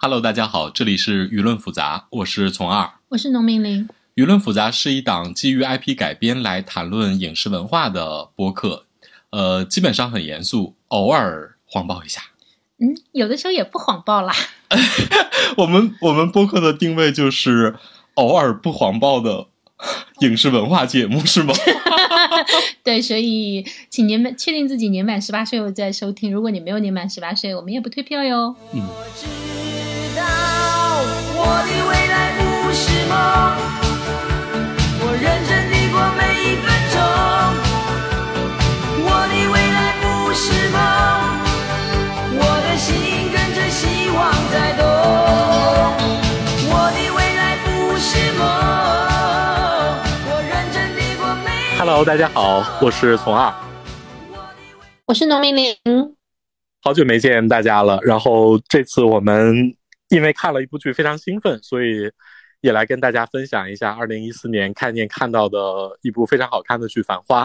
[0.00, 3.88] Hello，大家好，这里是舆论复杂，我是从二，我是农民林。
[4.14, 8.84] 舆论复杂是一档基于 IP 改编来谈论影视文化的播客，
[9.30, 12.22] 呃，基本上很严肃，偶尔谎报一下。
[12.78, 14.32] 嗯，有的时候也不谎报啦。
[15.58, 17.74] 我们我们播客的定位就是
[18.14, 19.48] 偶尔不谎报的
[20.20, 21.52] 影视文化节目，是吗？
[22.84, 26.32] 对，所以请年满，确定自己年满十八岁后再收听。
[26.32, 28.54] 如果你没有年满十八岁，我们也不退票哟。
[28.72, 28.86] 嗯。
[51.78, 53.52] Hello，大家好，我是从二，
[55.06, 55.74] 我是农民林。
[56.82, 57.98] 好久没见大家了。
[58.02, 59.74] 然后这次我们。
[60.08, 62.10] 因为看了一部剧非常兴奋，所以
[62.60, 65.58] 也来跟大家分享一下二零一四年看见看到的
[66.02, 67.44] 一部非常好看的剧《繁花》。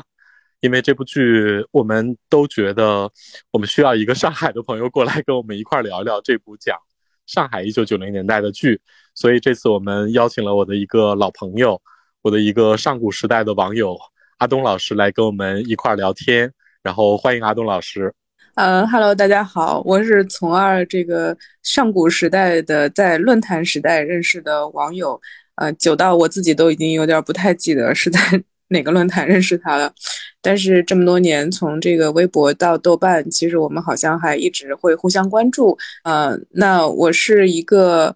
[0.61, 3.11] 因为这部剧，我们都觉得
[3.51, 6.77] 我们需要一个上海的朋友过来跟我们一块聊聊这部讲
[7.25, 8.79] 上海一九九零年代的剧。
[9.13, 11.81] 所以这次我们邀请了我的一个老朋友，
[12.21, 13.99] 我的一个上古时代的网友
[14.37, 16.53] 阿东老师来跟我们一块聊天。
[16.81, 18.13] 然后欢迎阿东老师。
[18.55, 25.19] 呃哈喽，大家好，我是从二这个上古时代的在论坛时代认识的网友，
[25.55, 28.19] 呃，久到我自己都已经有点不太记得是在
[28.69, 29.91] 哪个论坛认识他了。
[30.39, 35.75] 但是这么多年，从这个微博到豆瓣，其实我们好像还一直会互相关注。
[36.03, 38.15] 呃，那我是一个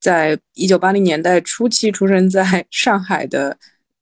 [0.00, 3.56] 在一九八零年代初期出生在上海的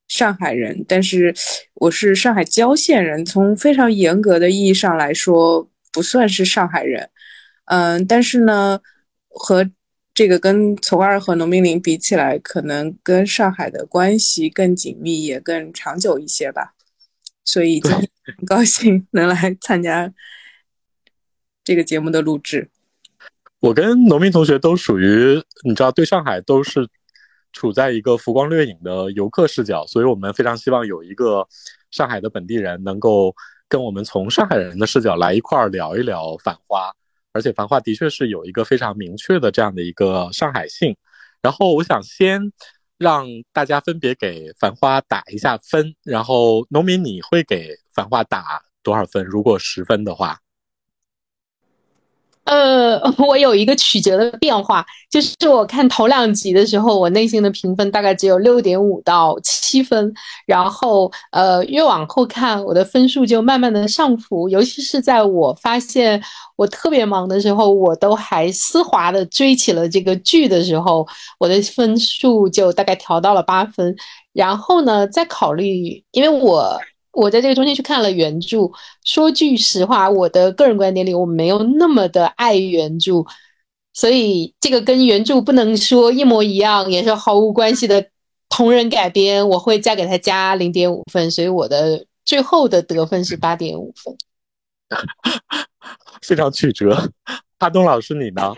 [0.09, 1.35] 上海人，但是。
[1.75, 7.11] 我是上海郊县人，从非常严格的意义上来说，不算是上海人。
[7.65, 8.79] 嗯，但是呢，
[9.27, 9.69] 和
[10.15, 16.75] 这个跟从二和农民林比起来，可能跟上海的关系更紧密，也更长久一些吧。
[17.45, 20.13] 所以今天 很高兴能来参加
[21.65, 22.71] 这个节目的录制。
[23.59, 26.89] 我跟农民同学都属于，你知道，对上海都是。
[27.53, 31.47] 处在一个浮光掠影的游客视角，所以我们非常希望有一个
[31.91, 33.35] 上海的本地人能够
[33.69, 36.89] 跟我们从上海人的视角来一块儿聊一聊《繁花》，
[37.33, 40.97] 而且《繁花》的确是有一个非常明确的这样的一个上海性。
[41.41, 42.53] 然后我想先
[42.99, 49.25] 让大家分别给《繁花》打一下分，然后农民你会给《繁花》打多少分？
[49.25, 50.42] 如果十分的话。
[52.45, 60.13] 呃， 我有一个曲折的变化，就是我看头两集的时候，我内心的评分大概只有六点五到七分，
[60.45, 66.21] 然后呃，越往后看，我的分数就慢慢的上浮，尤其是在我发现
[66.57, 71.07] 我特别忙的时候，我都还丝滑的追起了这个剧的时候，
[71.39, 73.95] 我的分数就大概调到了八分，
[74.33, 76.79] 然后呢，再考虑，因为我。
[77.13, 78.71] 我在这个中间去看了原著，
[79.05, 83.27] 说句实话，我的个人观点里，我没有那么的爱原著，
[83.93, 88.09] 所以这个跟原著不能说一模一样，也是毫无关系的
[88.49, 94.17] 同人改编，我会再给他加零点五分，所以我的最后的得分是八点五分，
[96.23, 97.13] 非常曲折。
[97.59, 98.55] 阿东老师，你呢？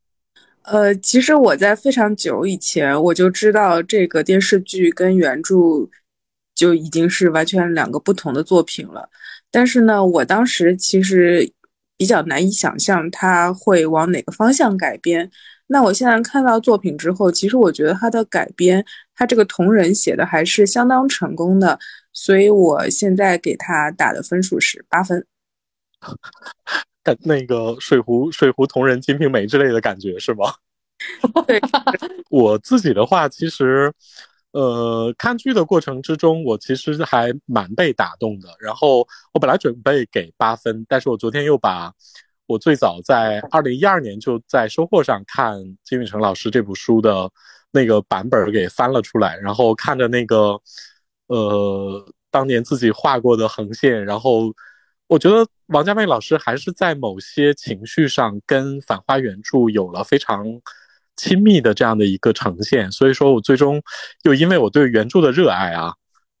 [0.64, 5.88] 呃，其实我在非常久以前我就知道这个电视剧跟原著。
[6.58, 9.08] 就已经是完全两个不同的作品了，
[9.48, 11.48] 但是呢，我当时其实
[11.96, 15.30] 比较难以想象他会往哪个方向改编。
[15.68, 21.78] 那我现在看到作品之后，其实我觉得他的改编，他这个同人写的还是相当成功的，
[22.12, 25.24] 所以我现在给他打的分数是八分。
[27.22, 30.52] 那个水壶水壶同人《金瓶梅》之类的感觉是吗？
[31.46, 31.60] 对，
[32.30, 33.92] 我自己的话，其实。
[34.52, 38.48] 呃，看剧的过程之中，我其实还蛮被打动的。
[38.58, 41.92] 然后我本来准备给八分，但是我昨天又把
[42.46, 45.54] 我最早在二零一二年就在收获上看
[45.84, 47.30] 金宇成老师这部书的
[47.70, 50.58] 那个版本给翻了出来，然后看着那个
[51.26, 54.52] 呃当年自己画过的横线，然后
[55.08, 60.42] 我觉得王家卫老师还是在某些情绪上跟《繁花》原著有了非常。
[61.18, 63.82] 亲密的这样的一个呈现，所以说我最终
[64.22, 65.92] 又因为我对原著的热爱啊，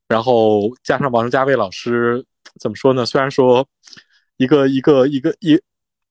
[0.06, 2.24] 然后加上王家卫老师
[2.60, 3.04] 怎么说呢？
[3.04, 3.66] 虽然说
[4.36, 5.60] 一个一个一个一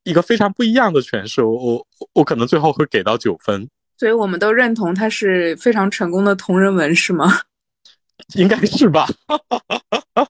[0.03, 3.69] 一个非常不一样的诠释，我我我可能最后会给到九分。
[3.97, 7.39] 所以我们都认同他是非常成功的同人文，是吗？
[8.35, 9.07] 应该是吧。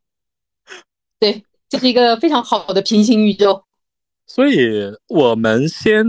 [1.20, 3.64] 对，这是一个非常好的平行宇宙。
[4.28, 6.06] 所以我们先。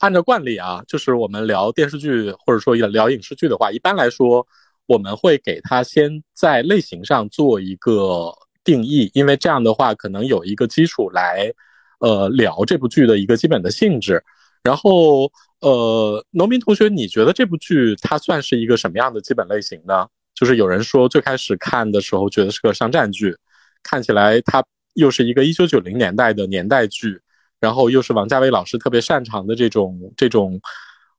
[0.00, 4.46] 按照惯例啊，就是我们聊电视剧或者说聊影视剧的话，一般来说
[4.86, 8.32] 我们会给它先在类型上做一个
[8.64, 11.52] 定义，因为这样的话可能有一个基础来，
[12.00, 14.24] 呃，聊这部剧的一个基本的性质。
[14.62, 15.30] 然后，
[15.60, 20.06] 呃，农民同学，你觉得这部剧它算是一个什么样的基本类型呢？
[20.34, 23.36] 就是有人说最开始看的时候觉得是个商战剧，
[23.82, 24.64] 看起来它
[24.94, 27.20] 又是一个一九九零年代的年代剧。
[27.60, 30.60] 然后又是王家卫老师特别擅长的这种这种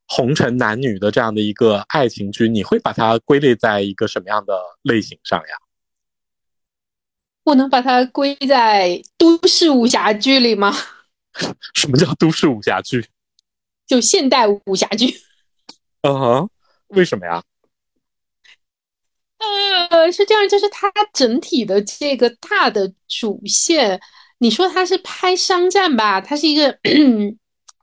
[0.07, 5.55] 红尘男女的这样的一个爱情剧，你会把它归类在一个什么样的类型上呀？
[7.43, 10.75] 我能把它归在都市武侠剧里吗？
[11.73, 13.07] 什么叫都市武侠剧？
[13.87, 15.15] 就现代武侠剧。
[16.03, 16.49] 嗯哼，
[16.87, 17.43] 为什么呀？
[19.89, 23.99] 呃，是这样，就是它整体的这个大的主线。
[24.41, 26.19] 你说它是拍商战吧？
[26.19, 26.75] 它是一个，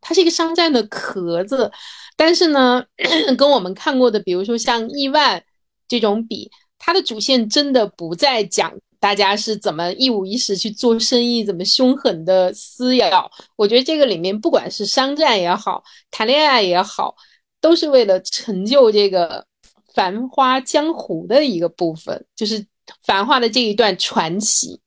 [0.01, 1.71] 它是一个商战的壳子，
[2.17, 2.85] 但是呢，
[3.39, 5.39] 跟我们看过的，比如说像《亿万》
[5.87, 13.31] 这种比，它的主线真的不再讲大家是怎么一五一十去做生意，怎么凶狠的撕咬。
[13.55, 17.15] 我觉得这个里面，不管是商战也好，谈恋爱也好，
[17.61, 19.47] 都是为了成就这个
[19.95, 22.67] 繁花江湖的一个部分，就是
[23.05, 24.81] 繁华的这一段传奇。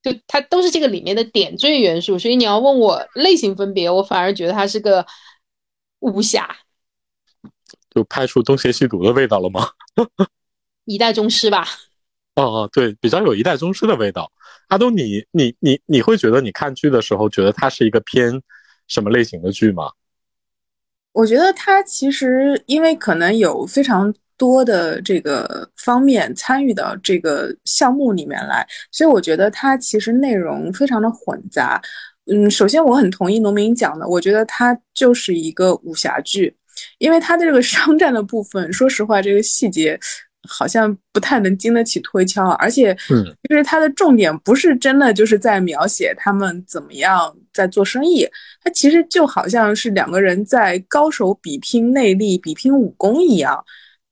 [0.00, 5.04] 就它都是这个里面的点缀元素，所以你要问我类型分别，我反而觉得它是个
[5.98, 6.56] 武侠，
[7.90, 9.68] 就拍出东邪西毒的味道了吗？
[10.84, 11.66] 一代宗师吧。
[12.36, 14.30] 哦哦，对，比较有一代宗师的味道。
[14.68, 18.40] 阿东，你你你你会觉得你看剧的时候，觉得它是一个偏
[18.86, 19.90] 什么类型的剧吗？
[21.12, 24.14] 我觉得它其实因为可能有非常。
[24.38, 31.78] 多的这个方面参与到这个项目里面来，所以我觉得它其实内容非常的混杂。
[32.30, 36.54] 嗯，首先我很同意农民讲的，我觉得它就是一个武侠剧，
[36.98, 39.98] 因为它的这个商战的部分，说实话，这个细节
[40.46, 48.28] 好像不太能经得起推敲，而且，嗯，就是它的重点不是真的就是在描写他们怎么样在做生意，
[48.62, 53.64] 它其实就好像是两个人在高手比拼内力、比拼武功一样。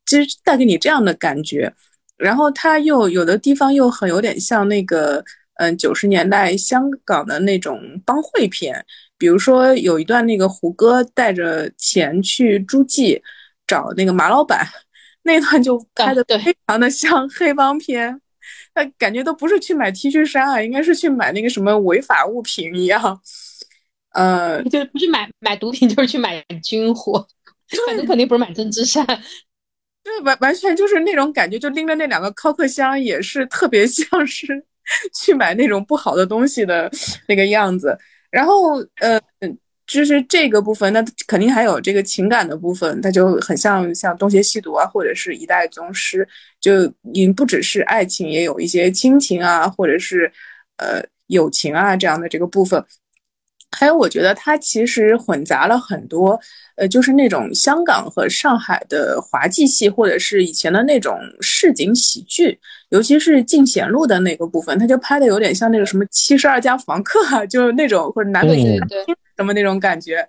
[0.07, 1.73] 其实带给你这样的感觉，
[2.17, 5.23] 然后它又有的地方又很有点像那个，
[5.57, 8.85] 嗯，九十年代香港的那种帮会片，
[9.19, 13.21] 比如说有一段那个胡歌带着钱去诸暨
[13.67, 14.67] 找那个马老板，
[15.23, 18.21] 那段就拍的非常的像黑帮片，
[18.73, 23.21] 他感觉都不是去买 T 恤衫啊，应该是去买那个什么违法物品一样，
[24.13, 27.27] 呃，就不是买买毒品，就是去买军火，
[27.87, 29.05] 反正肯定不是买针织衫。
[30.07, 34.47] 对，完完全就是那种感觉，就拎着那两个靠克箱，也是特别像是
[35.13, 36.89] 去买那种不好的东西的
[37.27, 37.99] 那个样子。
[38.31, 39.21] 然后，呃，
[39.85, 46.27] 就是这个部分，那肯定还有这个情感的部分，它就很像像东邪西毒啊，或者是一代宗师，
[46.61, 50.31] 就已经不只是爱情，也有一些亲情啊，或者是
[50.77, 52.85] 呃友情啊这样的这个部分。
[53.77, 56.39] 还有，我觉得它其实混杂了很多。
[56.77, 62.59] 呃，就是那种香港和上海的滑稽戏，或者是以前的那种市井喜剧，
[62.91, 68.63] 尤其是进贤路的那个部分，他就拍的有点像那个什么七十二家房客，就是那种或者南北
[69.37, 70.27] 什么那种感觉。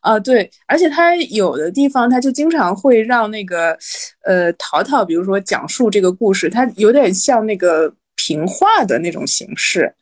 [0.00, 3.76] 啊，对，而且他有的地方他就经常会让那个
[4.24, 9.92] 呃淘淘，比如说讲述这个故事，他有点像那个评话的那种形式。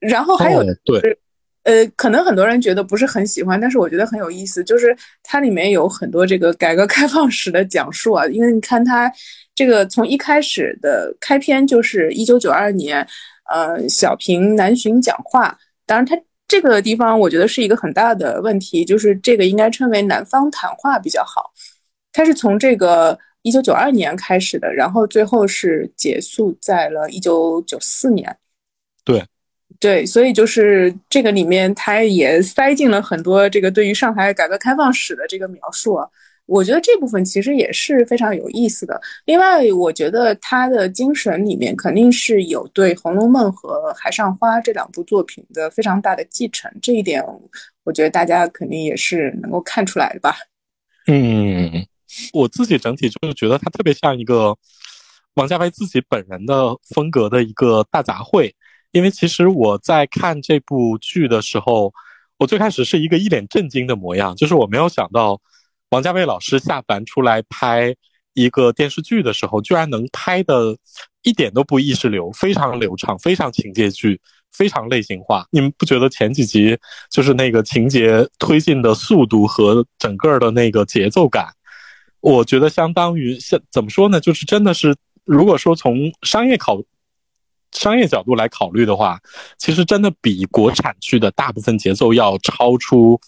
[0.00, 1.18] 然后还有对。
[1.64, 8.26] 呃，可能很多人觉得不是很喜欢，但是我觉得很有意思，就是它里面有很多这个改革开放史的讲述啊。
[8.26, 9.12] 因为你看它
[9.54, 13.06] 这个从一开始的开篇就是一九九二年，
[13.48, 15.56] 呃，小平南巡讲话。
[15.86, 16.16] 当然，它
[16.48, 21.52] 这个地方我觉得是一个很大的问题，就是这个应该称为南方谈话比较好。
[22.12, 28.36] 它是从这个一九九二年开始的，然后最后是结束在了一九九四年。
[29.04, 29.24] 对。
[29.82, 35.98] 对，所以就是这个里面，它也塞进了很多这个对于上海改革开放史的这个描述。
[36.46, 39.00] 我觉得这部分其实也是非常有意思的。
[39.24, 46.70] 另外，我觉得他的精神里面肯定是有对《红楼梦》和《海上花》这两部作品的非常大的继承。
[46.80, 47.20] 这一点，
[47.82, 50.36] 我觉得大家肯定也是能够看出来的吧。
[51.08, 51.84] 嗯，
[52.32, 54.56] 我自己整体就是觉得它特别像一个
[55.34, 58.52] 王家卫自己本人的风格的一个大杂烩。
[58.92, 61.92] 因为其实我在看这部剧的时候，
[62.38, 65.40] 我最开始是一个一脸震惊的模样，就是我没有想到
[65.90, 67.94] 王家卫老师下凡出来拍
[68.34, 70.76] 一个电视剧的时候，居然能拍的
[71.22, 74.20] 一点都不意识流，非常流畅，非常情节剧，
[74.52, 75.46] 非常类型化。
[75.50, 76.76] 你们不觉得前几集
[77.10, 81.46] 就是那个情节推进的速度和整个的那个节奏感，
[82.20, 84.20] 我觉得相当于像怎么说呢？
[84.20, 86.78] 就是真的是，如果说从商业考
[87.72, 89.18] 商业角度来考虑的话，
[89.58, 93.20] 其实真的比国产剧的大部分节奏要超出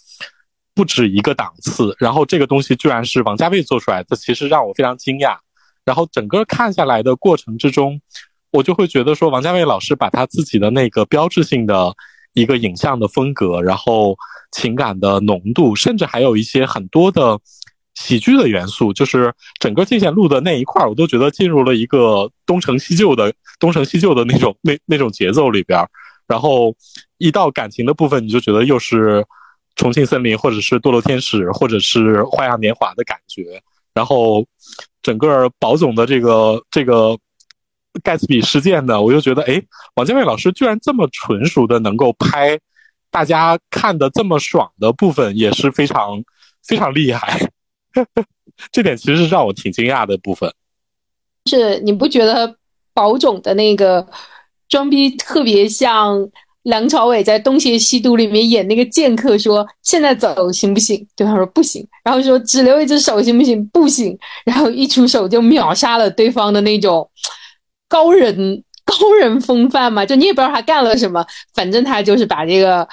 [0.75, 1.97] 不止一个档次。
[1.99, 5.37] 然后这个东西居然是王家卫做出来的，其实让我非常惊讶。
[5.85, 8.01] 然后整个看下来的过程之中，
[8.51, 11.95] 我就会觉得说，王家卫老师把他自己的那个标志性的
[12.33, 14.17] 一个影像的风格，然后
[14.53, 17.39] 情感的浓度，甚至还有一些很多的
[17.95, 25.78] 喜剧的元素，就是整个进贤路的那一块，我都觉得进入了一个东成西就的东成西就的那种那那种节奏里边。
[26.26, 26.75] 然后
[27.18, 29.25] 一到感情的部分，你就觉得又是
[29.76, 33.62] 重庆森林，或者是堕落天使，或者是花样年华的感觉。
[33.92, 34.44] 然后
[35.02, 37.16] 整个宝总的这个这个
[38.02, 39.62] 盖茨比事件呢，我就觉得，哎，
[39.96, 42.58] 王家卫老师居然这么纯熟的能够拍
[43.11, 46.25] 大家看的这么爽的部分，也是非常
[46.66, 47.50] 非常厉害。
[48.73, 50.52] 这点其实是让我挺惊讶的部分。
[51.46, 52.56] 是你不觉得
[52.95, 54.07] 宝总的那个
[54.69, 56.27] 装逼特别像
[56.63, 61.07] 梁朝伟在《东邪西毒》里面演那个剑客，说现在走行不行？
[61.15, 63.67] 对方说不行，然后说只留一只手行不行？
[63.67, 67.11] 不行，然后一出手就秒杀了对方的那种
[67.87, 72.89] 高人高人风范嘛，就你也不知道他干了什么，反正他就是把这个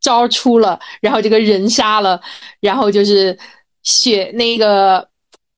[0.00, 2.20] 招出了，然后这个人杀了，
[2.60, 3.36] 然后就是
[3.82, 5.08] 血那个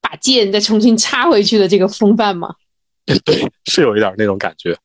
[0.01, 2.55] 把剑再重新插回去的这个风范嘛。
[3.25, 4.77] 对， 是有一点那种感觉。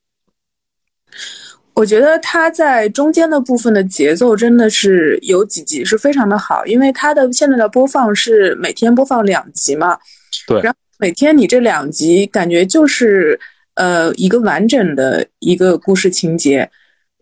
[1.74, 9.98] 我觉得他在中间的部分的节奏真的是有几集是非常的好，因为他的现在的播放是每天播放两集嘛，
[10.46, 13.40] 对，然后每天你这两集感觉就是
[13.74, 16.70] 呃一个完整的一个故事情节，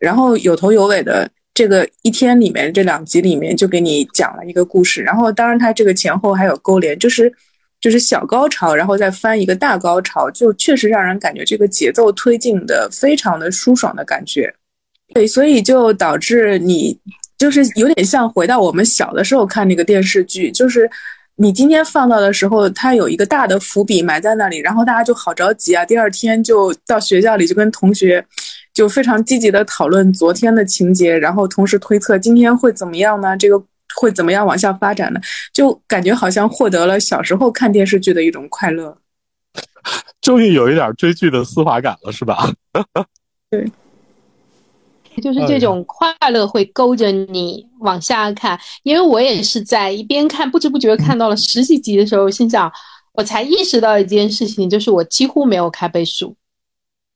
[0.01, 7.33] 然后有头有尾的这个一天里面这两集里面就给你讲了一个故事，然后当然它这个前后还有勾连，就是
[7.81, 14.53] 就是小高潮，然后再翻一个大高潮，就确实让人感觉这个节奏推进的非常的舒爽的感觉。
[15.15, 16.97] 对，所以就导致你
[17.39, 20.89] 就是有点像回到我们小的时候看那个电视剧，就是
[21.37, 28.25] 你今天放到的时候，它有一个大的伏笔埋在那里，然后大家就好着急啊，第二天就到学校里就跟同学
[28.75, 33.37] 就非常积极的讨论昨天的情节，然后同时推测今天会怎么样呢？
[33.37, 33.61] 这个
[33.97, 35.21] 会怎么样往下发展呢？
[35.53, 38.99] 就感觉好像获得了小时候看电视剧的一种快乐。
[40.21, 42.53] 终于有一点追剧的丝滑感了，是吧？
[43.51, 43.71] 对。
[45.21, 52.73] 就是这种快乐会勾着你往下看，因为我也是在一边看，不知不觉看到了十几集的时候，心想，
[53.13, 56.37] 我才意识到一件事情，就是我几乎没有开倍数。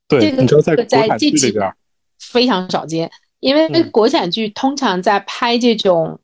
[0.09, 1.73] 对，这个你知道在在国产剧这几里边，
[2.19, 6.19] 非常少见，因为嗯国产剧通常在拍这种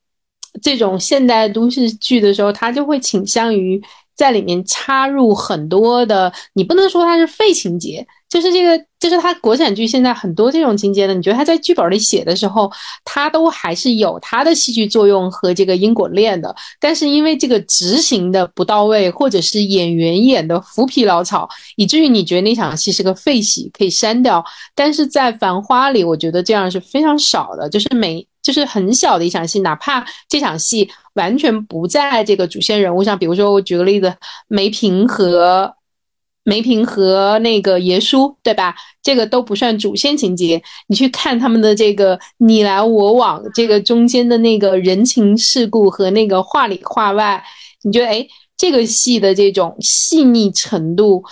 [0.63, 3.81] 这种现代都市剧的时候，它就会倾向于
[4.15, 12.71] 在里面插入很多的，你不能说它是废情节，就是这个，就是它国产剧现在很多这种情节呢，你觉得它在剧本里写的时候，
[13.03, 24.45] 它都还是有它的戏剧作用和这个因果链的，但是因为这个执行的不到位，或者是演员演的浮皮潦草，以至于你觉得那场戏是个废戏，可以删掉。
[24.75, 34.15] 但是在《繁花》里，我觉得这样是非常少的，就是每就是很小的一场戏，哪怕这场戏完全不在这个主线人物上，比如说我举个例子，
[34.49, 35.75] 梅萍和
[36.43, 38.75] 梅萍和那个爷叔，对吧？
[39.03, 47.43] 这个都不算主线情节，你去看他们的这个你来我往，这个中间的那个人情世故和那个话里话外，
[47.83, 51.23] 你觉得哎，这个戏的这种细腻程度，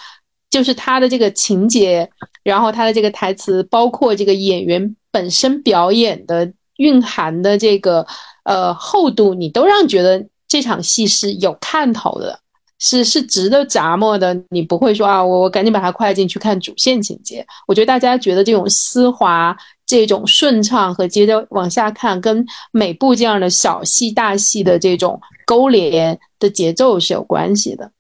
[0.51, 2.09] 就是它的这个情节，
[2.43, 8.05] 然后它的这个台词，包括这个演员本身表演的蕴含的这个
[8.43, 12.41] 呃厚度，你都让觉得这场戏是有看头的。
[12.81, 17.45] 是是值得咂摸的，你不会说啊，我我赶紧把它快进去看主线情节。
[17.67, 27.91] 我觉得大家觉得这种丝滑、这种顺畅和接着往下看，跟每部这样的小戏大戏的这种勾连的节奏是有关系的。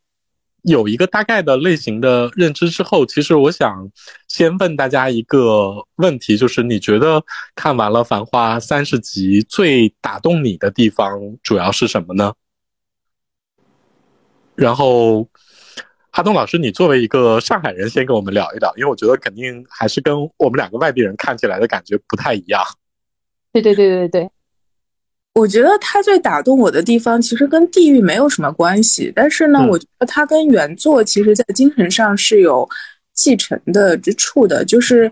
[0.63, 3.89] 有一个大概的类型的认知之后，其实我想
[4.27, 7.23] 先问大家一个问题，就是你觉得
[7.55, 12.33] 看完了《繁花》三十集，最打动你的地方主要是什么呢？
[14.55, 15.29] 然后，
[16.11, 22.61] 哈东老师，你作为一个上海人，先跟我们聊一聊，因为我觉得肯定还是跟我们两个外地人看起来的感觉不太一样。
[23.53, 24.31] 对对对对对，
[25.39, 32.69] 我觉得他最打动我的地方，其实跟地域没有什么关系，但是呢，嗯我觉得他跟原作其实在精神上是有
[33.15, 35.11] 继承的之处的，就是，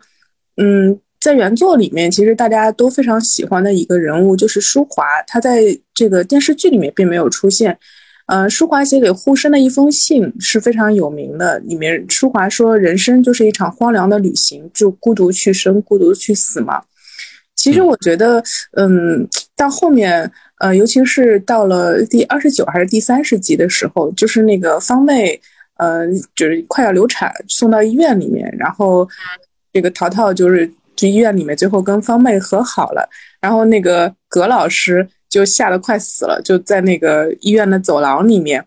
[0.57, 5.63] 嗯，在原作里面，其实大家都非常喜欢的一个人物就是舒华，他在
[5.95, 7.79] 这个电视剧里面并没有出现。
[8.27, 16.83] 呃，舒华写给护生的一封信是非常有名的，里面舒华说：“人生就是一场荒凉的旅行，就孤独去生，孤独去死嘛。”
[17.57, 25.41] 其实我觉得，嗯，到后面，呃，尤其是到了第二十九还是第三十集的时候，就是那个方妹，
[25.79, 29.09] 呃，就是快要流产，送到医院里面，然后
[29.73, 33.09] 这个淘淘就是去医院里面，最后跟方妹和好了，
[33.41, 35.09] 然后那个葛老师。
[35.29, 38.65] 就吓得快死了，就在那个医院的走廊里面。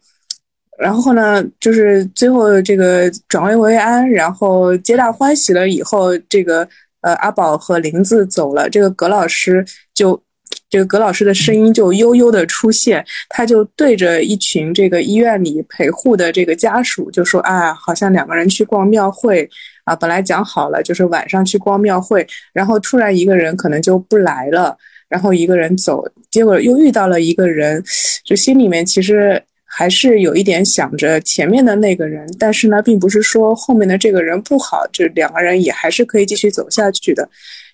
[0.77, 6.67] 然后呢，就是最后这个转危为安，然后皆大欢喜了以后，这个
[7.01, 10.21] 呃阿宝和林子走了，这个葛老师就
[10.69, 19.49] 这个葛老师的声音就悠悠的出现，他就对着一群这个医院里陪护的这个家属就说啊，好像两个人去逛庙会
[19.85, 24.77] 啊，本来讲好了就是晚上去逛庙会，然后突然一个人可能就不来了。
[25.09, 27.83] 然后一个人走，结果又遇到了一个人，
[28.23, 37.29] 就心里面其实还是有一点想着前面的那个人，但是呢，并不是说后面的这个人不好，就两个人也还是可以继续走下去的。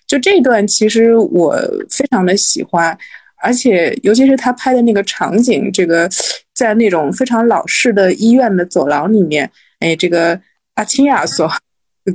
[0.06, 1.56] 就这段其实我
[1.90, 2.96] 非常的喜欢，
[3.42, 6.08] 而且尤其是他拍的那个场景，这个
[6.54, 9.50] 在那种非常老式的医院的走廊里面，
[9.80, 10.38] 哎，这个
[10.74, 11.50] 阿青亚索。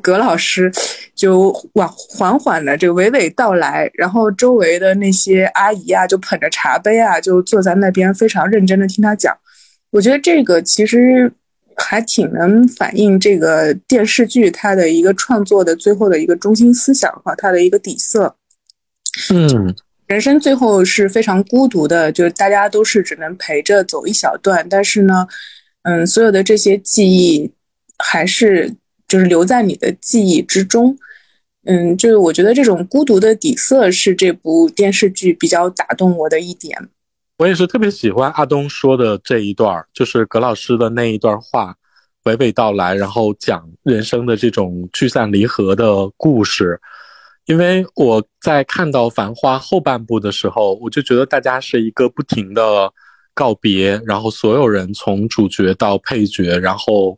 [0.01, 0.71] 葛老师
[1.13, 9.37] 就往缓缓的这个娓娓道来，然后周围的那些阿姨啊，就捧着茶杯啊，就坐在那边非常认真的听他讲。
[9.91, 11.31] 我觉得这个其实
[11.75, 18.35] 还挺能反映这个电视剧它的一个创作的最后的一个中心思想和它的一个底色。
[19.31, 19.75] 嗯，
[20.07, 25.27] 人生最后是非常孤独的，就是大家都是只能陪着走一小段，但是呢，
[25.83, 27.51] 嗯，所有的这些记忆
[27.97, 28.75] 还是。
[29.07, 30.97] 就是留在你的记忆之中，
[31.65, 36.87] 嗯，就是我觉得这种孤独的底色是这部电视剧比较打动我的一点。
[37.41, 41.75] 我也是特别喜欢阿东说的这一段，就是葛老师的那一段话，
[42.25, 46.79] 娓娓道来，然后讲人生的这种聚散离合的故事。
[47.45, 52.93] 因为我在看到《繁花》后半部的时候，我就觉得大家是一个不停的
[53.33, 57.17] 告别，然后所有人从主角到配角，然后。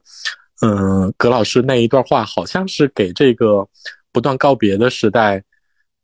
[0.61, 3.67] 嗯，葛老师那一段话好像是给这个
[4.13, 5.43] 不断告别的时代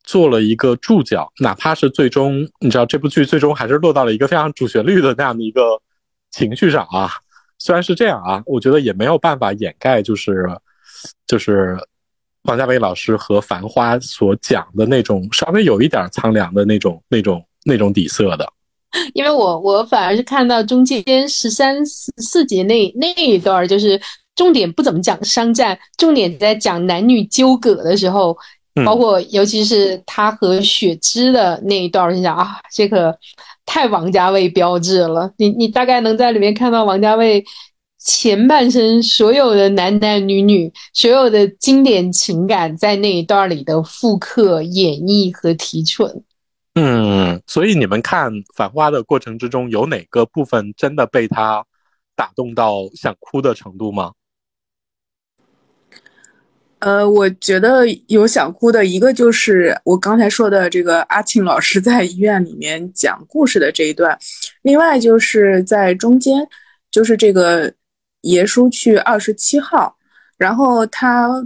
[0.09, 5.79] 做了一个注脚，哪怕是最终你知道这部剧最终还是落到了一个非常主旋律的那样的一个
[6.31, 7.11] 情绪上啊。
[7.59, 10.49] 虽然是这样啊，我觉得也没有办法掩盖，就是
[11.27, 11.77] 就是
[12.45, 18.51] 王家卫老师和《繁花》所讲的那种稍微有一点苍凉的那种那种那种底色的。
[19.13, 24.01] 因为我我反而是看到中间十三四四集那那一段就是。
[24.35, 28.37] 重点不怎么讲商战，重点在讲男女纠葛的时候，
[28.85, 33.17] 包括尤其是他和雪芝的那一段，我心想啊，这个
[33.65, 35.31] 太王家卫标志了。
[35.37, 37.43] 你你大概能在里面看到王家卫
[37.97, 46.23] 前半生所有的男男女女，所有的经典情感在那一段里的复刻、演绎和提纯。
[46.75, 51.65] 嗯，所以你们看《繁花》的过程之中，有哪个部分真的被他
[52.15, 54.13] 打动到想哭的程度吗？
[56.79, 64.17] 呃，我觉得有想哭的一个就是我刚才说的这个阿庆老师在医院里面讲故事的这一段，
[64.61, 66.47] 另外就是在中间，
[66.89, 67.73] 就是这个
[68.21, 69.97] 爷叔去二十七号，
[70.37, 71.45] 然后他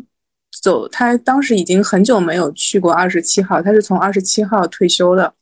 [0.62, 5.34] 走，他当时已经很久没有去过二十七号，他是从二十七号退休的，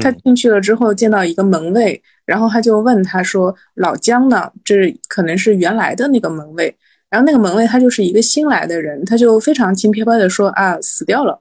[0.00, 4.52] 他进去了之后见到一个门卫，然后他就问他说：“老姜呢？
[4.62, 6.72] 这可能是原来的那个门卫。”
[7.10, 11.40] 然后那个门卫他就是一个新来的人，他就非常轻飘飘的说啊死掉了，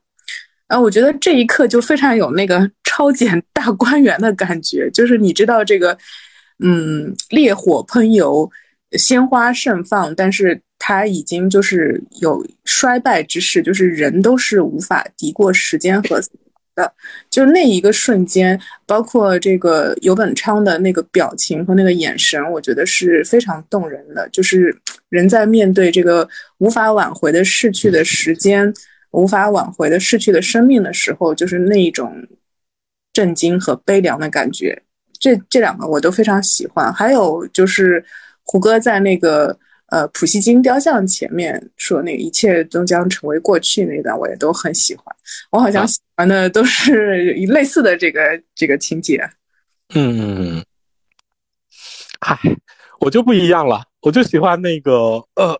[0.67, 5.97] 然后我觉得这一刻就非常有那个 超检大观园的感觉，就是你知道这个，
[6.63, 8.49] 嗯，烈火喷油，
[8.91, 16.21] 鲜花盛放，但是他已经就是有衰败之势，就是人都是无法敌过时间和。
[16.75, 16.93] 的，
[17.29, 24.27] 就那一个瞬间，包括这个尤本昌的那个表情和那个眼神，我觉得是非常动人的。
[24.29, 24.75] 就是
[25.09, 28.73] 人在面对这个无法挽回的逝去的时间、
[29.11, 32.13] 无法挽回的逝去的生命的时候，就是那一种
[33.13, 34.81] 震惊和悲凉的感觉。
[35.19, 36.93] 这这两个我都非常喜欢。
[36.93, 38.03] 还有就是
[38.43, 39.57] 胡歌在那个。
[39.93, 45.05] 呃，普希金雕像前面说那一切都将成为过去那段，我也都很喜欢。
[45.51, 49.21] 我好像喜欢的都是 类似的这个这个情节。
[49.93, 50.65] 嗯，
[52.19, 52.35] 嗨，
[53.01, 55.55] 我就不一样了，我就喜欢那个呃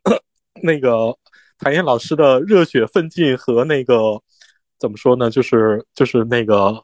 [0.64, 1.16] 那个
[1.60, 4.20] 谭燕老师的热血奋进和那个
[4.80, 5.30] 怎么说呢？
[5.30, 6.84] 就是就是那个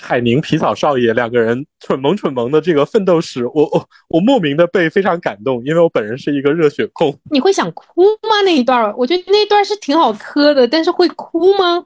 [0.00, 7.16] 海宁皮草少爷两个人蠢萌蠢萌的这个奋斗史，我我我莫名的被非常感动，因为我本人是一个热血控。
[7.30, 8.40] 你会想哭吗？
[8.44, 11.84] 那一段儿，我觉得那一段是挺好磕的，但是会哭吗？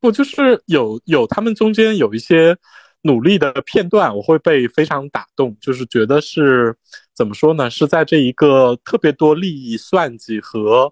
[0.00, 2.56] 不就是有有他们中间有一些
[3.02, 6.74] 努力的片段，我会被非常打动，就是觉得是
[7.14, 7.68] 怎么说呢？
[7.68, 10.90] 是在这一个特别多利益算计和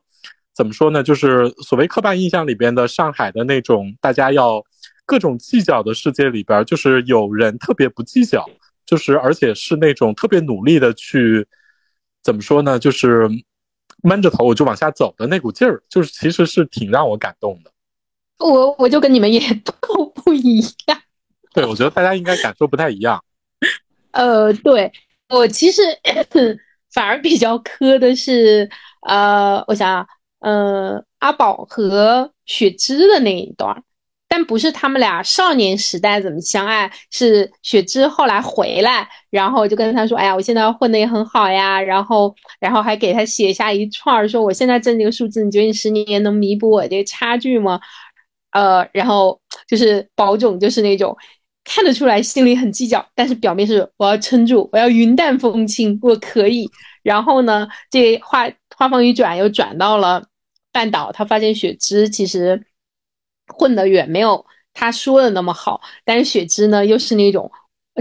[0.54, 1.02] 怎么说呢？
[1.02, 4.62] 就是所谓刻板印象里边的上海的那种大家要
[5.08, 8.44] 各种计较的世界里边，就是有人特别不计较，
[8.84, 11.48] 就是而且是那种特别努力的去
[12.22, 12.78] 怎么说呢？
[12.78, 13.26] 就是
[14.02, 17.70] 闷着头我就往下走的那股劲儿，就是其实是挺让我感动的。
[18.38, 21.00] 我我就跟你们也 都不一样。
[21.54, 23.24] 对，我觉得大家应该感受不太一样。
[24.12, 24.92] 呃，对
[25.30, 25.80] 我其实
[26.92, 28.68] 反而比较磕的是，
[29.06, 30.06] 呃，我想想，
[30.40, 33.82] 呃，阿宝和雪芝的那一段儿，
[34.28, 47.80] 但不是他们俩少年时代怎么相爱，是雪芝后来回来，然后就跟他说，哎呀，我现在混的也很好呀，然后，然后还给他写下一串儿，说我现在挣这个数字，你觉得你十年能弥补我这个差距吗？
[48.52, 51.16] 呃，然后就是保总，就是那种
[51.64, 56.68] 看得出来心里很计较，但是表面是我要撑住，我要云淡风轻，我可以。
[57.02, 60.26] 然后呢，这话话锋一转，又转到了
[60.72, 62.62] 半岛，他发现雪芝其实
[63.48, 67.50] 混得远没有他说的那么好，但是雪芝呢，又是那种。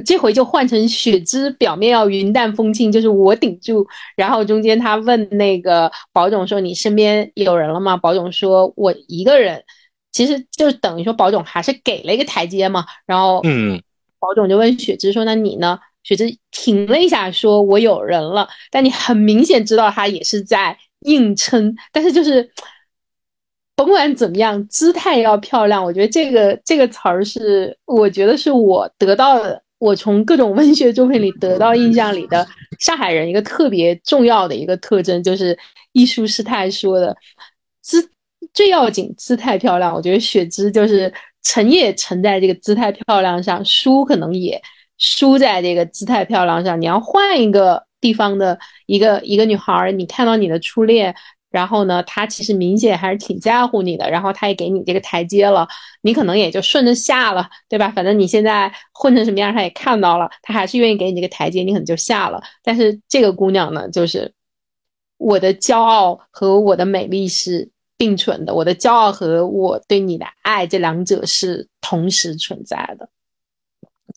[0.06, 3.88] 这回就换成雪芝，表面要云淡风轻，就是我顶住。
[4.16, 9.64] 然后中间他问那个保总说：“你身边有人了吗？”保总说：“我一个人。”
[10.14, 12.86] 其实就等于说，保总还是给了一个台阶嘛。
[13.08, 13.82] 然后，嗯，
[14.20, 21.76] 保总就问雪芝说：“那你呢？”雪芝停了一下，说：“我有人了。”但你很明显知道他也是在硬撑。
[21.92, 22.48] 但是就是
[23.78, 25.86] 甭管怎么样，姿态要漂亮。
[25.86, 32.46] 我觉得这个这个词儿是，我觉得是我得到的，我从各种文学作品里得到印象里的
[32.80, 35.56] 上海人一个特别重要的一个特征，就是
[35.92, 37.16] 艺术师太说的
[37.82, 38.10] 姿。
[38.54, 39.94] 最要紧，姿态漂亮。
[39.94, 41.14] 我觉得雪芝就是
[41.44, 44.60] 成也成在这个姿态漂亮上，输可能也
[44.98, 46.80] 输在这个姿态漂亮上。
[46.82, 51.14] 你要换一个地方的一个一个女孩，你看到你的初恋，
[51.50, 55.68] 然后呢，他其实明显还是挺在乎你的，然后他也给你这个台阶了，
[56.02, 57.90] 你可能也就顺着下了，对吧？
[57.90, 62.42] 反正你现在混成什么样，他也看到了，他还是愿意给你这个台阶，你可能就下了。
[62.64, 64.34] 但是这个姑娘呢，就是
[65.18, 67.72] 我的骄傲和我的美丽是。
[68.00, 73.10] 并存的，我的骄傲和我对你的爱，这两者是同时存在的。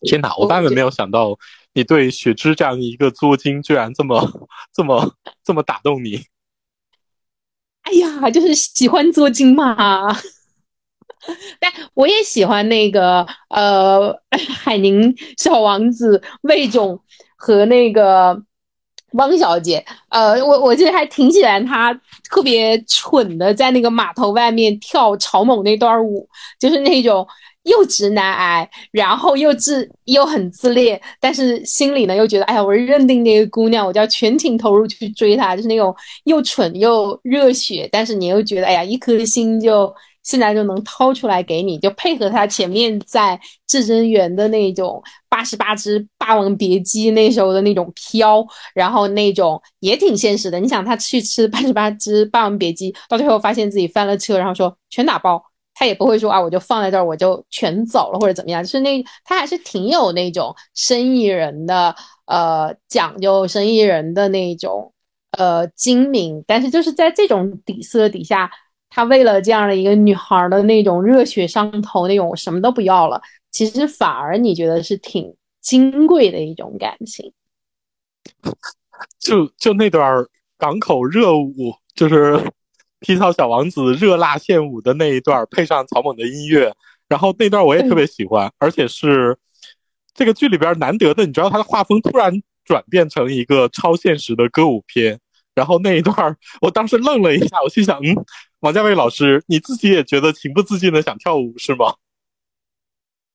[0.01, 1.35] 天哪，我万万没有想到，
[1.73, 6.21] 你对雪芝这样一个作精，居然这么、 这么、这么打动你。
[7.83, 10.15] 哎呀，就是喜欢做精嘛。
[11.59, 14.15] 但我也喜欢那个呃，
[14.63, 16.99] 海宁小王子魏总
[17.35, 18.41] 和那个。
[19.15, 21.93] 汪小姐，呃，我我记得还挺喜欢她
[22.29, 26.25] 特别蠢的，在那个码头外面跳草蜢那段舞，
[26.57, 27.27] 就是那种
[27.63, 39.93] 又直男癌，然后又自又很自恋，但是心里呢又觉得，哎呀，我认定那个姑娘，我就要全情投入去追她，就是那种又蠢又热血，但是你又觉得，哎呀，一颗心就。
[40.23, 48.45] 现在就能掏出来给你，就配合他前面在至臻园的那种八十八只霸王别姬那时候的那种飘，
[48.75, 50.59] 然后那种也挺现实的。
[50.59, 55.43] 你想他去吃八十八只霸王别姬，到最后发现自己翻了车，然后说全打包，
[55.81, 58.63] 他也不会说啊，我就放在这儿，我就全走了或者怎么样。
[58.63, 61.95] 就是那他还是挺有那种生意人的
[62.27, 64.93] 呃讲究，生意人的那种
[65.31, 68.51] 呃精明，但是就是在这种底色底下。
[68.91, 77.33] 他为了这样的一个女孩的那种热血上头，那种什么都不要了，其实反而你觉得是挺金贵的一种感情。
[79.17, 80.23] 就就那段
[80.59, 82.39] 港口热舞，就是
[83.01, 86.73] 皮草小王子热辣献舞的那一段，配上草蜢的音乐，
[87.09, 89.37] 然后那段我也特别喜欢，而且是
[90.13, 92.31] 这个剧里边难得的，你知道他的画风突然
[92.63, 95.19] 转变成一个超现实的歌舞片，
[95.53, 98.15] 然后那一段我当时愣了一下，我心想，嗯。
[98.61, 101.95] 王家卫老师，你自己也觉得情不自禁的想跳舞是吗？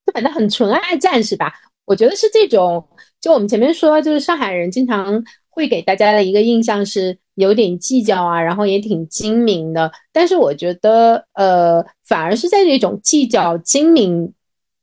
[0.07, 1.53] 就反正很纯爱战士吧，
[1.85, 2.89] 我觉得是这种。
[3.21, 9.91] 就我们前面说，就是上海人经常会给大家的一个印象是有点计较啊，然后也挺精明的。
[10.13, 14.35] 但是我觉得，呃，反而是在这种计较精明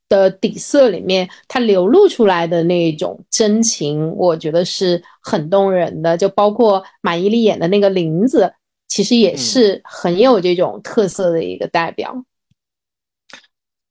[0.07, 6.17] 的底色里面，他流露出来的那种真情，我觉得是很动人的。
[6.17, 8.53] 就包括马伊琍演的那个林子。
[8.85, 12.25] 其实也是很有这种特色的一个代表。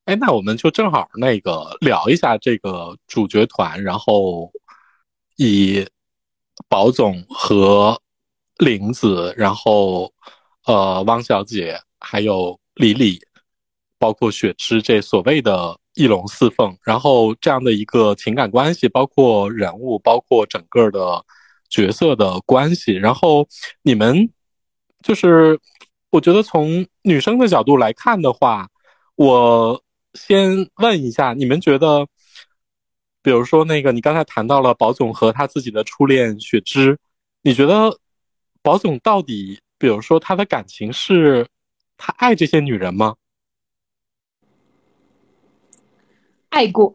[0.04, 4.52] 哎，那我们就正好那个聊一下这个主角团，然后
[5.34, 5.84] 以
[6.68, 8.00] 宝总和
[8.64, 10.12] 玲子，然后
[10.66, 13.20] 呃汪小姐还有李李，
[13.98, 21.24] 包括雪芝这所谓的一龙四凤，然后这样的一个情感关系，包括人物，包括整个的
[21.68, 23.46] 角色的关系，然后
[23.82, 24.30] 你们
[25.02, 25.58] 就是
[26.10, 28.68] 我觉得从女生的角度来看的话，
[29.16, 29.82] 我。
[30.14, 32.06] 先问一下，你们觉得，
[33.22, 36.98] 比如说那个，你刚才谈到了宝总和他自己的初恋雪芝，
[37.40, 37.98] 你觉得
[38.62, 41.46] 宝总到底，比如说他的感情是，
[41.96, 43.16] 他爱这些女人吗？
[46.48, 46.94] 爱过。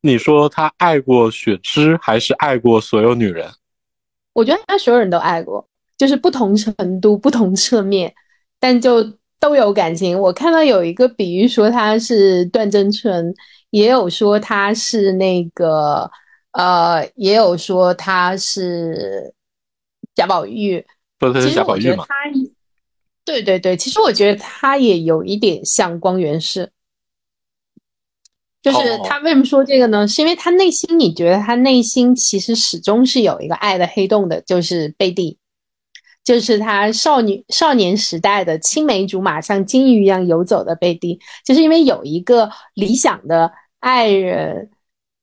[0.00, 3.50] 你说他爱过雪芝，还是爱过所有女人？
[4.32, 8.14] 我觉得他所有人都爱过，就是不同程度、不同侧面，
[8.60, 9.18] 但就。
[9.42, 10.16] 都有感情。
[10.16, 13.34] 我看到有一个比喻说他是段真淳，
[13.70, 16.08] 也有说他是那个，
[16.52, 19.34] 呃，也有说他是
[20.14, 20.84] 贾宝玉。
[21.20, 22.04] 说他是贾宝玉吗？
[23.24, 26.70] 对对对，其实我觉得他也有一点像光源氏。
[28.60, 30.06] 就是他为什么说这个呢？
[30.06, 35.38] 是因为他内心，你觉得他内心其实始终是有一个爱的黑洞的，就是贝蒂。
[36.24, 44.70] 就是他少女少年时代的青梅竹马，像金鱼一样游走的贝蒂，就是因为有一个理想的爱人，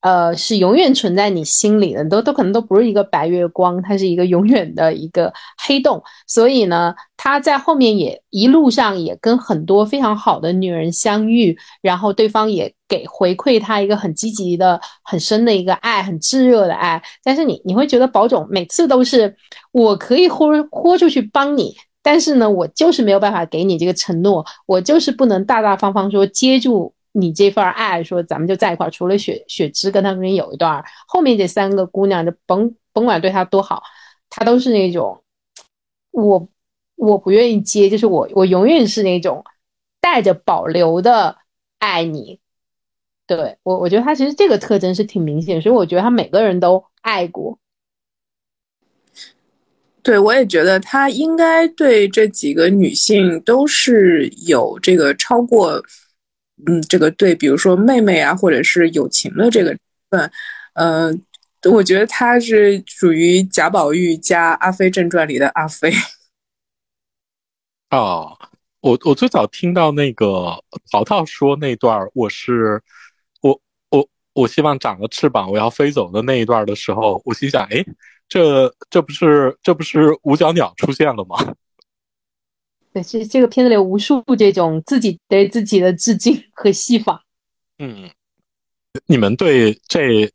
[0.02, 6.02] 呃，是永远存在你心里的，都都可能都不是一个白月光，它是一个永远的一个黑洞。
[6.26, 17.02] 所以呢，他在后面也一路上也跟很多非常好的女人相遇，然后对方也给回馈他一个很积极的、很深的一个爱，很炙热的爱。
[17.24, 19.36] 但是你你会觉得宝总每次都是。
[19.72, 28.90] 我可以豁豁出去帮你，但是呢，我就是没有办法给你这个承诺，我就是不能大大方方说接住你这份爱，说咱们就在一块儿。
[28.90, 33.84] 除了雪雪芝跟他们有一段，后面这三个姑娘就甭甭管对他多好，
[34.30, 35.24] 他都是那种
[36.12, 36.48] 我
[36.96, 39.44] 我不愿意接，就是我我永远是那种
[40.00, 41.38] 带着保留的
[41.80, 42.40] 爱你。
[43.28, 47.60] 对我我觉得他其实这个特征是挺明显，所以我觉得他每个人都爱过。
[50.02, 55.84] 对，我也觉得他应该对这几个女性都是有这个超过，
[56.66, 59.78] 嗯，这个对，比如说妹妹啊，或者是友情的这个
[60.10, 60.32] 份，
[60.74, 61.24] 嗯，
[61.72, 65.92] 我觉得他是属于贾宝玉加《阿飞正传》里的阿飞。
[67.92, 68.38] 哦，
[68.82, 72.82] 我我最早听到那个淘淘说那段，我是
[73.42, 77.86] 我我我希望长了翅膀，我要飞走的那一段的时候，我心想，哎。
[78.32, 81.36] 这这不是这不是五角鸟出现了吗？
[82.92, 87.24] 对，这这个片子里有无数这种自己对自己的致敬 和戏法。
[87.78, 88.10] 嗯，
[89.06, 90.32] 你们对这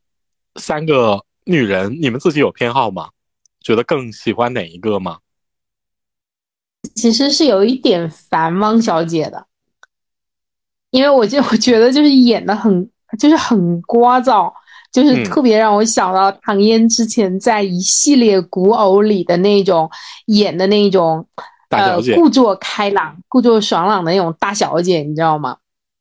[0.55, 3.09] 三个女人，你们自己有偏好吗？
[3.61, 5.19] 觉得更喜欢哪一个吗？
[6.95, 9.47] 其实是有一点烦汪小姐的，
[10.91, 12.89] 因为我就 我觉得就是演的很
[13.19, 14.53] 就是很聒噪。
[14.91, 19.91] 就是特别让我想到唐嫣之前在一系列古偶里的那种
[20.27, 21.27] 演的那种，
[21.77, 25.57] 呃，故作开朗、故作爽朗的那种大小姐，你知道吗？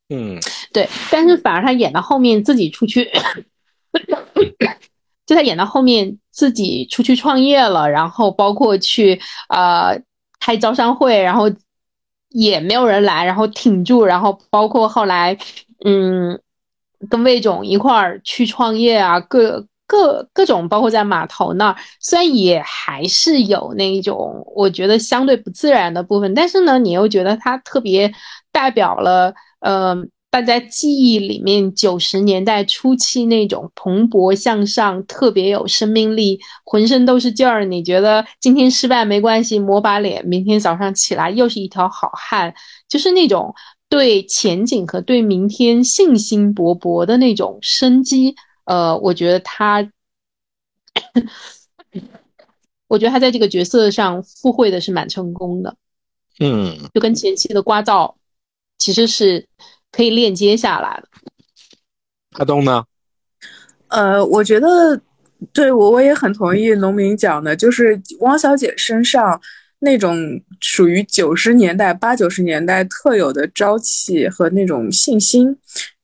[0.09, 0.39] 嗯，
[0.73, 0.89] 对。
[1.11, 3.11] 但是反而她演到后面自己出去，
[5.27, 10.01] 就她演到后面自己出去创业了，然后包括去呃
[10.41, 11.51] 开招商会，然后
[12.31, 15.37] 也没有人来，然后挺住，然后包括后来
[15.85, 16.41] 嗯。
[17.11, 28.13] 跟魏总一块儿去创业啊，各各各种，包括在码头那儿，虽然也还是有那一种我觉得相对不自然的部分，但是呢，你又觉得它特别
[28.51, 29.95] 代表了，呃，
[30.33, 37.65] 大家记忆里面九十年代初期那种蓬勃向上、特别有生命力、浑身都是劲儿。
[37.65, 42.53] 你觉得今天失败没关系，抹把脸，明天早上起来又是一条好汉，
[42.89, 43.55] 就是那种。
[43.91, 49.89] 对前景和对明天信心勃勃的那种生机，呃，我觉得他，
[52.89, 55.77] 我觉得他在这个角色上附会的是蛮成功的，
[56.41, 58.15] 嗯，就跟前期的瓜噪
[58.79, 59.47] 其实是
[59.93, 61.09] 可以链接下来的。
[62.33, 62.85] 阿东呢？
[63.89, 65.01] 呃，我觉得
[65.53, 69.41] 对我我也很同意农民讲的，就是汪小姐身上。
[69.81, 70.17] 那种
[70.61, 75.55] 属于九十年代、八九十年代特有的朝气和那种信心，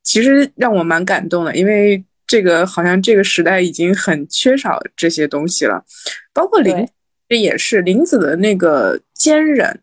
[0.02, 1.56] 其实让我蛮感动的。
[1.56, 5.84] 因为这个好像这个时代已经很缺少这些东西了。
[6.32, 6.88] 包括林，
[7.28, 9.80] 这也是林子的那个坚韧，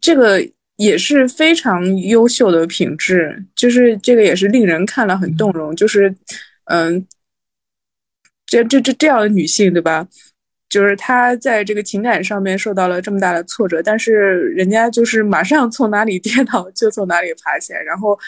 [0.00, 5.76] 这个也是非常优秀的品质，就是这个也是令人看了很动容。
[5.76, 6.12] 就是，
[6.64, 7.06] 嗯，
[8.44, 10.08] 这这这这样的女性，对吧？
[10.68, 14.12] 就是她在这个情感上面受到了这么大的挫折，但是
[14.56, 18.18] 人家就是马上从哪里跌倒就从哪里爬起来，然后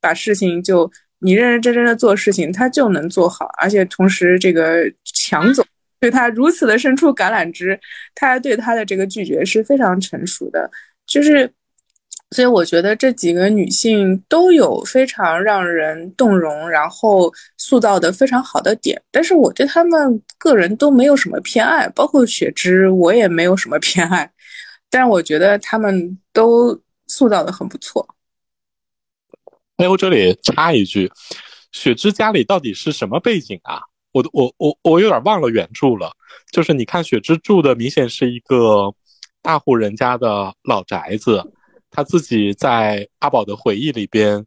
[0.00, 5.64] 把事情就你认认真真的做事情，她就能做好，而且同时这个强总
[6.00, 7.78] 对她如此的伸出橄榄枝，
[8.14, 10.70] 他对她的这个拒绝是非常成熟的，
[11.06, 11.50] 就是。
[12.32, 24.28] 所以我觉得这几个女性都有非常让人动容，然后塑造的非常好的点，但是我对她们个人都没有什么偏爱，包括雪芝，我也没有什么偏爱，
[24.90, 26.76] 但是我觉得她们都
[27.06, 28.04] 塑造的很不错。
[29.76, 31.10] 哎，我这里插一句，
[31.70, 33.80] 雪芝家里到底是什么背景啊？
[34.12, 36.10] 我我我我有点忘了原著了，
[36.50, 38.94] 就是你看雪芝住的明显是一个
[39.42, 41.52] 大户人家的老宅子。
[41.90, 44.44] 他自己在阿宝的回忆里边，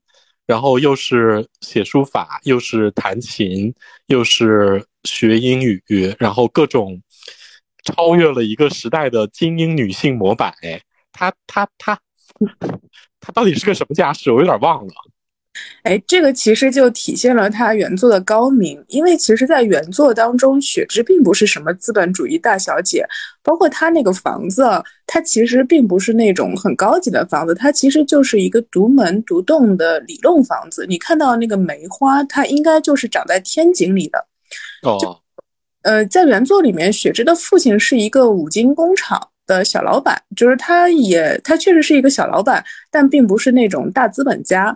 [0.47, 3.71] 然后又是写书法，又是弹琴，
[4.07, 5.81] 又是学英语，
[6.17, 6.99] 然后各种
[7.83, 10.51] 超越了一个时代的精英女性模板。
[10.63, 11.99] 哎，她她她
[13.19, 14.31] 她到底是个什么家世？
[14.31, 14.93] 我有点忘了。
[15.83, 23.05] 哎，这个其实就体现了他原作的高明，因为其实，在原作当中，雪芝并不是什么资本主义大小姐，
[23.41, 24.67] 包括她那个房子，
[25.07, 30.85] 它其实并不是那种很高级的房子，它其实就是一个独门独栋的里弄房子。
[30.87, 34.25] 你看到那个梅花，它应该就是长在天井里的。
[34.83, 35.21] 哦，
[35.83, 44.75] 呃，在原作里面，雪芝的父亲是一个五金工厂的小老板，就是他也他确实是一个小老板，但并不是那种大资本家。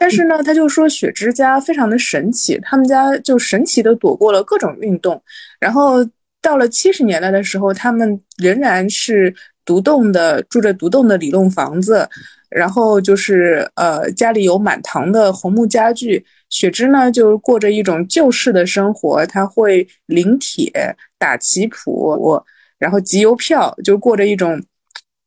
[0.00, 5.20] 但是呢，他就说雪芝家非常的神奇，他们家就神奇的躲过了各种运动，
[5.58, 5.96] 然后
[6.40, 9.34] 到了七十年代的时候，他们仍然是
[9.64, 12.08] 独栋的，住着独栋的里弄房子，
[12.48, 16.24] 然后就是呃家里有满堂的红木家具。
[16.48, 20.72] 雪芝呢就过着一种旧式的生活，他会临帖、
[21.18, 22.40] 打棋谱，
[22.78, 24.62] 然后集邮票，就过着一种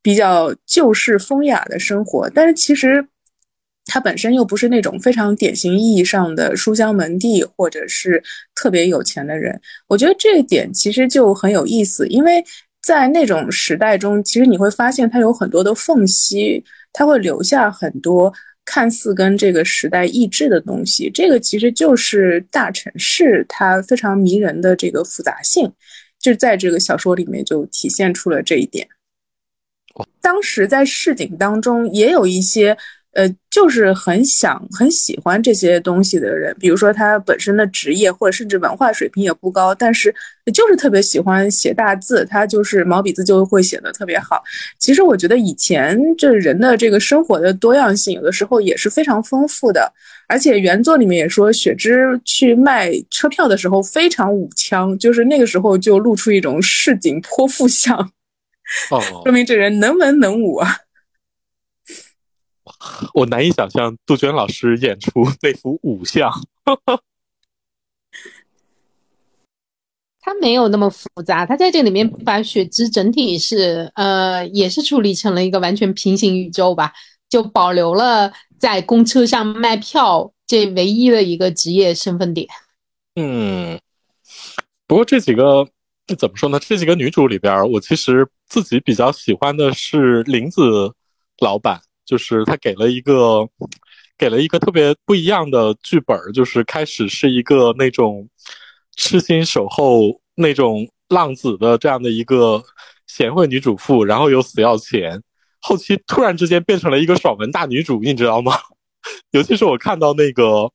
[0.01, 2.29] 比较旧式风雅的生活。
[2.29, 3.05] 但是其实。
[3.93, 8.23] 他本身又不是那种非常典型意义上的书香门第，或者是
[8.55, 9.59] 特别有钱的人。
[9.87, 12.41] 我觉得这一点其实就很有意思，因为
[12.81, 21.11] 在那种时代中，其实你会发现它有很多的缝隙，它会留下很多看似跟这个时代异质的东西。
[21.13, 25.69] 这个其实就是大城市它非常迷人的这个复杂性，
[26.17, 28.87] 就在这个小说里面就体现出了这一点。
[30.21, 32.77] 当时在市井当中也有一些。
[33.13, 40.13] 呃，就是很想很喜欢这些东西的人，比如说他本身的职业或者甚至文化水平也不高，但是
[40.53, 44.41] 就是特别喜欢写大字，他就是毛笔字就会写的特别好。
[44.79, 49.91] 其实我觉得以前这人的这个生活的多样性，有的时候也是非常丰富的。
[50.29, 57.97] 而且原作里面也说，雪芝去卖车票的时候非常舞枪，就是那个时候就露出一种市井泼妇相，
[58.91, 60.77] 哦， 说明这人能文能武啊。
[63.13, 66.31] 我难以想象杜鹃老师演出那幅武相，
[70.21, 71.45] 他没有那么复杂。
[71.45, 76.93] 他在这里面把雪芝整体是呃，也是处理成了一个完全平行宇宙吧，
[77.27, 82.47] 就保留了在公车上卖票这唯一的一个职业身份点。
[83.15, 83.79] 嗯，
[84.85, 85.67] 不过这几个
[86.17, 86.59] 怎么说呢？
[86.59, 90.93] 这几个女主里边，我其实自己比较喜欢的是林子
[91.39, 91.81] 老板。
[92.05, 93.47] 就是他给了一个，
[94.17, 98.27] 给了一个特别不一样的剧本，就是开始是一个那种
[98.95, 102.63] 痴心守候那种浪子的这样的一个
[103.07, 105.21] 贤惠女主妇，然后又死要钱，
[105.61, 108.53] 后期突然之间变成了一个爽文大女主，你知道吗？
[109.31, 110.71] 尤其是我看到那个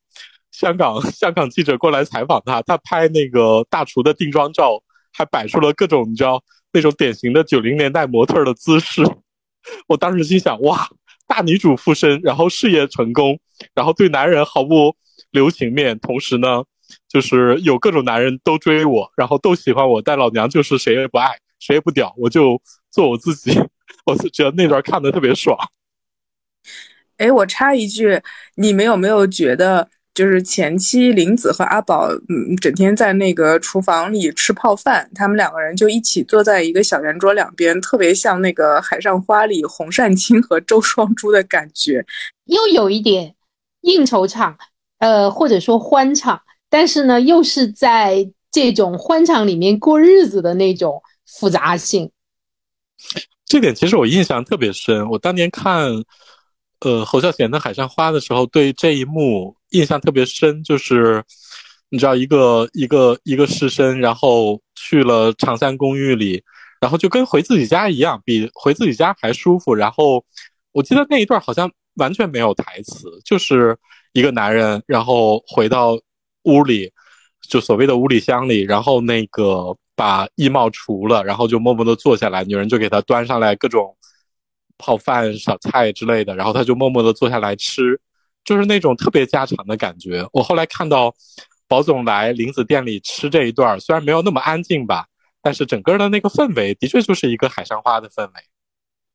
[0.50, 9.02] 香港香港记者过来采访他，他拍那个大厨的定妆照，还摆出了各种你知道那种典型的九零年代模特的姿势，
[9.86, 10.88] 我当时心想哇。
[11.26, 13.38] 大女主附身，然后事业成功，
[13.74, 14.96] 然后对男人毫不
[15.30, 16.64] 留情面，同时呢，
[17.08, 22.60] 就是有各种男人都追我，然后都喜欢我，但老娘就是谁也不爱，谁也不屌，我就
[22.90, 23.58] 做我自己。
[24.06, 25.58] 我是觉得那段看的特别爽。
[27.16, 28.20] 哎，我插一句，
[28.54, 29.90] 你们有没有觉得？
[30.16, 42.02] 就是前妻林子和阿宝，嗯，整天在那个厨房里吃泡饭，他们两个人就一起坐在一个小圆桌两边，特别像那个《海上花》里洪善清和周双珠的感觉，
[42.46, 43.34] 又有一点
[43.82, 44.56] 应酬场，
[45.00, 46.40] 呃，或者说欢场，
[46.70, 52.10] 但是呢，又是在这种欢场里面过日子的那种复杂性。
[53.44, 55.06] 这点其实我印象特别深。
[55.10, 55.90] 我当年看，
[56.80, 61.22] 呃，侯孝贤的《海上花》的时候，对这一幕印象特别深，就是
[61.88, 66.42] 你知道，一个一个一个士绅，然后去了长三公寓里，
[66.80, 69.74] 然后就跟回自己家一样，比回自己家还舒服。
[69.74, 70.24] 然后
[70.72, 73.76] 我记得那一段好像完全没有台词，就是
[74.12, 75.98] 一个男人，然后回到
[76.44, 76.92] 屋里，
[77.48, 79.76] 就所谓的屋里乡里，然后那个。
[79.98, 83.96] 把衣帽除了，然后就默默的坐下来，女人就给他端上来各种
[84.76, 87.98] 泡饭、小菜之类的，然后他就默默的坐下来吃，
[88.46, 90.26] 就是那种特别家常的感觉。
[90.32, 91.14] 我后来看到
[91.68, 95.04] 宝总来林子店里吃这一段，虽然没有那么安静吧，
[95.42, 98.32] 但是整个的那个氛围的确就是一个海上花的氛围。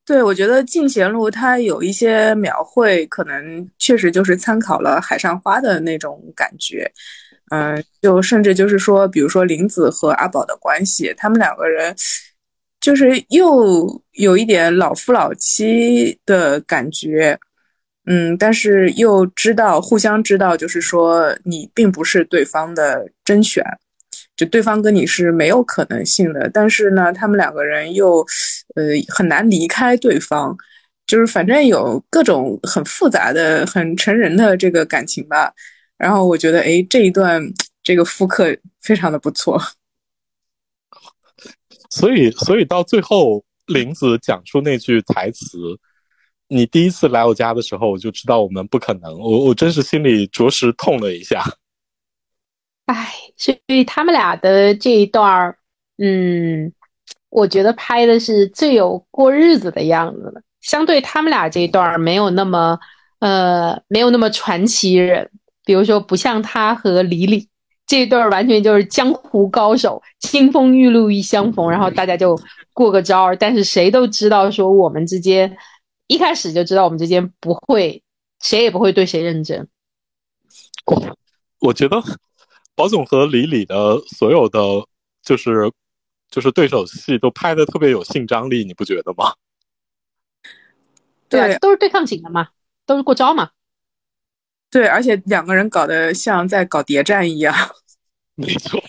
[0.03, 6.91] 对，我觉得《进贤路》它有一些描绘，可能确实就是参考了海上花的那种感觉。
[7.51, 11.95] 嗯，就甚至就是说，比如说林子和阿宝的关系，他们两个人
[12.79, 17.39] 就是又有一点老夫老妻的感觉，
[18.06, 23.64] 嗯，但是又知道互相知道，就是说你并不是对方的甄选，
[24.36, 26.49] 就对方跟你是没有可能性的。
[26.49, 28.26] 但是呢，他们两个人又
[28.76, 30.58] 呃很难离开对方，
[31.06, 35.54] 就是反正有各种很复杂的、很成人的这个感情吧。
[35.97, 37.39] 然后我觉得，哎，这一段
[37.84, 39.62] 这个复刻非常的不错。
[41.91, 45.78] 所以，所以到最后，林子讲出那句台词
[46.54, 51.41] ：“你第一次来我家的时候，我就知道我们不可能。”我我真是心里着实痛了一下。
[52.88, 55.58] 哎，所以他们俩的这一段儿，
[55.97, 56.74] 嗯，
[57.30, 60.41] 我觉得拍的是最有过日子的样子了。
[60.60, 62.78] 相对他们俩这一段儿，没有那么，
[63.20, 65.32] 呃，没有那么传奇人。
[65.64, 67.47] 比如说，不像他和李李
[67.88, 72.38] 这一对儿，完全就是江湖高手，清风玉露一相逢，然后大家就
[72.74, 73.38] 过个招儿。
[73.38, 75.56] 但是谁都知道，说我们之间
[76.12, 78.03] 一开始就知道我们之间不会，
[78.41, 79.66] 谁也不会对谁认真。
[80.86, 81.18] 我
[81.59, 82.03] 我觉得
[82.76, 84.59] 宝总和李李的所有的
[85.24, 85.72] 就是
[86.30, 89.36] 就是对手戏都拍的特别有性张力，你不觉得吗？
[91.30, 92.49] 对，都是对抗型的嘛，
[92.86, 93.51] 都是过招嘛。
[94.70, 97.55] 对，而且两个人搞得像在搞谍战一样。
[98.36, 98.84] 没错，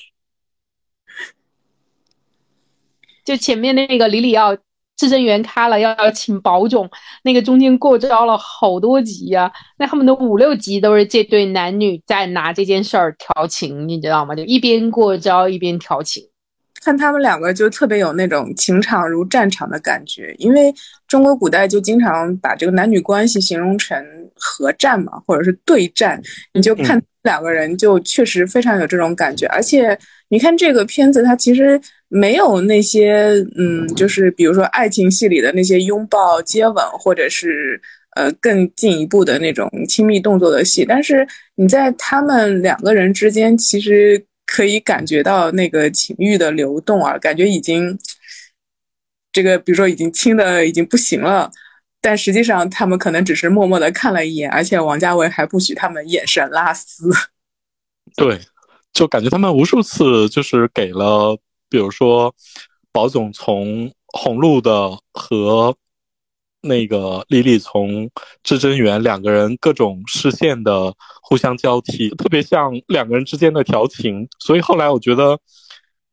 [3.25, 4.59] 就前面那个李李要
[4.97, 6.89] 至臻园开了，要要请保总，
[7.25, 14.35] 那个中间过招了好多集呀，那他们的五六集都是这对男女在拿这件事儿调情，你知道吗？
[14.35, 16.23] 就一边过招一边调情。
[16.85, 20.75] 看他们两个就特别有那种情场如战场的感觉，因为
[21.07, 26.21] 中国古代就经常把这个男女关系形容成合战嘛，或者是对战。
[26.53, 29.97] 你就看两个人就确实非常有这种感觉，而且
[30.29, 31.81] 你看这个片子，它其实
[32.13, 37.81] 没有那些嗯，就是比如说爱情戏里的那些拥抱、接吻，或者是
[38.17, 44.27] 呃更进一步的那种亲密动作的戏，但是你在他们两个人之间，其实。
[44.45, 47.97] 可以感觉到那个情欲的流动啊，感觉已经
[49.33, 51.51] 这个，比如说已经亲的已经不行了，
[52.03, 57.09] 但实际上他们可能只是默默的看了一眼，而且王家卫还不许他们眼神拉丝。
[58.15, 58.39] 对，
[58.93, 61.39] 就感觉他们无数次就是给了，
[61.73, 62.33] 比如说
[62.93, 65.75] 宝总从红路的和。
[66.65, 68.09] 那个李李从
[68.45, 74.29] 至臻园两个人各种视线的互相交替，特别像两个人之间的调情。
[74.39, 75.37] 所以后来我觉得，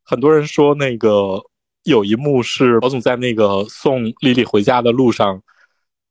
[0.02, 1.40] 很多人说那个
[1.84, 5.40] 有一幕是宝总在那个送丽丽回家的路上，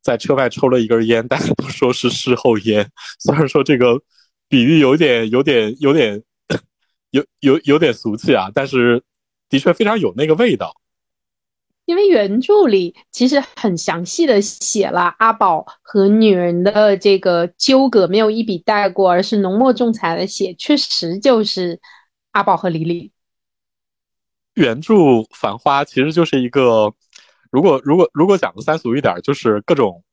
[0.02, 2.90] 在车外抽了一根烟，大家都说是事后烟。
[3.20, 4.02] 虽然说这个
[4.48, 6.24] 比喻有点、有点、有点、
[7.12, 9.04] 有有有点俗气啊，但是
[9.50, 10.76] 的确非常有那个味道。
[11.86, 21.80] 因为原著里其实很详细的写了阿宝和女人的这个纠葛，没有一笔带过，而是浓墨重彩的写，确实就是
[22.30, 23.12] 阿宝和李李。
[24.54, 24.94] 原著
[25.32, 26.94] 《繁花》其实就是一个，
[27.50, 30.04] 如果如果如果讲的三俗一点，就是各种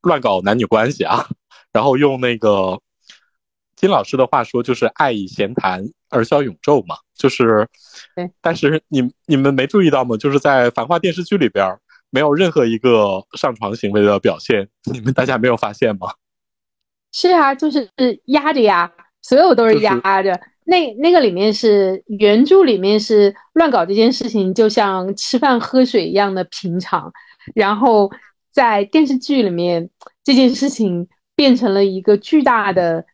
[0.00, 1.28] 乱搞男女关系啊，
[1.72, 2.80] 然后用那个
[3.76, 6.94] 金老师的话说，就是爱以闲谈而消永昼嘛。
[7.14, 7.66] 就是，
[8.40, 10.16] 但是你你们没注意到吗？
[10.16, 11.78] 就是在《繁花》电视剧里边，
[12.10, 16.08] 没有任何一个上床行为的表现，你们大家没有发现吗？
[17.12, 17.88] 是啊，就是
[18.26, 18.90] 压着呀，
[19.20, 20.40] 所有都是压着。
[20.64, 27.12] 那那个里面是原著里面是乱搞这件事情，就像吃饭喝水一样的平常。
[27.54, 28.10] 然后
[28.50, 29.90] 在电视剧里面，
[30.24, 33.04] 这件事情变成了一个巨大的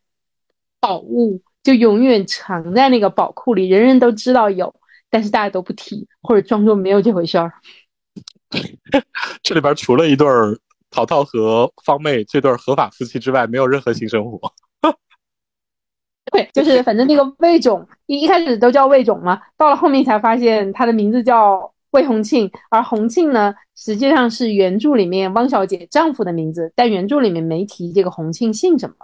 [0.79, 1.41] 宝物。
[1.69, 4.73] 就永远藏在那个宝库里，人人都知道有，
[5.11, 7.53] 但是大家都不提，或者装作没有这回事儿。
[9.43, 10.57] 这里边除了一对儿
[10.89, 14.51] 淘淘和方妹这对儿合法夫妻之外，没有任何性生活。
[16.33, 28.95] 对，就是反正那个魏总一一开始都叫魏总嘛，到了后面才发现他的名字叫魏红庆，而红庆呢实际上是原著里面汪小姐丈夫的名字，但原著里面没提这个红庆姓什么。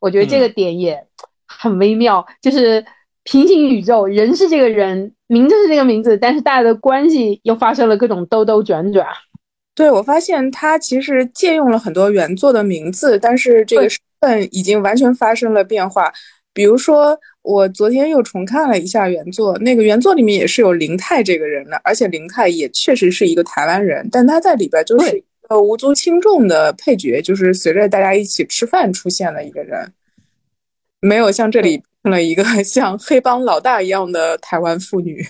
[0.00, 1.06] 我觉得这个点也
[1.46, 2.84] 很微妙，就是
[3.22, 9.06] 平行宇宙，人是这个人，名字是这个名字，但是大家的关系又发生了各种兜兜转转。
[9.74, 16.12] 对，我发现他其实借用了很多原作的名字，但是这个身份已经完全发生了变化。
[16.52, 29.92] 比如说，我昨天又重看了一下原作，那个原作里面也是有林泰这个人的，而且林泰也确实是一个台湾人，但他在里边就是对一个无足轻重的配角，就是随着大家一起吃饭出现的一个人，
[31.04, 35.24] 没有像这里成了一个 像黑帮老大一样的台湾妇女。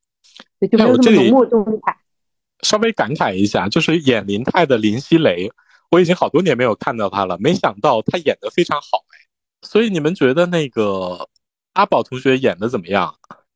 [0.58, 1.96] 对，就没有这里这么浓墨重彩。
[2.62, 5.50] 稍微感慨一下，就是演林泰的林熙蕾，
[5.90, 9.18] 我已经好多年没有看到她了，没想到她演的非常好哎。
[9.62, 11.28] 所以你们觉得那个
[11.72, 13.14] 阿宝同学演的怎么样？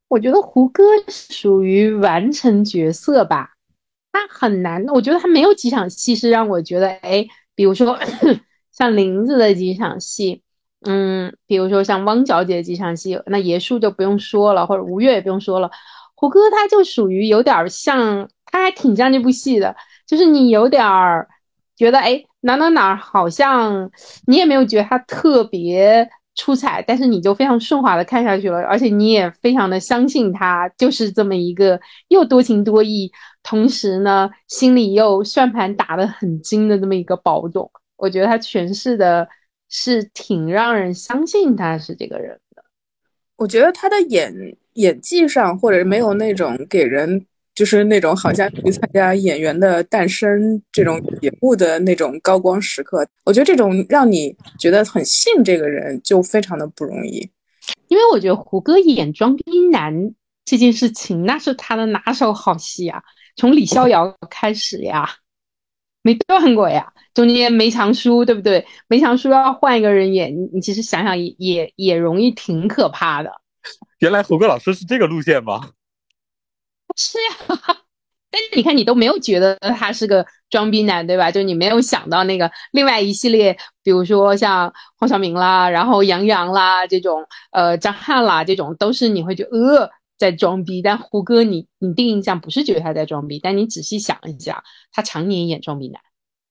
[0.09, 3.55] 我觉得胡歌属于完成角色吧，
[4.13, 7.99] 他很难，我觉得他没有几场戏是让我觉得，哎，比如说
[8.71, 10.43] 像林子的几场戏，
[10.89, 15.71] 嗯，比如说像汪小姐几场戏，那爷叔就不用说了，或者吴越也不用说了，
[16.15, 19.75] 胡歌他就属于有点像，他还挺像这部戏的，
[20.07, 20.83] 就是你有点
[21.77, 23.91] 觉得，哎，哪哪哪好像
[24.27, 33.11] 你也没有觉得他特别出彩，但是你就非常顺滑的看下去了，而且你也非常的相信他就是这么一个又多情多义，
[33.43, 37.71] 同时呢心里又算盘打得很精的这么一个宝总。
[37.97, 39.27] 我觉得他诠释的
[39.69, 42.65] 是挺让人相信他是这个人的。
[43.37, 44.33] 我觉得他的演
[44.75, 50.29] 演技上，或者没有那种给人就是那种好像去参加《演员的诞生》
[50.71, 53.07] 这种节目的那种高光时刻。
[53.25, 57.29] 我觉得这种让你觉得很信这个人，就非常的不容易。
[57.89, 60.15] 因为我觉得胡歌演装逼男
[60.45, 63.03] 这件事情，那是他的拿手好戏啊，
[63.37, 65.09] 从李逍遥开始呀，
[66.07, 66.93] 没断过呀。
[67.13, 68.65] 中间梅长苏对不对？
[68.87, 73.33] 梅长苏要换一个人演，你你其实想想也也也容易挺可怕的。
[73.99, 75.71] 原来胡歌老师是这个路线吗？
[76.97, 77.59] 是呀，
[78.31, 81.33] 但是你看，你都没有觉得他是个装逼男，对吧？
[81.33, 90.83] 就你没有想到那个另外一系列，比如说像黄晓明啦，然后杨洋啦这种，呃，张翰啦这种，都是你会觉得呃在装逼。
[90.83, 96.01] 但胡歌你，你第一印象不是觉得他在装逼，但你仔细想一下，他常年演装逼男。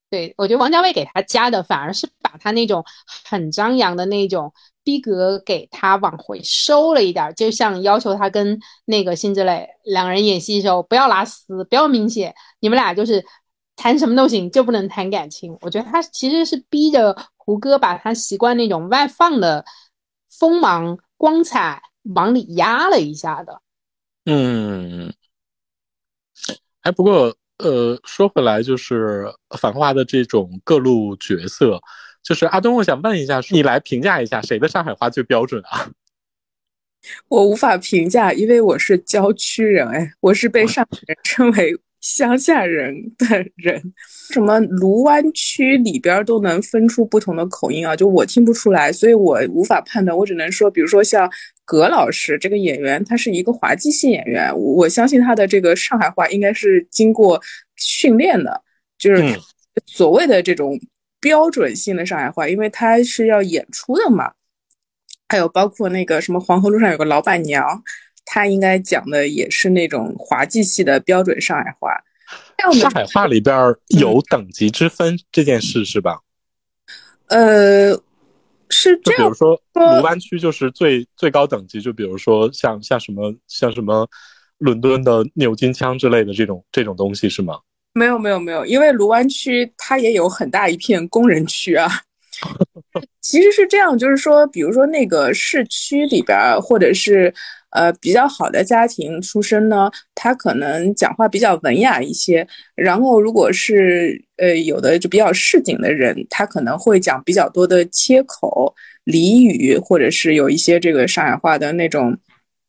[0.09, 2.85] 对，我觉得王家卫给他加的反而是把他那种
[3.23, 4.53] 很张扬的那种
[4.83, 13.25] 逼格给他往回收了一点，就像要求他跟那个辛芷蕾两个人演戏的时候不要拉丝，不要明显，你们俩就是
[13.75, 15.57] 谈什么都行，就不能谈感情。
[15.61, 19.65] 我觉得他其实是逼着胡歌把他习惯那种外放的
[20.29, 21.81] 锋芒光彩
[22.13, 23.61] 往里压了一下的。
[24.25, 25.13] 嗯，
[26.81, 29.23] 哎，不过呃，说回来，就是
[29.57, 31.79] 《繁花》的这种各路角色，
[32.23, 35.89] 就是阿东，我想问一下，你来评价一下谁的上海话最标准啊？
[37.29, 43.81] 我无法评价，因为我是郊区人，哎，我是被上海人称为乡下人的人。
[44.31, 50.15] 什么卢湾区里边都能分出不同的口音啊，就我听不出来，所以我无法判断。
[50.15, 51.29] 我只能说，比如说像
[51.63, 57.41] 葛老师这个演员，他是一个滑稽戏演员，我我相信他的这个上海话应该是经过
[57.75, 58.61] 训练的，
[58.99, 59.35] 就是嗯
[59.87, 60.79] 所谓的这种
[61.19, 64.31] 标准性的上海话，因为他是要演出的嘛。
[65.27, 67.83] 还有包括那个什么黄河路上有个老板娘，
[68.25, 71.95] 她应该讲的也是那种滑稽戏的标准上海话。
[72.73, 73.55] 上海话里边
[73.89, 76.19] 有等级之分这件事是吧？
[77.27, 77.93] 呃，
[78.69, 84.07] 是这样就比如，说说卢湾区就是最最高等级，就比如说像像什么像什么
[84.57, 87.59] 伦敦的牛津腔之类的这种这种东西是吗？
[87.93, 91.87] 没有没有没有，因为卢湾区它也有很大一片工人区啊。
[93.21, 97.33] 其实是这样，就是说，比如说那个市区里边，或者是
[97.75, 102.47] 呃比较好的家庭出身呢，他可能讲话比较文雅一些。
[102.75, 108.73] 然后如果是呃有的就比较市井的人，他可能会讲比较多的切口、
[109.05, 112.17] 俚语，或者是有一些这个上海话的那种。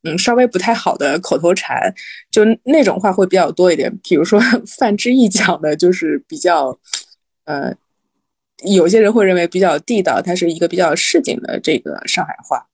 [0.03, 1.93] 嗯，稍微不太好的口头禅，
[2.31, 3.93] 就那种话会比较多一点。
[4.05, 4.41] 比如说
[4.79, 6.79] 范志毅讲的，就是比较，
[7.45, 7.75] 呃，
[8.63, 12.65] 有些人会认为比较地道，它是一个比较市井的这个上海话，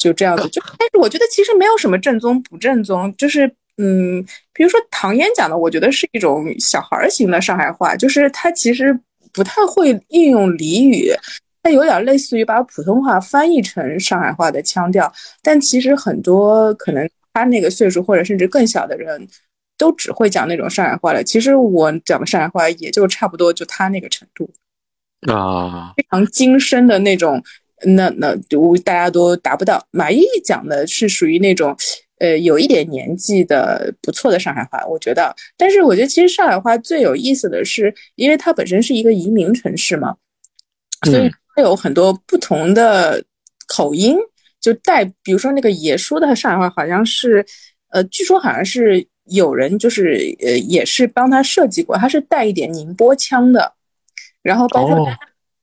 [0.00, 0.48] 就这样子。
[0.48, 3.46] 就但是我觉得其实没有什么正宗不正宗，就是
[3.76, 8.98] 嗯，比如说唐嫣讲的，我觉得是一种小孩儿型的上海话，就是他其实
[9.32, 11.12] 不太会运用俚语，
[11.62, 19.28] 它有点类似于把普通话翻译成上海话的腔调，但其实很多可能他那个岁数或者甚至更小的人，
[19.78, 21.22] 都只会讲那种上海话了。
[21.22, 24.50] 其实我讲的上海话也就差不多就他那个程度，
[25.32, 27.42] 啊，非常精深的那种，
[27.82, 29.84] 那那我大家都达不到。
[29.90, 31.76] 马伊琍讲的是属于那种。
[32.20, 35.34] 呃，有一点年纪的不错的上海话，我觉得。
[35.56, 40.14] 但是我觉得其实上海话最有意思的是，因为它本身是一个移民城市嘛，
[41.06, 43.24] 所以它有很多不同的
[43.68, 44.18] 口音，
[44.60, 47.42] 就带，比如说那个爷叔的上海话，好像是，
[47.88, 53.72] 呃，据说好像是有人就是呃也是帮他设计过，他是带一点宁波腔的，
[54.42, 55.10] 然后包括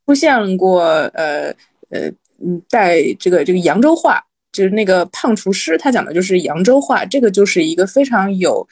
[0.07, 0.81] 出现过
[1.13, 1.53] 呃
[1.89, 2.07] 呃
[2.43, 4.23] 嗯带这个这个扬州话。
[4.53, 8.67] 就是那个胖厨师，他讲的就是扬州话，这个就是一个非常有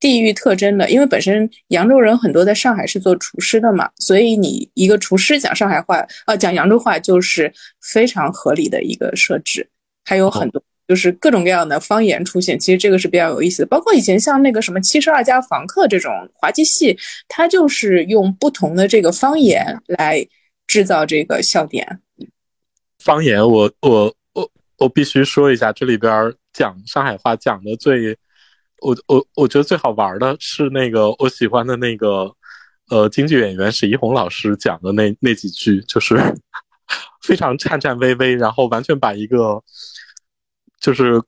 [0.00, 0.90] 地域特征的。
[0.90, 9.68] 因为本身扬州人很多在上海是做厨师的嘛，所以你一个厨师讲上海话，呃，讲扬州话就是非常合理的一个设置。
[10.04, 13.66] 还有很多就是各种各样的方言出现，其实这个是比较有意思的。
[13.66, 16.98] 包括以前像那个什么《七十二家房客》这种滑稽戏，
[17.28, 20.26] 它就是用不同的这个方言来
[20.66, 22.00] 制造这个笑点。
[22.98, 24.14] 方言，我我。
[24.34, 28.16] 我我必须说一下，这里边讲上海话讲的最，
[28.80, 32.32] 我我我觉得最好玩的是那个我喜欢的那个，
[32.88, 36.14] 呃，京剧演员史一红老师讲的那那几句，就是
[37.20, 39.60] 非常颤颤巍巍，然后完全把一个
[40.80, 41.20] 就是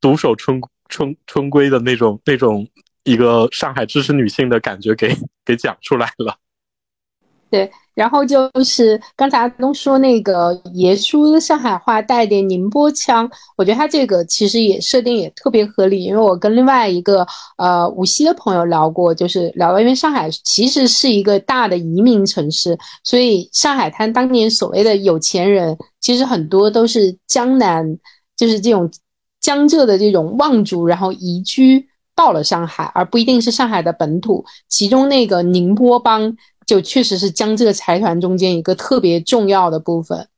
[0.00, 2.68] 独守春春春闺的那种那种
[3.04, 6.36] 一个上海知识女性的感觉给给讲出来了。
[7.48, 17.26] 对，然后就是刚才阿东说那个爷叔的上海话带点宁波腔，我觉得他这个其实也设定也特别合理，因为我跟另外一个
[17.56, 27.98] 呃无锡的朋友聊过，就是聊到因为上海其实是一个大的移民城市，所以上海滩当年所谓的有钱人，其实很多都是江南，
[28.36, 28.90] 就是这种
[29.40, 36.36] 江浙的这种望族，然后移居到了上海，而不一定是上海的本土，其中那个宁波帮。
[36.66, 40.28] 就确实是江浙财团中间一个特别重要的部分，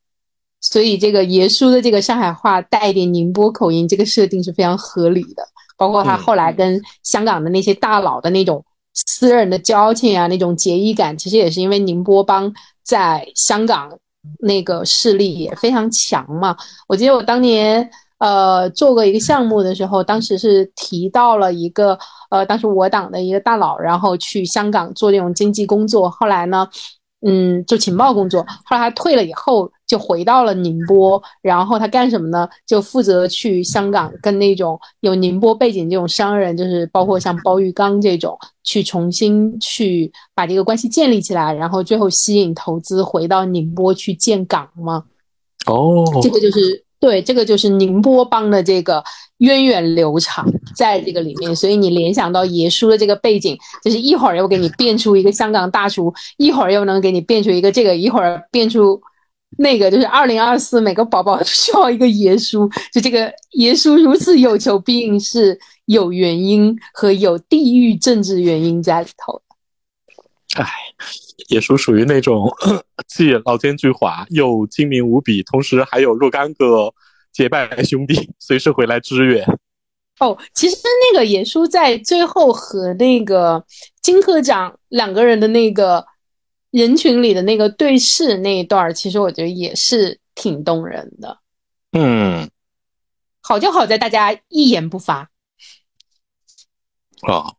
[0.61, 5.43] 所以这个爷叔的这个上海话带一点宁波口音，这个设定是非常合理的。
[5.77, 8.65] 包括他后来跟香港的那些大佬的那种
[8.95, 12.53] 私人的交情啊，那种结义感，其实也是因为宁波帮
[12.83, 13.99] 在香港
[14.41, 16.57] 那个势力也非常强嘛。
[16.87, 17.91] 我记得我当年。
[18.19, 21.97] 呃，做过一个项目的时候，当时是提到了一个
[22.31, 26.11] 呃，当时我党的一个大佬，然后去香港做这种经济工作。
[26.11, 26.69] 后来呢，
[27.25, 28.43] 嗯，做情报工作。
[28.65, 31.23] 后来他退了以后，就回到了宁波。
[31.43, 32.49] 然后他干什么呢？
[32.67, 45.05] 就负责去香港跟那种有宁波背景这种商人，就是包括像包玉刚这种，去重新去把这个关系建立起来，然后最后吸引投资回到宁波去建港嘛。
[45.67, 46.85] 哦，这个就是。
[47.01, 49.03] 对，这个就是宁波帮的这个
[49.39, 50.45] 源远流长，
[50.75, 59.01] 在这个里面，所以你联想到爷叔的这个背景，就是一会儿又给你变出一个香港大厨，一会儿又能给你变出一个这个，一会儿变出
[59.59, 69.41] 那个，就是二零二四每个宝宝都需要一个爷叔，就这个爷叔如此有求必应是有原因和有地域政治原因在里头。
[70.63, 70.71] 哎。
[71.49, 72.53] 也属属于那种
[73.07, 76.93] 既老奸巨猾又精明无比，同时还有若干个
[77.33, 79.47] 结拜兄弟随时回来支援。
[80.19, 80.77] 哦，其实
[81.13, 83.65] 那个野叔在最后和那个
[84.03, 86.05] 金科长两个人的那个
[86.71, 91.39] 人群里的那个对视那一段，其实我觉得也是挺动人的。
[91.93, 92.51] 嗯，
[93.41, 95.31] 好就好在大家一言不发。
[97.23, 97.55] 啊。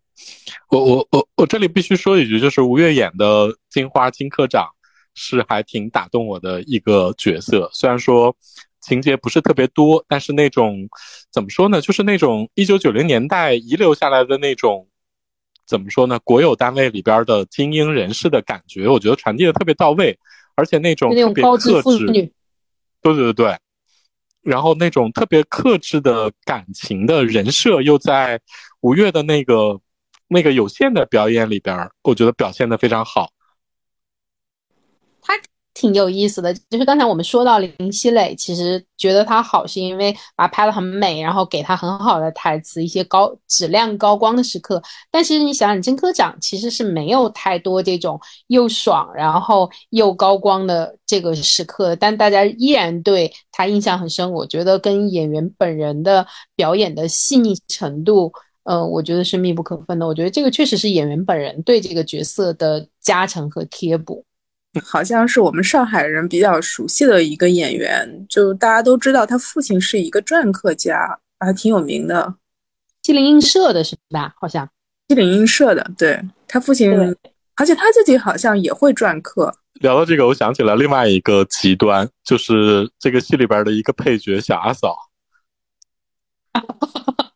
[0.69, 4.67] 我我我我这里必须说一句，就是吴越演的金花金科长
[5.13, 7.69] 是还挺打动我的一个角色。
[7.73, 8.35] 虽然说
[8.79, 10.87] 情节不是特别多，但是那种
[11.31, 14.87] 怎么说呢，就是那种一九九零年代遗留下来的那种
[15.65, 20.17] 怎么说呢，国有单位里边的精英人士的感觉，我觉得传递的特别到位，
[20.55, 22.05] 而且那种特别克制，
[23.01, 23.57] 对对对对，
[24.41, 28.39] 然后那种特别克制的感情的人设，又在
[28.81, 29.79] 吴越的那个。
[30.29, 33.31] 那个有限的表演里边，我觉得表现的非常好。
[35.21, 35.33] 他
[35.73, 44.81] 挺有意思的，就是刚才我们说到林熙蕾，其实觉得他好是因为把拍的很美，然后给他很好的台词，一些高质量、高光的时刻。
[45.09, 54.31] 但其实你想想，金科长其实是没有太多这种又爽然后又高光的这个时刻，但大家依然对他印象很深。
[54.31, 58.31] 我觉得跟演员本人的表演的细腻程度。
[58.69, 60.05] 呃，我觉得是密不可分的。
[60.05, 64.23] 我觉得这个确实是演员本人对这个角色的加成和贴补。
[64.83, 72.35] 好像是我们上海人比较熟悉的一个演员，就大家都知道他父亲是一个篆刻家，还挺有名的，
[73.01, 74.35] 西泠印社的是吧？
[74.39, 74.69] 好像
[75.07, 76.93] 西泠印社的，对他父亲，
[77.55, 79.51] 而且他自己好像也会篆刻。
[79.81, 84.95] 聊到这个，我想起了另外一个极端，就是这个戏里边的一个配角小阿嫂。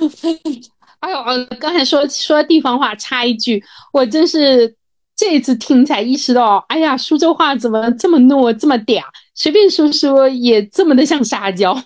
[1.00, 4.76] 哎呦，刚才说说地方话，插一句，我真是
[5.16, 9.02] 这一次听才意识到，哎呀，苏州话怎么这么糯，这么嗲，
[9.34, 11.74] 随便说说也这么的像撒娇。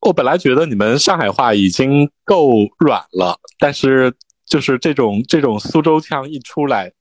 [0.00, 4.14] 我本来觉得你们上海话已经够软了，但是
[4.46, 6.92] 就是这种这种苏州腔一出来，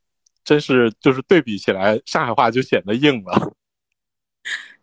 [0.43, 3.53] 真是就是对比起来，上海话就显得硬了。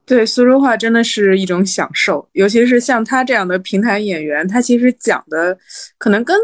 [0.07, 5.59] 对，苏州话真的是一种享受，尤其是像他这样的平台演员，他其实讲的
[5.99, 6.37] 可能跟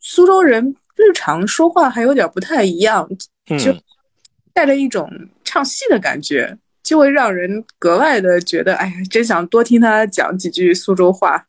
[0.00, 3.08] 苏州人日常说话还有点不太一样，
[3.48, 3.72] 嗯，就
[4.52, 5.08] 带着一种
[5.44, 11.46] 唱戏的感觉，就会让人格外的觉得，哎呀，真想多听他讲几句苏州话。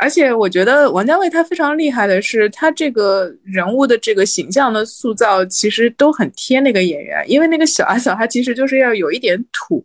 [0.00, 9.84] 而且我觉得王家卫他非常厉害的是，他这个人物的这个形象的塑造，其实都很贴那个演员，因为那个小阿嫂她其实就是要有一点土，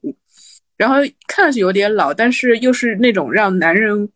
[0.84, 4.10] 然后看上去有点老，但是又是那种让男人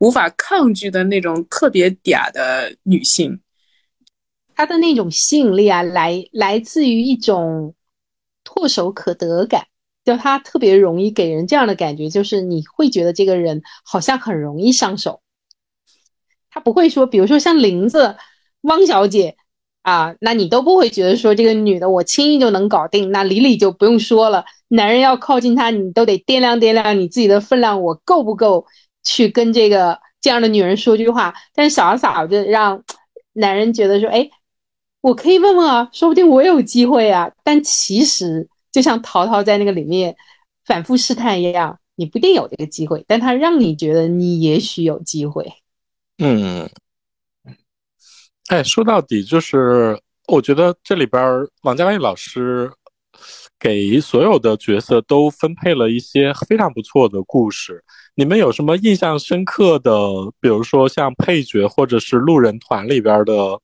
[0.00, 3.40] 无法抗拒的那种特别嗲的女性。
[4.54, 7.74] 他的那种吸引力啊，来来自于一种
[8.44, 9.66] 唾手可得感，
[10.04, 15.22] 就他特别容易给人这样的感觉，就是你会觉得这个人好像很容易上手。
[16.50, 18.16] 他不会说，比如说像林子、
[18.60, 19.38] 汪小姐
[19.82, 23.10] 啊，那你都不会觉得说这个女的我轻易就能搞定。
[23.10, 28.66] 那李李就不用说了，男人要靠近她，你都得掂量掂量你自己的分量，我够不够
[29.02, 31.34] 去跟这个这样的女人说句话。
[31.54, 32.82] 但是小嫂就让
[33.32, 34.28] 男人觉得说，哎，
[35.00, 37.32] 我可以问问啊，说不定我有机会啊。
[37.42, 40.14] 但其实就像淘淘在那个里面
[40.66, 45.52] 反复试探一样，你不一定有这个机会，但他让你觉得你也许有机会。
[46.18, 46.68] 嗯，
[48.50, 49.96] 哎，说到底就是，
[50.26, 51.22] 我觉得这里边
[51.62, 52.68] 王家卫老师
[53.60, 57.80] 给所有的角色都分配了一些非常不错的故事。
[58.16, 59.92] 你们有什么印象深刻的？
[60.40, 63.56] 比如说像配角或者是路人团里边的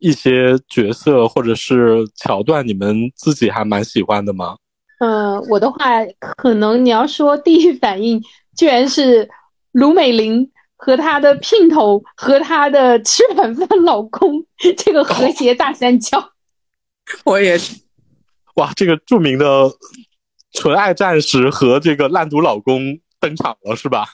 [0.00, 4.56] 一些角色或者是桥段，你们自己还蛮喜欢的吗？
[4.98, 6.04] 嗯，我的话，
[6.36, 8.20] 可能你要说第一反应，
[8.56, 9.30] 居然是
[9.70, 14.46] 卢美玲和她的姘头和她的吃软饭老公
[14.76, 16.32] 这个和谐大三角。
[17.24, 17.80] 我也是，
[18.56, 19.70] 哇，这个著名的
[20.52, 24.08] 纯爱战士和这个烂赌老公登场了，是吧？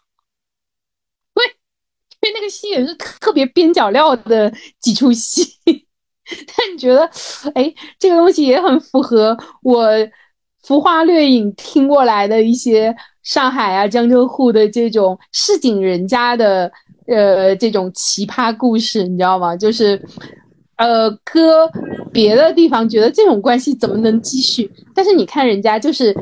[2.24, 7.04] 因为那个戏也是特别边角料的几出戏， 但你觉得，
[7.56, 9.88] 哎，这个东西也很符合我
[10.62, 16.70] 浮花掠影听过来的一些上海啊、江浙沪的这种市井人家的
[17.06, 19.56] 呃这种奇葩故事，你知道吗？
[19.56, 20.00] 就是
[20.76, 21.70] 呃，搁
[22.12, 24.70] 别的地方觉得这种关系怎么能继续？
[24.94, 26.12] 但是你看人家就是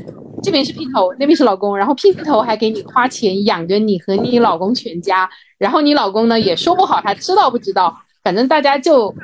[0.43, 9.15] 这边是姘头，那边是老公，然后姘头还给你花钱养着你和你老公全家，然后你老公呢也说不好他知道不知道，反正大家就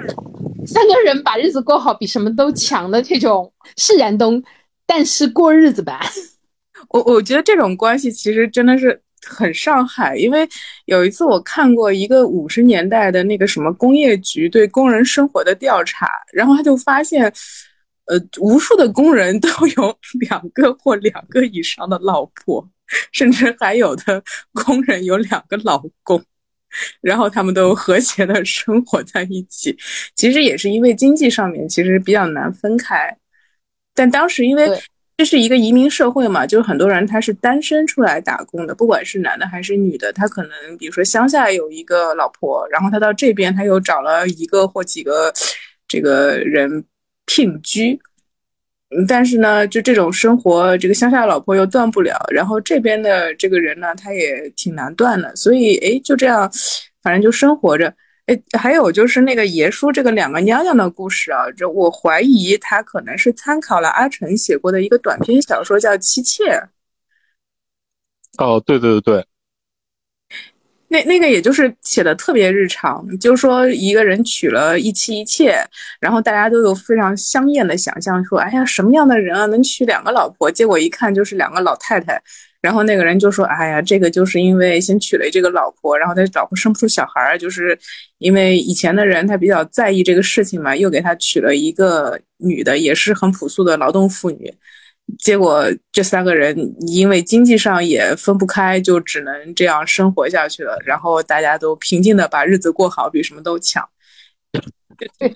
[0.67, 4.43] 三个人把日子过好，比什么都强的这种释然东，
[4.87, 6.01] 但是过日子吧。
[6.97, 10.49] 我我觉得这种关系其实真的是很上海，因为
[10.87, 17.25] 有一次我看过一个五十年代的那个什么工业局对工人生活的调查，然后他就发现，
[18.07, 22.67] 呃，无数的工人都有 两个或两个以上的老婆，
[23.13, 24.23] 甚至还有的
[24.53, 26.23] 工人有两个老公。
[27.01, 29.75] 然后他们都和谐的生活在一起，
[30.15, 33.17] 其实也是因为经济上面其实比较难分开，
[33.95, 34.69] 但当时因为
[35.17, 45.33] 这是一个移民社会嘛，就是很多人他是单身出来打工的，不管是男的还是女的，他可能比如说乡下有一个老婆，然后他到这边他又找了一个或几个
[45.89, 46.85] 这个人
[47.25, 47.99] 聘居，
[48.91, 56.51] 嗯但是呢，就这种生活，这个乡下老婆又断不了，然后这边的这个人呢，他也挺难断的，所以哎，就这样，
[57.03, 57.95] 反正就生活着。
[58.27, 66.45] 哎，还有就是那个爷叔这个两个娘娘的故事啊，这我怀疑他可能是参考了阿成写过的一个短篇小说，叫《妻妾》。
[68.39, 69.27] 哦，对对对对，
[70.89, 75.65] 那那那个也就是写的特别日常，就是说一个人娶了一妻一妾，
[76.01, 80.51] 然后大家都有非常香艳的想象，说哎呀什么样的人啊能娶两个老婆？
[80.51, 82.21] 结果一看就是两个老太太，
[82.67, 87.79] 然后那个人就说哎呀这个就是因为先娶了这个老婆，然后他老婆生不出小孩儿，就是
[88.19, 94.53] 因为以前的人他比较在意这个事情嘛，又给他娶了一个女的，也是很朴素的劳动妇女。
[95.21, 100.77] 结果这三个人因为经济上也分不开，就只能这样生活下去了。
[100.85, 103.89] 然后大家都平静的把日子过好，比什么都强。
[105.17, 105.33] 对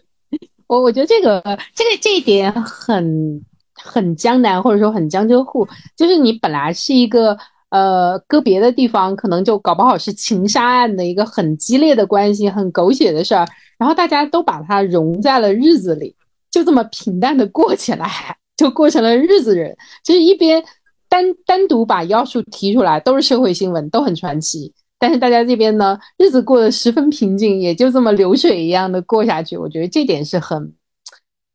[0.66, 1.40] 我我觉得这个
[1.74, 3.40] 这个这一点很
[3.82, 5.66] 很江南，或者说很江浙沪，
[5.96, 7.36] 就是你本来是一个
[7.70, 13.46] 呃个别的地方，可能就搞不好是情杀案的一个很激烈的关系，很狗血的事儿，
[13.78, 16.14] 然后大家都把它融在了日子里，
[16.50, 18.08] 就这么平淡的过起来。
[18.60, 19.74] 就过成了日子人，
[20.04, 20.62] 就是一边
[21.08, 24.70] 单单独把妖术提出来，都是社会新闻，都很传奇。
[24.98, 29.56] 但是大家这边呢，日子过得十分平静，也就这么流水一样的过下去。
[29.56, 30.74] 我觉得这点是很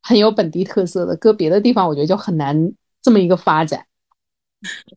[0.06, 2.56] 很有本地特色的，搁别的地方我觉得就很难
[3.02, 3.84] 这么一个发展。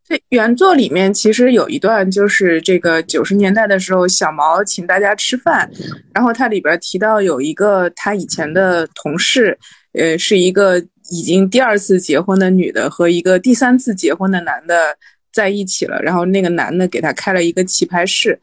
[0.07, 5.69] 这原作里面其实有一段，就是这个九十年代的时候，小毛请大家吃饭，
[6.13, 9.57] 然后他里边提到有一个他以前的同事，
[9.93, 10.83] 呃，是一个。
[11.11, 14.95] 已经第二次结婚的女的和一个第三次结婚的男的
[15.33, 18.39] 在一起了，然后那个男的给她开了一个棋牌室，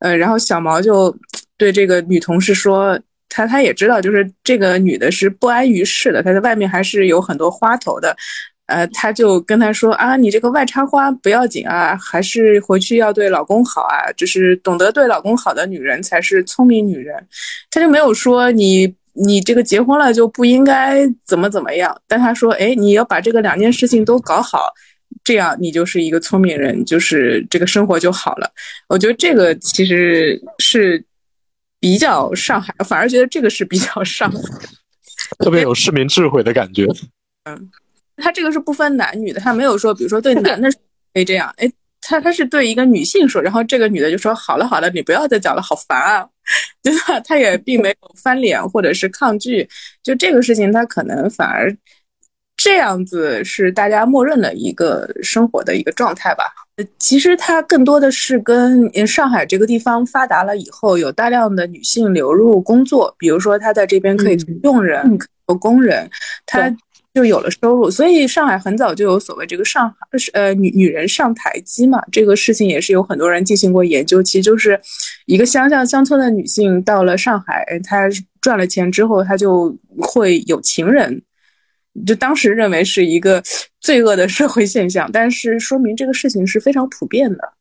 [0.00, 1.16] 呃，然后小毛就
[1.56, 3.00] 对这个女同事说，
[3.30, 8.14] 他他也知道，就是这个女的是不安于世的，她在外面还是有很多花头的，
[8.66, 17.26] 呃，他就跟她说啊，你这个外插花不要紧啊，还是回去要对老公好啊，就是懂得对老公好的女人才是聪明女人，
[17.70, 18.94] 他就没有说你。
[19.12, 24.72] 你这个结婚了就不应该怎么怎么样，但他说，哎，你要把这个两件事情都搞好，
[25.24, 28.48] 这样你就是一个聪明人，就是这个生活就好了。
[28.88, 31.04] 我觉得这个其实是
[31.80, 34.38] 比较上海，反而觉得这个是比较上海，
[35.38, 36.86] 特别有市民智慧的感觉。
[37.44, 37.70] 嗯，
[38.16, 40.70] 他这个是不分男女的，他没有说，比如说对男的
[41.12, 41.68] 可以这样，哎。
[42.02, 46.26] 他他是对一个女性说，然后这个女的就说：“好了好了，你不要再讲了，好烦啊！”
[46.82, 47.20] 对吧？
[47.20, 49.68] 他也并没有翻脸或者是抗拒，
[50.02, 51.76] 就这个事情，他可能反而
[52.56, 56.46] 这样子是大家默认的一个生活的一个状态吧。
[56.98, 66.08] 其实它更多的是跟上海这个地方发达了以后，有大量的女性流入工作，比如说她在这边可以做佣人、做工人，
[66.46, 66.74] 她。
[67.12, 69.96] 就有了收入，所以上海很早就有所谓这个上海
[70.32, 74.22] 呃女女人上台机嘛，这个事情也是有很多人进行过研究。
[74.22, 74.80] 其实就是
[75.26, 78.08] 一个乡下乡村的女性到了上海，她
[78.40, 81.20] 赚了钱之后，她就会有情人，
[82.06, 83.42] 就当时认为是一个
[83.80, 87.52] 罪恶的社会现象，但是说明这个事情是非常普遍的。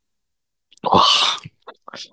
[0.83, 1.03] 哇，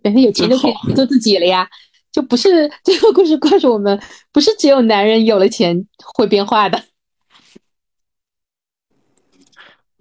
[0.02, 1.68] 人家有钱就可以做自己了呀，
[2.10, 4.00] 就不是这个故事告诉我们，
[4.32, 6.82] 不是只有男人有了钱会变化的。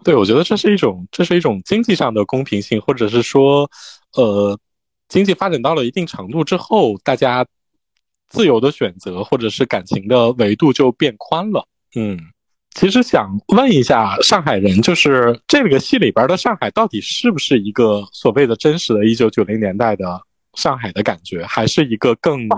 [0.03, 3.69] 对，我觉得这是一种，这是一种经济上的公平性，或者是说，
[4.13, 4.57] 呃，
[5.09, 7.45] 经济发展到了一定程度之后，大家
[8.29, 11.67] 自由的选择，或者是感情的维度就变宽了。
[11.95, 12.19] 嗯，
[12.71, 20.21] 其实想问一下上海人，就是这个戏里边的上海，到底是不是一个所谓的真实的1990年代的
[20.55, 22.49] 上海的感觉，还是一个更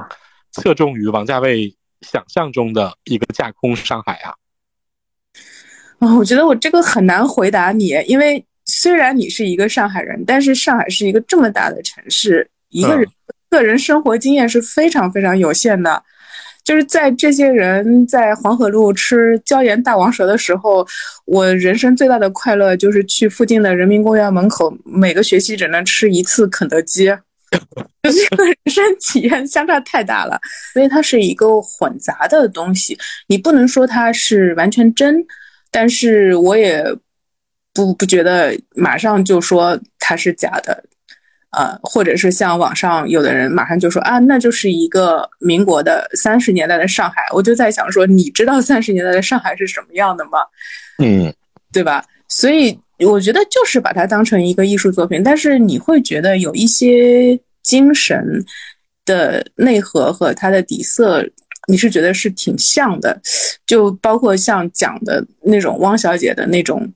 [0.51, 4.33] 侧重于王家卫想象中的一个架空上海啊？
[5.99, 13.07] 啊， 我觉得我这个很难回答你，因为虽然你是一个上海人，但是上海是一个这么大的城市，一个人
[13.51, 16.03] 个人生活经验是非常非常有限的。
[16.67, 20.85] 就是在这些人在黄河路吃椒盐大王蛇的时候，
[21.23, 27.05] 我人生最大的快乐就是去附近的人民公园门口，每个学期只能吃一次肯德基，
[28.03, 30.37] 就这个 人生体验相差太大了。
[30.73, 32.97] 所以它是一个混杂的东西，
[33.27, 35.25] 你不能说它是完全真。
[35.71, 36.83] 但是我也
[37.73, 40.83] 不不觉得马上就说它是假的，
[41.51, 47.25] 呃，或者是像网上有的人马上就说啊，那就是一个民国的三十年代的上海。
[47.33, 50.39] 我就在想说，你知道三十年代的上海是什么样的吗？
[50.99, 51.33] 嗯，
[51.71, 52.03] 对吧？
[52.27, 58.43] 所以我觉得就是把它当成一个艺术作品，但是你会觉得有一些精神
[59.05, 61.25] 的内核和它的底色。
[61.69, 63.19] 你是觉得是挺像的，
[63.65, 66.89] 就包括像讲的那种汪小姐的那种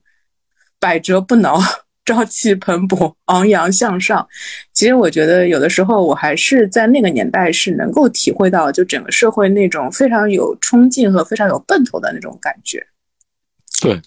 [0.80, 1.60] 百折不挠、
[2.06, 4.28] 朝气 蓬勃、昂扬向上。
[4.74, 12.86] 其实我觉得有的时候我还是在那个年代是能够体会到，就整个社会那种非常有冲劲和非常有奔头的那种感觉。
[13.82, 14.00] 对，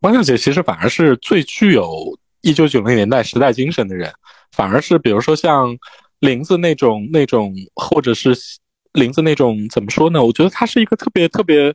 [0.00, 4.12] 汪小姐其实反而是最具有一九九零年代时代精神的人，
[4.52, 5.76] 反而是比如说像
[6.20, 8.36] 林子那种那种，或者是
[8.92, 10.24] 林子那种怎么说呢？
[10.24, 11.74] 我觉得他是一个特别特别，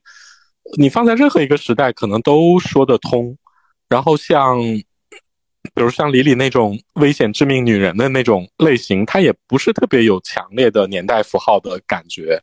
[0.78, 3.38] 你放在任何一个时代可能都说得通。
[3.90, 4.60] 然后像，
[5.78, 12.42] 比如像李李那种危险致命女人的那种类型，它也不是特别有强烈的年代符号的感觉。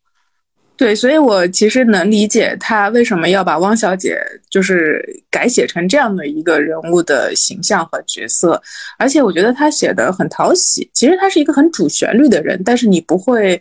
[0.76, 4.16] 对，所以我其实能理解他为什么要把汪小姐
[4.48, 8.62] 就是改写成这样的一个人物的形象和角色，
[8.98, 10.88] 而且我觉得他写的很讨喜。
[10.94, 13.60] 其实他是一个很主旋律的人，但是你不会，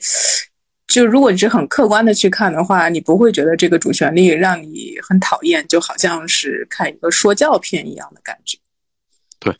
[0.85, 8.55] 就如果你是很客观的去看的话，你不会觉得这个主旋律让你很讨厌，就好像是看一个说教片一样的感觉。
[9.43, 9.53] 对，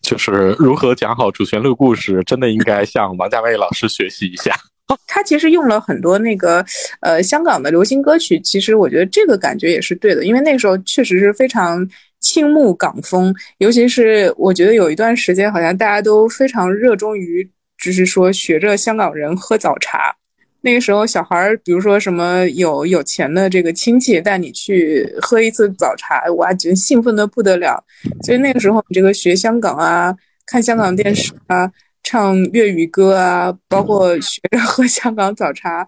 [0.00, 4.54] 就是如何讲好主旋律故事，真的应该向王家卫老师学习一下。
[5.08, 6.64] 他其实用了很多那个
[7.00, 11.84] 呃香港的流行歌曲，其实我觉得这个感觉也是对的，因为那时候确实是非常
[12.20, 17.50] 倾慕港风，尤其是我觉得有一段时间好像大家都非常热衷于，
[17.82, 20.14] 就是说学着香港人喝早茶。
[20.66, 27.80] 那个时候小孩儿，比如说什么有有钱的这个亲戚带你去喝一次早茶，哇，觉得兴奋的不得了。
[28.24, 30.12] 所以那个时候你这个学香港啊，
[30.44, 31.70] 看香港电视啊。
[32.08, 35.84] 唱粤语歌啊，包括学着喝香港早茶，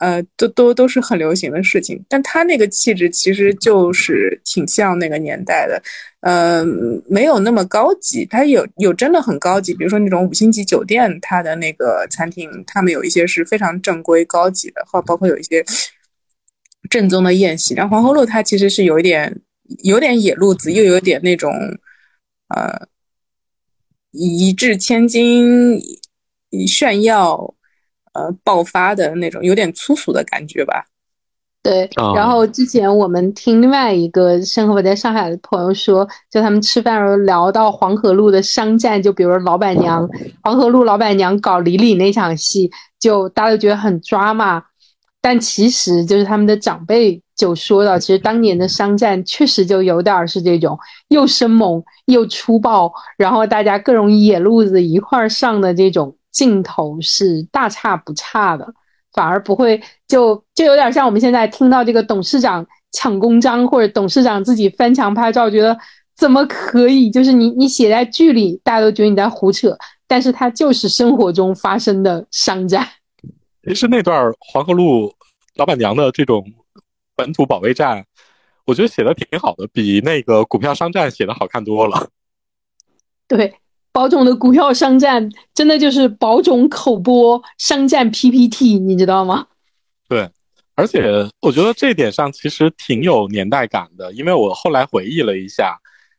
[0.00, 2.04] 呃，都都都是很流行的事情。
[2.08, 5.82] 但他那个气质其实就是挺像那个年代的，
[6.20, 6.64] 呃，
[7.06, 8.26] 没有那么高级。
[8.26, 15.64] 他有有真的很高级，比如说那种五星级酒店，他的那个餐厅，他们有一些是非常正规高级的，或包括有一些
[16.90, 17.74] 正宗的宴席。
[17.74, 19.40] 然后黄河路它其实是有一点
[19.84, 21.52] 有点野路子，又有点那种
[22.48, 22.88] 呃。
[24.12, 25.80] 一掷千金，
[26.66, 27.54] 炫耀，
[28.12, 30.84] 呃，爆发的那种，有点粗俗的感觉吧。
[31.62, 31.86] 对，
[32.16, 40.08] 然后之前我们听另外一个生活在上海的朋友说，就他们吃饭时候聊到黄河路的商战，就比如老板娘
[40.42, 44.62] 黄河路老板娘搞李李那场戏，就大家都觉得很抓嘛。
[45.20, 58.74] 但其实就是他们的长辈就说到，其实当年的商战确实就有点是这种又生猛又粗暴，然后大家各种野路子一块上的这种镜头是大差不差的，
[59.12, 65.78] 反而不会就就有点像我们现在听到这个董事长抢公章或者董事长自己翻墙拍照，觉得
[66.16, 67.10] 怎么可以？
[67.10, 69.76] 就是你你写在剧里，大家都觉得你在胡扯，
[70.06, 72.86] 但是它就是生活中发生的商战。
[73.66, 75.14] 其实那段黄河路
[75.56, 76.44] 老板娘的这种
[77.14, 78.04] 本土保卫战，
[78.64, 82.08] 我觉得写的挺好的，比那个股票商战写的好看多了。
[83.28, 83.54] 对，
[83.92, 89.46] 宝总的股票商战真的就是宝总口播商战 PPT，你知道吗？
[90.08, 90.28] 对，
[90.74, 95.78] 而且我觉得这点上其实挺有年代感的，因为我后来回忆了一下，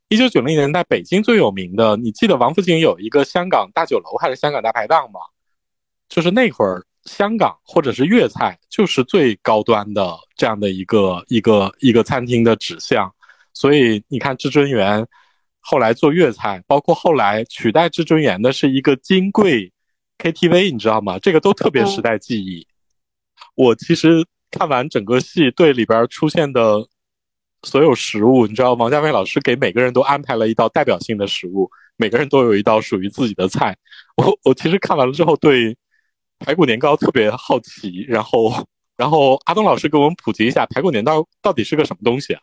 [0.09, 5.19] 一九九零年代北京最有名的，你记得王府井有一个香港大酒楼还是香港大排档吗？
[6.09, 6.83] 就是那会儿。
[7.05, 13.11] 香港或者是粤菜，就是最高端的这样的一个一个一个餐厅的指向。
[13.55, 15.03] 所以你看，至尊园
[15.61, 19.71] 后来做粤菜，包括后来取代至尊园的是一个金贵
[20.17, 21.17] KTV，你知道吗？
[21.19, 22.67] 这个都特别时代记忆。
[23.55, 26.85] 我其实看完整个戏，对里边出现的
[27.63, 33.77] 所有食物，你知道，王家卫老师给每个人都安排了一道代表性的食物，每个人都有一道属于自己的菜。
[34.17, 35.77] 我我其实看完了之后，对。
[36.43, 38.65] 排骨年糕特别好奇，然后，
[38.97, 42.41] 然后阿东老师给我们普及一下排骨年糕到底是个什么东西啊？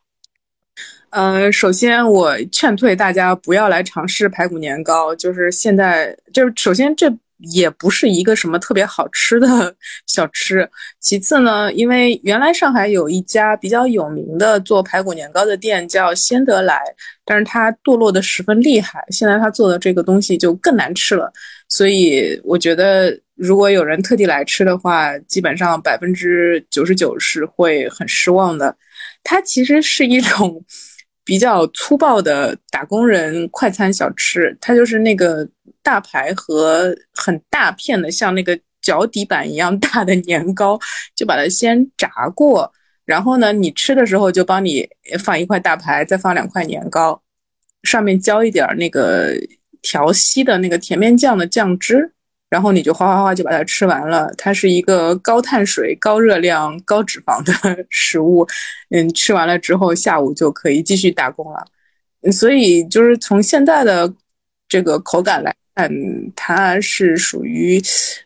[1.10, 9.74] 呃，首先我劝退大家不要来尝试排骨年糕，就是现在，就是首先这也不是一个什么特别好吃的
[10.06, 10.68] 小吃。
[11.00, 16.80] 其次呢，因为原来上海有一家比较有名的做排骨年糕的店叫先得来，
[17.24, 21.32] 但是它堕落的十分厉害，现在他做的这个东西就更难吃了，
[21.68, 23.18] 所以我觉得。
[23.38, 28.74] 如果有人特地来吃的话，基本上百分之九十九是会很失望的。
[29.28, 30.64] 它其实是一种
[31.22, 35.46] 比较粗暴的打工人快餐小吃，它就是那个
[35.82, 40.80] 大排和很大片的像那个脚底板一样 大的年糕，
[41.14, 42.72] 就把它先炸过，
[43.04, 44.88] 然后呢，你吃的时候就帮你
[45.22, 47.22] 放一块大排，再放两块年糕，
[47.82, 49.34] 上面浇一点那个
[49.82, 52.14] 调稀的那个甜面酱的酱汁。
[52.50, 57.52] 然后你就哗哗哗就把它吃完了，它是一个高碳水、高热量、高脂肪的
[57.90, 58.46] 食物。
[58.88, 61.62] 嗯，吃完了之后下午就可以继续打工了。
[62.32, 64.10] 所以就是从现在的
[64.66, 65.92] 这个口感来看，
[66.34, 67.78] 它是属于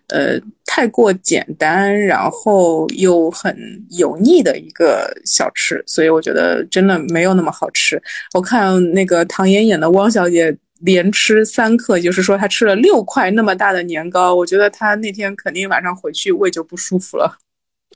[0.09, 3.57] 呃太过简单，然后又很
[3.99, 5.83] 油腻的一个小吃。
[5.85, 8.01] 所以我觉得真的没有那么好吃。
[8.35, 10.57] 我看那个唐嫣演的汪小姐。
[10.83, 17.39] 连吃三克，就是说他吃了六块那么大的年糕，我觉得他那天肯定晚上回去胃就不舒服了。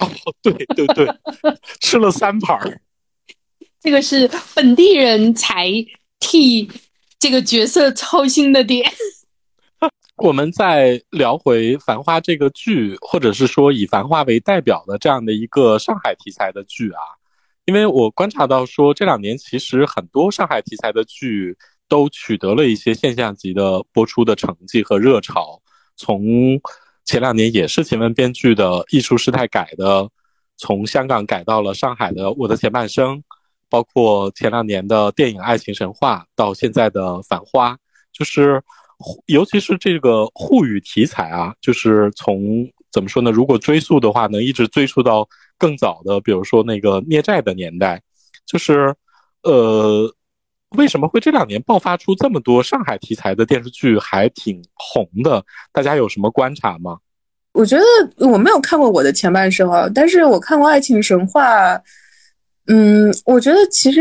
[0.01, 0.09] 哦，
[0.43, 1.09] 对对对，
[1.81, 2.81] 吃了三盘儿。
[3.81, 5.71] 这个是本地人才
[6.19, 6.71] 替
[7.19, 8.85] 这个角色操心的点。
[10.17, 17.01] 我们再聊回《繁花》这个剧，或者是说以《繁花》为代表的这样的一个上海题材的剧啊，
[17.67, 21.57] 因为我观察到说这两年其实很多上海题材的剧
[21.89, 25.61] 都取得了一些现象级的播出的成绩和热潮。
[25.97, 26.61] 从
[27.05, 30.09] 前两年也是秦雯编剧的艺术师太改的，
[30.57, 33.19] 从香港改到了上海的《我的前半生》，
[33.69, 37.75] 包括前两年的电影《爱情神话》，到现在的《繁花》，
[38.13, 38.63] 就是。
[39.27, 43.31] 尤其是这个沪语题材啊，就是从怎么说呢？
[43.31, 45.29] 如果追溯的话，能一直追溯到
[45.59, 48.03] 更早的，比如说那个孽债的年代。
[48.47, 48.95] 就是，
[49.43, 50.11] 呃，
[50.71, 55.45] 为什么会这两年爆发出这么多上海题材的电视剧，还挺红的？
[55.73, 56.99] 大家有什么观察吗？
[57.53, 57.85] 我觉得
[58.29, 61.75] 我没有看过我的前半生啊，但是我看过《爱情神话》。
[62.69, 64.01] 嗯，我觉得其实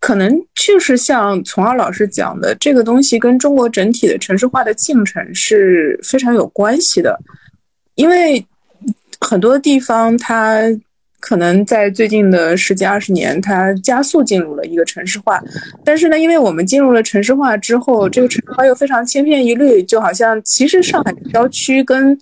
[0.00, 7.20] 可能就是像从二老师讲的，这个东西跟中国整体的城市化的进程是非常有关系的。
[7.94, 8.42] 因为
[9.20, 10.62] 很多地方它
[11.22, 15.40] 可能在最近的十几二十年，它加速进入了一个城市化。
[15.82, 22.18] 但是呢，因为我们进入了城市化之后，这个城市化又非常千篇一律，就好像其实上海郊区跟。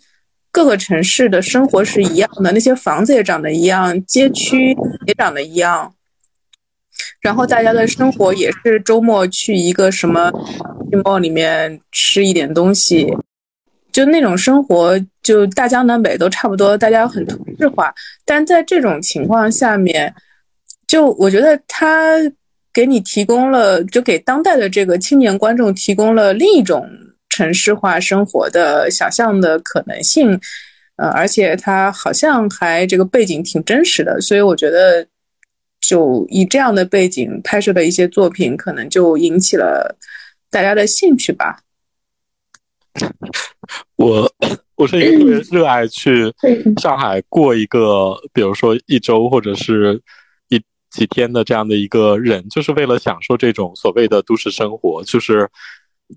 [0.52, 4.76] 各个城市的生活是一样的，那些房子也长得一样，街区
[5.06, 5.94] 也长得一样，
[7.20, 10.28] 然后大家的生活也是周末去一个什么
[10.90, 13.16] mall 里面吃一点东西，
[13.92, 17.94] 就那种生活，就大江南北都差不多，大家很同质化。
[18.24, 20.14] 但在这种情况下面，
[20.86, 22.16] 就我觉得他
[22.72, 26.88] 给你提供了，就给当代的这个青年观众提供了另一种。
[27.32, 30.38] 城市化生活的想象的可能性，
[30.96, 35.06] 呃，而且他好像还这个背景挺真实的，所以我觉得，
[35.80, 39.96] 就以这样的背景拍摄的一些作品，可能就引起了
[40.50, 41.60] 大家的兴趣吧。
[43.96, 44.32] 我
[44.76, 46.32] 我是一个特别热爱去
[46.80, 50.00] 上海过一个，比如说一周或者是
[50.48, 50.60] 一
[50.90, 55.48] 几天的这样的一个人，就是为了享受这种所谓的都市生活，就是。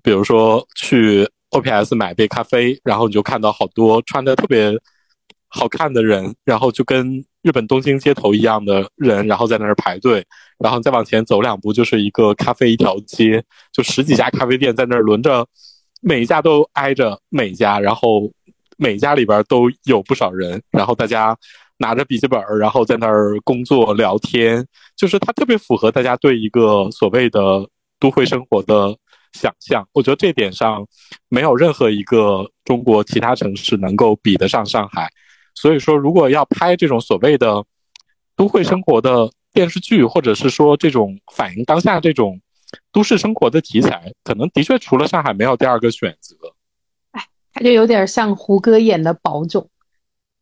[0.02, 4.76] 比如说去 OPS 买杯咖啡，然后你就看到好多穿的特别
[5.46, 10.26] 好看的人，然后就跟日本东京街头一样的人，然后在那儿排队，
[10.58, 13.40] 然后再往前走两步就是一个咖啡一条街，
[13.72, 15.46] 就十几家咖啡店在那儿轮着，
[16.04, 18.30] 每一家都挨着每家，然后
[18.76, 21.36] 每家里边都有不少人，然后大家
[21.78, 28.96] 拿着笔记本，然后在那儿工作聊天，就是它特别符合大家对一个所谓的都会生活的。
[29.36, 30.86] 想象，我觉得这点上
[31.28, 35.10] 没有任何一个中国其他城市能够比得上上海。
[35.56, 37.64] 所以说，如果要拍这种所谓的
[38.36, 42.40] 都会生活的电视剧，或者是说这种反映当下这种
[42.92, 46.36] 都市生活的题材，可能的确除了上海没有第二个选择。
[47.12, 49.68] 哎，他就有点像胡歌演的宝总，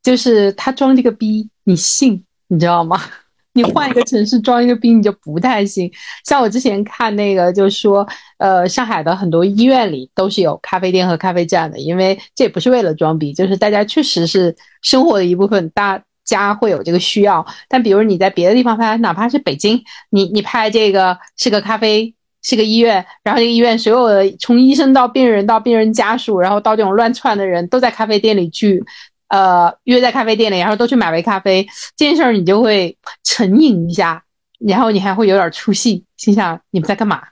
[0.02, 3.00] 就是他装这个逼，你信，你知道吗？
[3.54, 5.92] 你换一个城市装一个逼，你就不太行。
[6.24, 8.08] 像我之前看那个，就说，
[8.38, 17.46] 呃，上海的很多医院里都是有咖啡店和咖啡站的，因为这也不是为了装逼，就是大家确实是生活的一部分，大家会有这个需要。
[17.68, 28.84] 但比如你在别的地方拍，哪怕是北京，你你拍这个是个咖啡，是个医院，然后这个医院所有的从医生到病人到病人家属，然后到这种乱窜的人都在咖啡店里聚。
[29.28, 32.94] 呃，约在咖啡店里，然后都去买杯咖啡，这件事儿你就会
[33.24, 34.22] 沉吟一下，
[34.58, 37.22] 然后你还会有点出戏，心想你们在干嘛？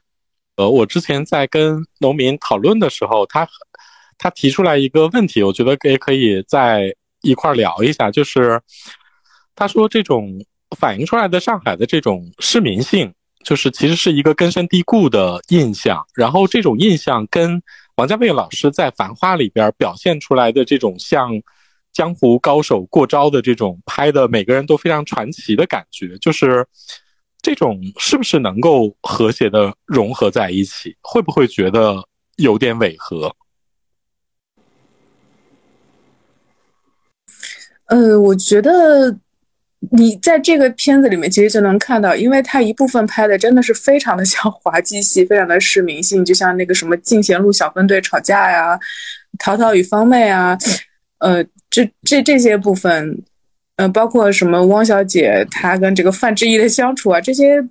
[0.56, 3.46] 呃，我之前在跟农民讨论的时候，他
[4.16, 8.58] 他提出来一个问题，我觉得也可以在一块聊一下，就是
[9.54, 10.42] 他说这种
[10.78, 13.12] 反映出来的上海的这种市民性，
[13.44, 17.62] 就是其实是一个根深蒂固的印象，然后这种印象跟
[17.96, 21.40] 王家卫老师在《繁花》里边表现出来的这种像。
[21.92, 26.64] 江湖高手过招的这种拍的，每个人都非常传奇的感觉，就是
[27.42, 30.96] 这种是不是能够和谐的融合在一起？
[31.02, 31.96] 会不会觉得
[32.36, 33.34] 有点违和？
[37.86, 39.18] 呃，我觉得
[39.90, 48.78] 你在这个片子里面其实就能看到，因为它一部分拍的真的是非常的 像滑稽戏，非常的市民性，就像那个什么进贤路小分队吵架呀，
[49.38, 50.58] 淘淘与方妹啊，
[51.18, 51.44] 呃。
[51.72, 53.22] 这这这些部分，
[53.76, 57.64] 呃，包括什么汪小姐她跟这个范志毅的相处啊，这些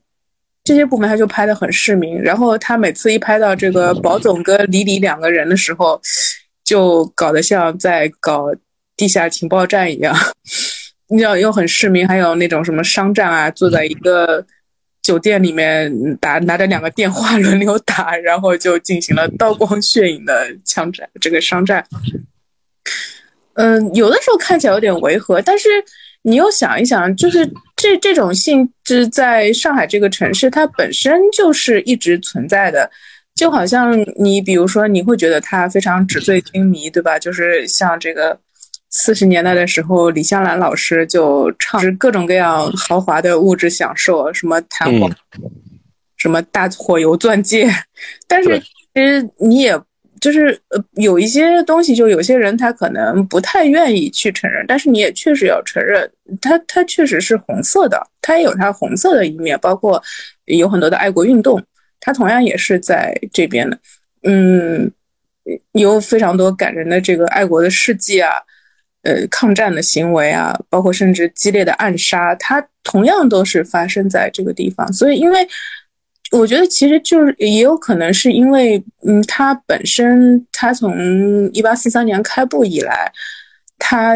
[0.64, 2.18] 这些部分他就拍的很市民。
[2.18, 5.99] 然后他每次一拍到这个宝总跟李李两个人的时候，
[6.64, 8.45] 就搞得像在搞
[8.95, 10.15] 地下情报站一样，
[11.10, 14.45] 你要又很市民，还有那种什么商战啊，坐在一个。
[15.02, 21.84] 酒店里面打拿着两个电话轮流打，然后就进行了刀光血影的枪战，这个商战。
[23.53, 25.69] 嗯，有的时候看起来有点违和，但是
[26.22, 32.88] 你又想一想，就是这这种性质在上海这个城市，它本身就是一直存在的。
[33.34, 37.18] 就好像你比如说，你会觉得它非常纸醉金迷，对吧？
[37.18, 38.38] 就是像这个。
[38.91, 45.11] 四十年代的时候，李香兰老师就唱各种各样豪华的物质享受，什么弹簧，
[46.18, 47.70] 什么大火油钻戒。
[48.28, 49.80] 但是其实你也
[50.20, 56.11] 就是呃，有一些东西，就有些人他可能不太愿意去承认，但是你也确实要承认，
[56.41, 60.02] 它它确实是红色的，它也有它红色的一面，包括
[60.45, 61.64] 有很多的爱国运动，
[61.99, 63.78] 它同样也是在这边的。
[64.24, 64.91] 嗯，
[65.74, 68.32] 有非常多感人的这个爱国的事迹啊。
[69.10, 74.94] 呃，抗战的行为啊，包括甚至激烈的暗杀，它同样都是发生在这个地方。
[74.94, 75.48] 所以，因为
[76.31, 78.77] 我觉得其实就是也有可能是因为，
[79.07, 83.11] 嗯，它本身它从一八四三年开埠以来，
[83.80, 84.15] 它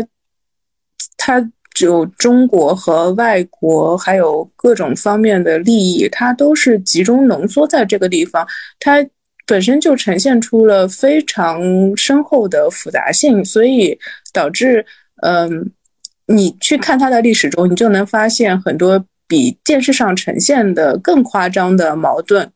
[1.17, 1.41] 它
[1.73, 8.47] 只有中国和外国还有各种方面的利益，它都是集中浓缩在这个地方，
[8.79, 9.03] 它。
[9.45, 11.61] 本身就呈现出了非常
[11.97, 13.97] 深厚的复杂性，所以
[14.31, 14.85] 导致，
[15.21, 15.71] 嗯，
[16.27, 22.51] 你去看它的历史中，你就能发现很多比电视上呈现的更夸张的矛盾。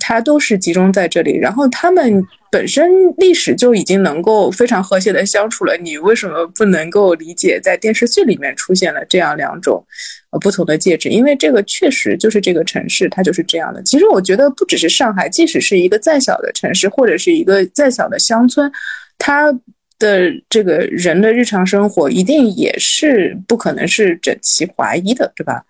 [0.00, 2.20] 它都是集中在这里，然后他们
[2.56, 9.84] 本身历史就已经能够非常和谐的相处了，你为什么不能够理解在电视剧里面出现了这样两种
[10.30, 11.10] 呃不同的介质？
[11.10, 13.82] 因为这个确实就是这个城市，它就是这样的。
[13.82, 18.72] 其实我觉得不只是上海，即使是一个再小的城市或者是一个再小的乡村，
[19.18, 19.52] 它
[19.98, 25.62] 的这个人的日常生活一定也是不可能是整齐划一的，对吧？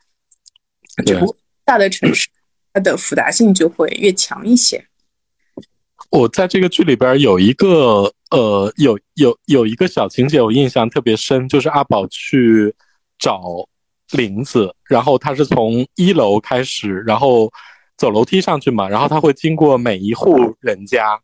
[1.05, 1.19] 对，
[1.65, 2.29] 大的城市。
[2.73, 4.85] 它的复杂性就会越强一些。
[6.11, 12.75] 我在这个剧里边有一个呃，有有有一个小情节，我印象特别深，就是阿宝去
[13.19, 13.43] 找
[14.13, 17.51] 林子，然后他是从一楼开始，然后
[17.97, 21.21] 走楼梯上去嘛，然后他会经过每一户人家，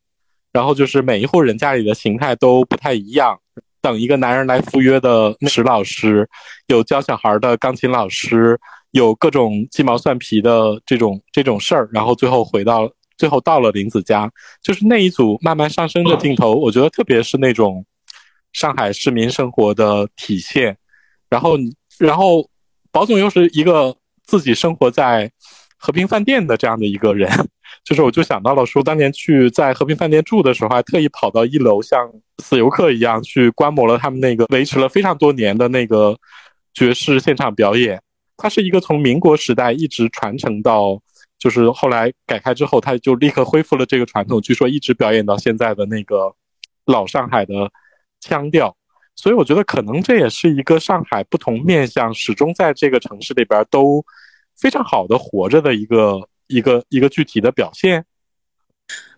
[0.53, 3.39] 然后就是每一户人家里的形态都不太一样。
[3.81, 6.29] 等一个男人来赴约的史老师，
[6.69, 8.59] 有教小孩的钢琴老师。
[8.93, 12.87] 有各种鸡毛蒜皮的这种这种事儿，然后最后回到
[13.23, 14.29] 最后到了林子家，
[14.65, 17.87] 就是那一组慢慢上升的镜头，我觉得特别是那种
[18.53, 20.77] 上海市民生活的体现。
[21.31, 21.57] 然后，
[22.01, 22.51] 然后
[22.91, 25.31] 宝总又是一个自己生活在
[25.77, 27.31] 和平饭店的这样的一个人，
[27.85, 32.11] 就是我就想到了说，当年去在和平饭店住的时候，还特意跑到一楼，像
[32.43, 36.19] 死游客一样去观摩了他们那个维持了非常多年的那个
[36.75, 38.03] 爵士现场表演。
[38.37, 41.01] 它是一个从民国时代一直传承到，
[41.43, 44.41] 就是后来改开之后，他就立刻恢复了这个传统。
[44.41, 46.33] 据说一直表演到现在的那个
[46.87, 47.53] 老上海的
[48.21, 48.77] 腔调，
[49.17, 54.05] 所以我觉得可能这也是一个上海不同面相始终在这个城市里边都
[54.57, 58.05] 非常好的活着的一个一个一个具体的表现。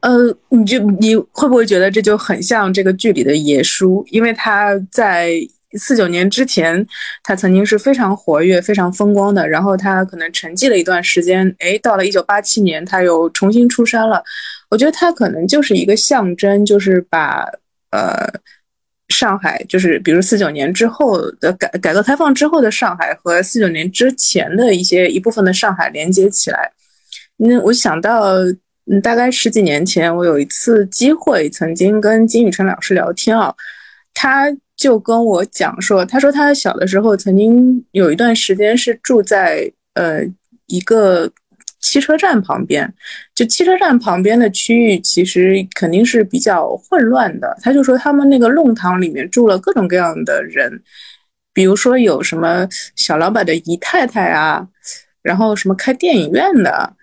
[0.00, 4.02] 呃，你就你会不会觉得这就很像这个剧里的爷叔？
[4.08, 5.46] 因为他在。
[5.76, 6.86] 四九年之前，
[7.22, 9.48] 他曾经是非常活跃、非常风光的。
[9.48, 14.22] 然后他可能沉寂了一段时间，哎，到了一九八七年，他又重新出山了。
[14.70, 17.44] 我觉得他可能就是一个象征，就是把
[17.90, 18.26] 呃
[19.08, 26.70] 上海，就是比如四九年之后的改改革开放之后的上海和四九年之前的一些一部分的上海连接起来。
[27.36, 28.34] 那我想到，
[28.90, 33.54] 嗯，大概十几年前，我有一次机会曾经跟金宇澄老师聊天啊，
[34.12, 34.54] 他。
[34.84, 40.20] 就跟我讲说，他说他小的时候曾经有一段时间是住在呃
[40.66, 41.32] 一个
[41.80, 42.92] 汽车站旁边，
[43.34, 47.56] 就汽车站旁边的区域其实肯定是比较混乱的。
[47.62, 50.82] 他就说他们那个弄堂里面住了各种各样的人，
[51.54, 54.68] 比如说有什么小老板的姨太太啊，
[55.22, 56.94] 然后什么开电影院的，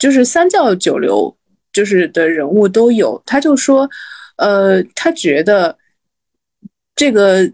[0.00, 1.32] 就是三教九流
[1.72, 3.22] 就是的人物都有。
[3.24, 3.88] 他就说，
[4.36, 5.78] 呃，他觉得。
[6.96, 7.50] 这个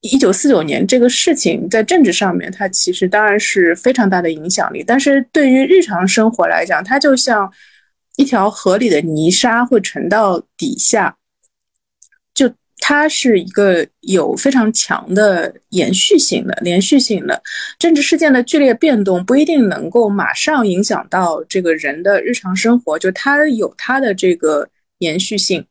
[0.00, 4.82] 一九四九年这个事情在政治上面，它其实当然是非常大的影响力。
[4.86, 7.52] 但是对于日常生活来讲，它就像
[8.16, 11.16] 一条河里的泥沙会沉到底下，
[12.32, 17.42] 就它是一个有非常强的延续性的、连续性的
[17.78, 24.68] 政治事件的剧烈变动，不一定能够马上影响到这个人的日常生活，就它有它的这个
[24.98, 25.66] 延续性。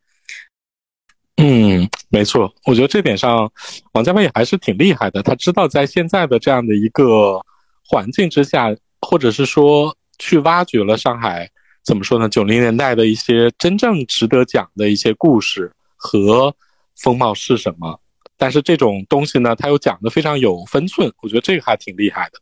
[1.36, 3.48] 嗯，没错，我觉得这点上，
[3.92, 5.22] 王家卫还是挺厉害的。
[5.22, 7.40] 他知道在现在的这样的一个
[7.86, 11.48] 环境之下，或者是说去挖掘了上海
[11.84, 12.28] 怎么说呢？
[12.28, 16.52] 九零年代的一些真正值得讲的一些故事和
[16.96, 18.00] 风貌是什么。
[18.36, 22.40] 但是这种东西呢，他又讲的非常有分寸，我觉得这个还挺厉害的。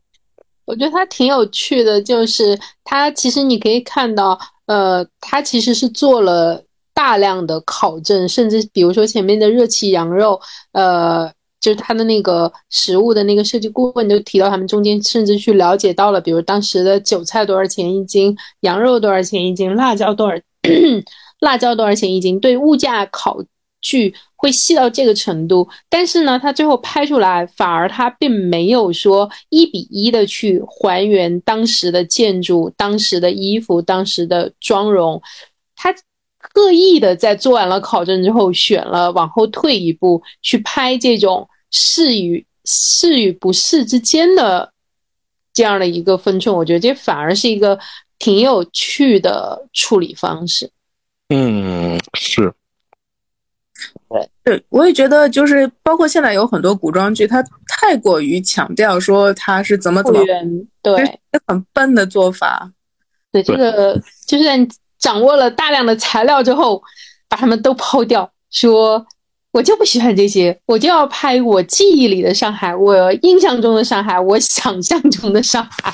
[0.65, 6.65] 我觉得他挺有趣的，就是他其实你可以看到，呃，他其实是做了。
[6.99, 10.41] 大量的考证，甚至比如说前面的热气羊肉，
[10.73, 11.31] 呃，
[11.61, 20.37] 就是他的那个食物的那个设计顾问就提到，他们中间甚至去了解到了，比如当时的韭菜多少钱一斤，羊肉多少钱一斤，辣椒多少，
[21.39, 23.39] 辣椒多少钱一斤，对物价考
[23.81, 25.69] 据会细到这个程度。
[25.89, 35.23] 但是呢，他最后拍出来，反而他并没有说一比一的去还原当时的建筑、当时的衣服、当时的妆容，
[35.77, 35.95] 他。
[36.41, 44.73] 刻意的在做完了考证之后，选了往后退一步去拍这种是与是与不是之间的
[45.53, 47.79] 这样的一个分寸，我觉得这反而是一个
[48.21, 50.71] 挺有趣的处理方式。
[51.29, 52.55] 嗯，是，
[54.09, 60.21] 对对，我也觉得就是包括现在有很多古装剧，它太过于强调说它是怎么怎么，
[60.83, 62.73] 对，很笨的做法。
[63.33, 64.69] 对，这个就是在。
[64.99, 66.83] 掌握了大量的材料之后，
[67.29, 69.07] 把他们都抛掉，说
[69.53, 75.93] 我就不喜欢这些，我就要拍我记忆里的上海，我印象中的上海，我想象中的上海。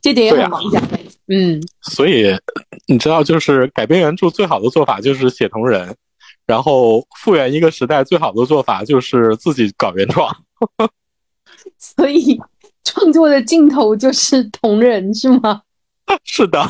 [0.00, 1.60] 这点也很王家卫，嗯。
[1.82, 2.36] 所以
[2.86, 5.96] 你知道，就是改编原著最好的做法就是写同人，
[6.46, 10.34] 然后复原一个时代最好的做法就是自己搞原创。
[11.78, 12.40] 所以
[12.84, 15.62] 创作的尽头就是同人，是吗？
[16.24, 16.68] 是的。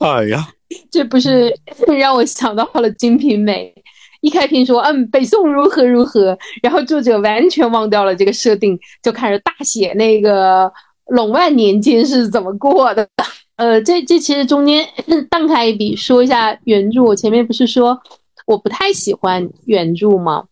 [0.00, 0.48] 哎呀，
[0.90, 1.54] 这不是
[1.98, 3.72] 让我想到了《金瓶梅》，
[4.20, 10.70] 一开篇说嗯北宋如何如何，然后作者完全忘掉了这个设定，就开始大写那个
[11.06, 13.08] 隆万年间是怎么过的。
[13.56, 14.84] 呃，这这其实中间
[15.30, 17.98] 荡开一笔说一下原著，我前面不是说
[18.46, 20.44] 我不太喜欢原著吗？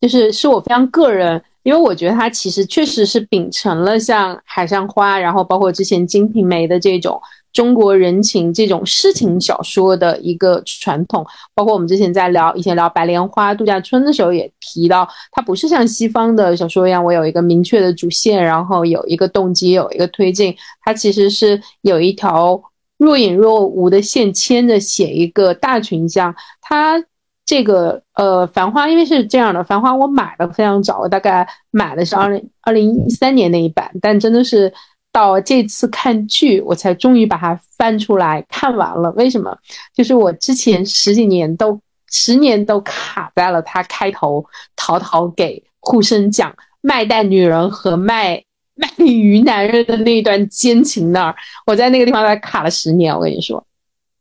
[0.00, 7.20] 就是是我非常个人，因为我觉得它其实确实是秉承了像《海上花》，然后包括之前《金瓶梅》的这种。
[7.52, 20.54] 中国人情这种诗情小说的一个传统，包括我们之前在聊以前聊《白莲花度假村》的时候也提到，它不是像西方的小说一样，我有一个明确的主线，然后有一个动机，有一个推进，
[20.84, 22.62] 它其实是有一条
[22.98, 26.34] 若隐若无的线牵着写一个大群像。
[26.60, 27.02] 它
[27.44, 34.72] 这个呃，《繁花》因为是这样的，《繁花》我买的非常早，我大概买的是二零二零一三年那一版，但真的是。
[35.12, 39.10] 到这次看剧，我才终于把它翻出来看完了。
[39.12, 39.56] 为什么？
[39.92, 41.80] 就是我之前十几年都
[42.10, 44.44] 十年都卡在了他开头
[44.76, 48.42] 陶陶给护生讲卖蛋女人和卖
[48.74, 53.14] 卖鱼男人的那一段奸情那儿，我在那个地方才卡了十年。
[53.14, 53.64] 我跟你说，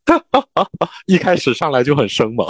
[1.06, 2.45] 一开始上来就很生猛，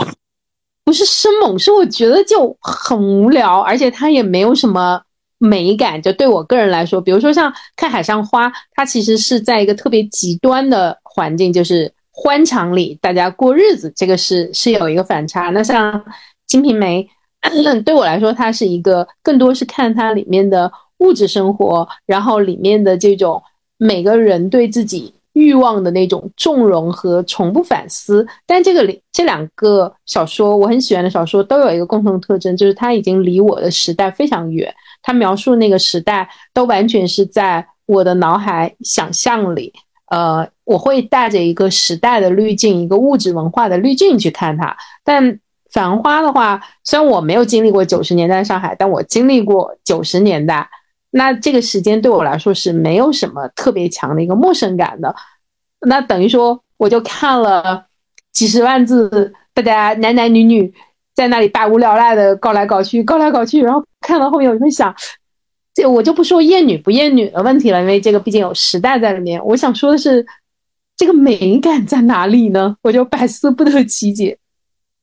[0.85, 5.01] 不是生猛，是我觉得就很无聊，而且他也没有什么。
[5.39, 15.49] 美感就对我个人来说，比如说像看海上花，它其实是在一个特别极端的环境，就是欢场里大家过日子，这个是是有一个反差。
[15.49, 15.93] 那像
[16.45, 17.09] 《金瓶梅》，
[17.83, 23.41] 对我来说，它是一个更多是看它里面的物质生活，然后里面的这种
[23.77, 28.27] 每个人对自己欲望的那种纵容和从不反思。
[28.45, 34.73] 但这个里这两个小说，我很喜欢的小说，都有一个共同特征，就是它已经离我的时代非常远。
[35.01, 39.73] 他描述那个时代，都完全是在我的脑海想象里。
[40.07, 44.75] 呃，我会带着一个时代的滤镜，一个物质文化的滤镜去看它。
[45.03, 45.23] 但
[45.71, 50.67] 《繁花》的话，虽然我没有经历过九十年代上海，但我经历过九十年代。
[51.11, 55.15] 那这个时间对我来说是没有什么特别强的一个陌生感的。
[55.81, 57.85] 那等于说，我就看了
[58.31, 60.73] 几十万字，大家男男女女。
[61.19, 64.95] 在那里百无聊赖的搞来搞去，搞来搞去，然后看到后面，我就会想，
[65.73, 69.43] 这我就不说厌女不厌女的问题了，因为这个毕竟有时代在里面。
[69.43, 70.25] 我想说的是，
[70.95, 72.77] 这个美感在哪里呢？
[72.83, 74.37] 我就百思不得其解。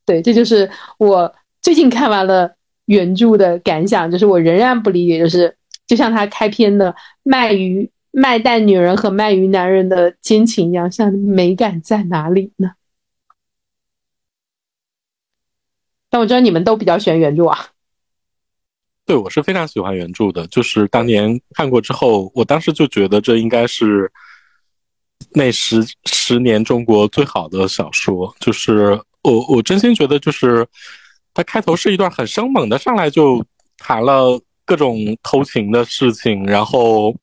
[0.06, 1.30] 对，这就是我
[1.60, 2.51] 最近看完了
[2.86, 5.55] 原著的感想，就是我仍然不理解，就是
[5.86, 6.94] 就像他开篇的
[7.24, 12.70] 卖鱼卖蛋女人和卖鱼男人的奸情一样，像美感在哪里呢？
[16.16, 17.66] 但我觉得你们都比较喜欢原著啊。
[19.05, 20.47] 对，我是非常喜欢原著的。
[20.47, 24.10] 就是当年看过之后，我当时就觉得这应该是
[25.32, 28.34] 那十十年中国最好的小说。
[28.40, 30.66] 就是我我真心觉得，就是
[31.34, 33.44] 它开头是一段很生猛的，上来就
[33.76, 37.14] 谈了各种偷情的事情，然后，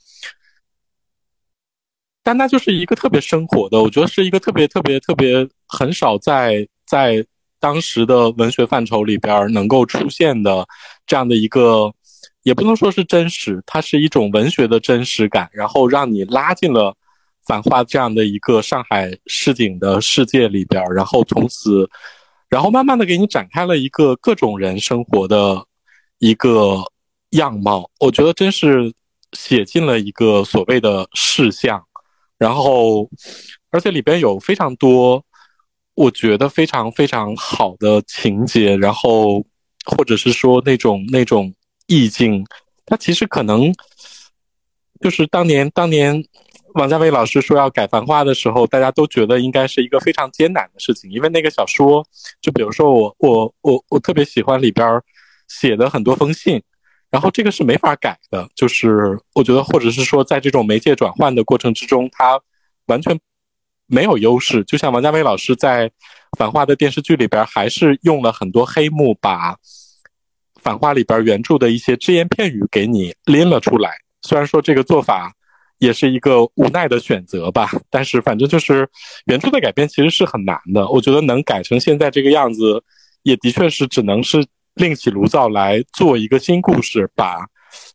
[2.22, 7.26] 但它就是一个特别生活的，我觉得是一个特别特别特别很少在在
[7.64, 10.68] 当时的文学范畴里边能够出现的
[11.08, 11.94] 这样的一个，
[12.42, 16.94] 也不能说是真实，它是一种文学的真实感，然后让你拉进了
[17.48, 21.90] 繁花这样的一个上海市井的世界里边，然后从此，
[22.50, 25.66] 然后慢慢的给你展开了一个各种人生活的
[26.20, 26.84] 一个
[27.30, 28.92] 样貌，我觉得真是
[29.32, 31.82] 写进了一个所谓的事项，
[32.38, 33.10] 然后
[33.72, 35.24] 而且里边有非常多。
[35.96, 39.46] 我觉得非常非常好的情节，然后
[39.86, 41.54] 或者是说那种那种
[41.86, 42.44] 意境，
[42.86, 43.72] 它其实可能
[45.00, 46.24] 就是当年当年
[46.74, 52.04] 王家卫老师说要改《繁花》的时候，大家都觉得应该是一个非常艰难的事情，因为那个小说，
[52.42, 55.00] 就比如说我我我我特别喜欢里边
[55.48, 56.60] 写的很多封信，
[57.12, 62.42] 然后这个是没法改的，就是我觉得或者是说在这种媒介转换的过程之中，它
[62.88, 63.20] 完全。
[63.88, 65.88] 没有优势，就像王家卫老师在
[66.38, 69.54] 《繁花》的电视剧里边，还是用了很多黑幕，把
[70.62, 73.92] 《繁花》里边原著的一些只言片语给你拎了出来。
[74.22, 75.34] 虽然说这个做法
[75.80, 78.90] 也是一个无奈的选择吧，但是反正就是
[79.26, 80.88] 原著的改编其实是很难的。
[80.88, 82.82] 我觉得能改成现在这个样子，
[83.24, 84.46] 也的确是只能是
[84.76, 87.38] 另起炉灶来做一个新故事，把《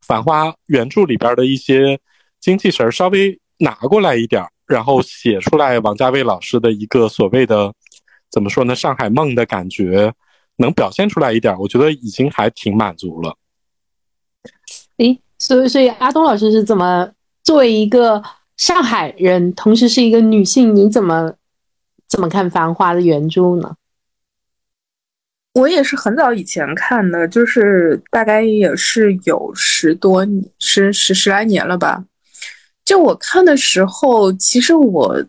[0.07, 1.99] 繁花》原著里边的一些
[2.39, 7.73] 精气神稍微拿过来一点儿然后写出来王家卫老师的一个所谓的
[8.31, 8.75] 怎么说呢？
[8.75, 10.13] 上海梦的感觉
[10.57, 13.37] 能表现出来一点，我觉得已经还挺满足了。
[14.99, 17.11] 诶，所以所以阿东老师是怎么
[17.43, 18.23] 作为一个
[18.57, 21.33] 上海人，同时是一个女性，你怎么
[22.07, 23.75] 怎么看《繁花》的原著呢？
[25.55, 30.27] 我也是很早以前看的，就是大概也是有十多
[30.59, 32.05] 十十十来年了吧。
[32.89, 35.23] 就我看的时候，其实我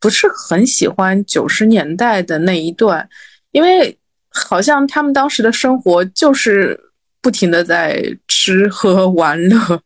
[0.00, 3.06] 不是很喜欢九十年代的那一段，
[3.50, 3.94] 因为
[4.30, 6.80] 好像他们当时的生活就是
[7.20, 9.82] 不停的在吃喝玩乐。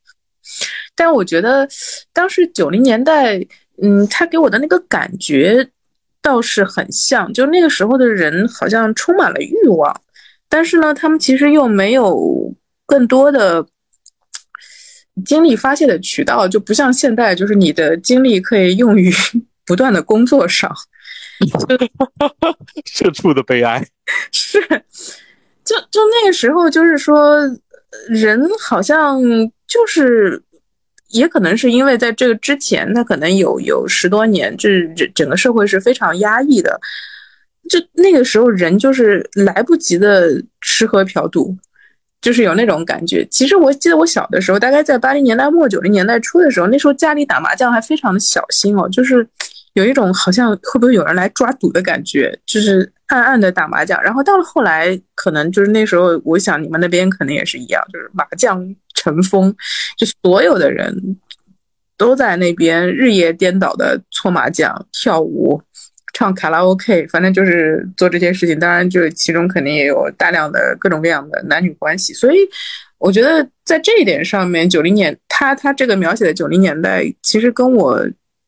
[0.94, 1.68] 但我觉得
[2.12, 3.44] 当时九零年代，
[3.82, 5.68] 嗯，他给我的那个感觉
[6.22, 9.92] 倒是很像，就那个时候的人好像充满了欲望，
[10.48, 12.54] 但是呢，他们其实又没有
[12.86, 13.66] 更多的。
[15.24, 19.12] 精力发泄的渠道就不像现在，就是你的精力可以用于
[19.64, 20.70] 不断的工作上。
[22.84, 23.86] 社畜的悲哀
[24.32, 24.59] 是，
[25.64, 27.38] 就就那个时候，就是说，
[28.09, 29.20] 人好像
[29.66, 30.43] 就是，
[31.10, 36.80] 也可能是因为在这个之前，他可能有有十多年，这整整个社会是非常压抑的。
[37.68, 41.55] 就那个时候，人就是来不及的吃喝嫖赌。
[42.27, 43.24] 就是有那种感觉。
[43.31, 49.24] 其实我记得我小的时候，大概在八零年代末九零年代初的时候，那时候家里打麻将还非常的小心哦，就是
[49.74, 54.03] 有一种好像会不会有人来抓赌的感觉，就是暗暗的打麻将。
[54.03, 58.61] 然后到了后来，可能就是那时候，我想你们那边可能也是一样，就是麻将
[58.97, 59.55] 成风，
[59.97, 61.16] 就所有的人
[61.97, 65.62] 都在那边日夜颠倒的搓麻将、跳舞。
[66.16, 68.59] 唱卡拉 OK，反正就是做这些事情。
[68.59, 72.14] 当然，就是其中肯定也有大量的各种各样的男女关系。
[72.14, 72.38] 所以，
[72.97, 78.02] 我觉得在这一点上面，九零年他他这个描写的九零年代，其实跟我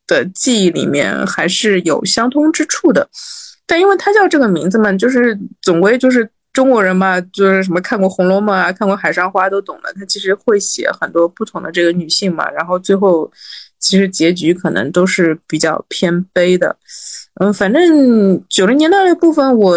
[0.07, 3.07] 的记忆里面还是有相通之处的。
[3.67, 9.93] 但因为他叫这个名字嘛，就是总归就是中国人嘛，就是什么看过《红楼梦》啊，看过《海上花》都懂的。
[9.93, 13.31] 他其实会写很多不同的这个女性嘛，然后最后
[13.79, 16.77] 其实结局可能都是比较偏悲的。
[17.41, 19.77] 嗯，反正九零年代的部分我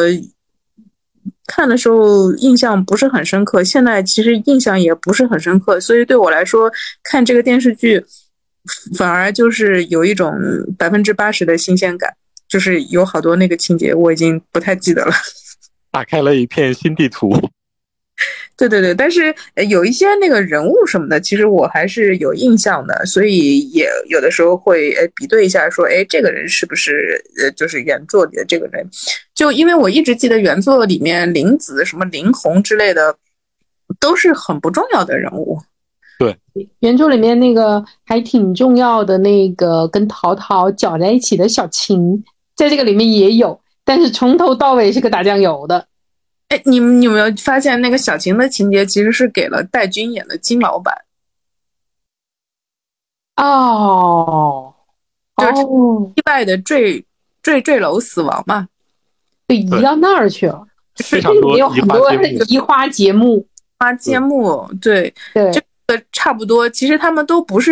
[1.46, 6.72] 看的时候印象不是很深刻，现在其实印象也不是很深刻，所以对我来说
[7.04, 8.04] 看这个电视剧
[8.96, 10.34] 反而就是有一种
[10.78, 12.12] 百分之八十的新鲜感，
[12.48, 15.12] 就是有好多那个情节我已经不太记得了，
[15.92, 17.32] 打开了一片新地图。
[18.70, 19.34] 对对对，但是
[19.70, 28.88] 有一些那个人物什么的，其实我还是有印象的，所以也有的时候会诶比对一下，说哎这个人是不是呃就是原作里的这个人？
[29.34, 33.16] 就因为我一直记得原作里面林子什么林红之类的
[34.00, 35.58] 都是很不重要的人物。
[36.20, 36.38] 对，
[36.80, 42.24] 原著里面那个还挺重要的那个跟陶陶搅在一起的小琴，
[42.56, 45.88] 在这个里面也有，但是从头到尾是个打酱油的。
[46.52, 50.94] 哎，你们有没有发现那个小晴的情节其实是给了戴军演的金老板？
[53.38, 54.74] 哦，
[55.38, 57.06] 就是哦，意外的坠
[57.42, 58.68] 坠坠楼死亡嘛？
[59.48, 60.68] 被移到那儿去了。
[60.98, 62.14] 非常多有很多
[62.50, 63.48] 移花接木。
[63.78, 66.70] 移花节目，花揭幕，对，对，这个差不多。
[66.70, 67.72] 其实他们都不是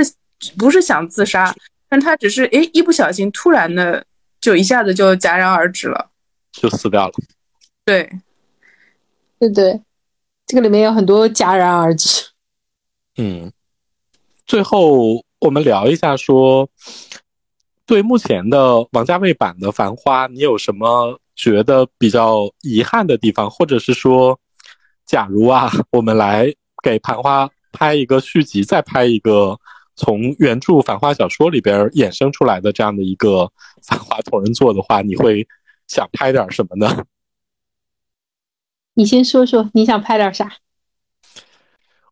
[0.58, 1.54] 不是想自杀，
[1.90, 4.04] 但他只是哎一不小心突然的
[4.40, 6.10] 就一下子就戛然而止了。
[6.54, 7.14] 就死掉了。
[7.84, 8.10] 对，
[9.40, 9.82] 对对，
[10.46, 12.30] 这个里面有很多戛然而止。
[13.18, 13.52] 嗯，
[14.46, 16.70] 最后我们聊一下说，
[17.86, 24.38] 对目前的王家卫版的《繁花》，你有什么觉得比较遗憾的地方，或者是说，
[25.06, 26.54] 假如啊，我们来
[26.84, 29.58] 给《繁花》拍一个续集，再拍一个
[29.96, 33.44] 从原著《繁花》小说里边衍生出来的这样的一个
[33.84, 35.48] 《繁花》同人作的话，你会
[35.88, 37.06] 想拍点什么呢？
[39.00, 40.52] 你先说说你想拍点啥？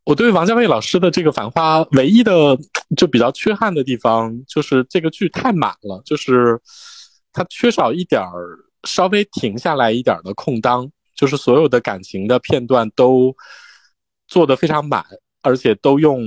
[0.04, 2.56] 我对王家卫老师的这个《繁花》唯一的
[2.96, 6.58] 就比较缺憾的地方，就是这个剧太满了，就是
[7.30, 13.36] 它缺少一点儿稍微停下来一点儿的空当，就是所有的感情的片段都
[14.26, 15.04] 做得非常满，
[15.42, 16.24] 而且都用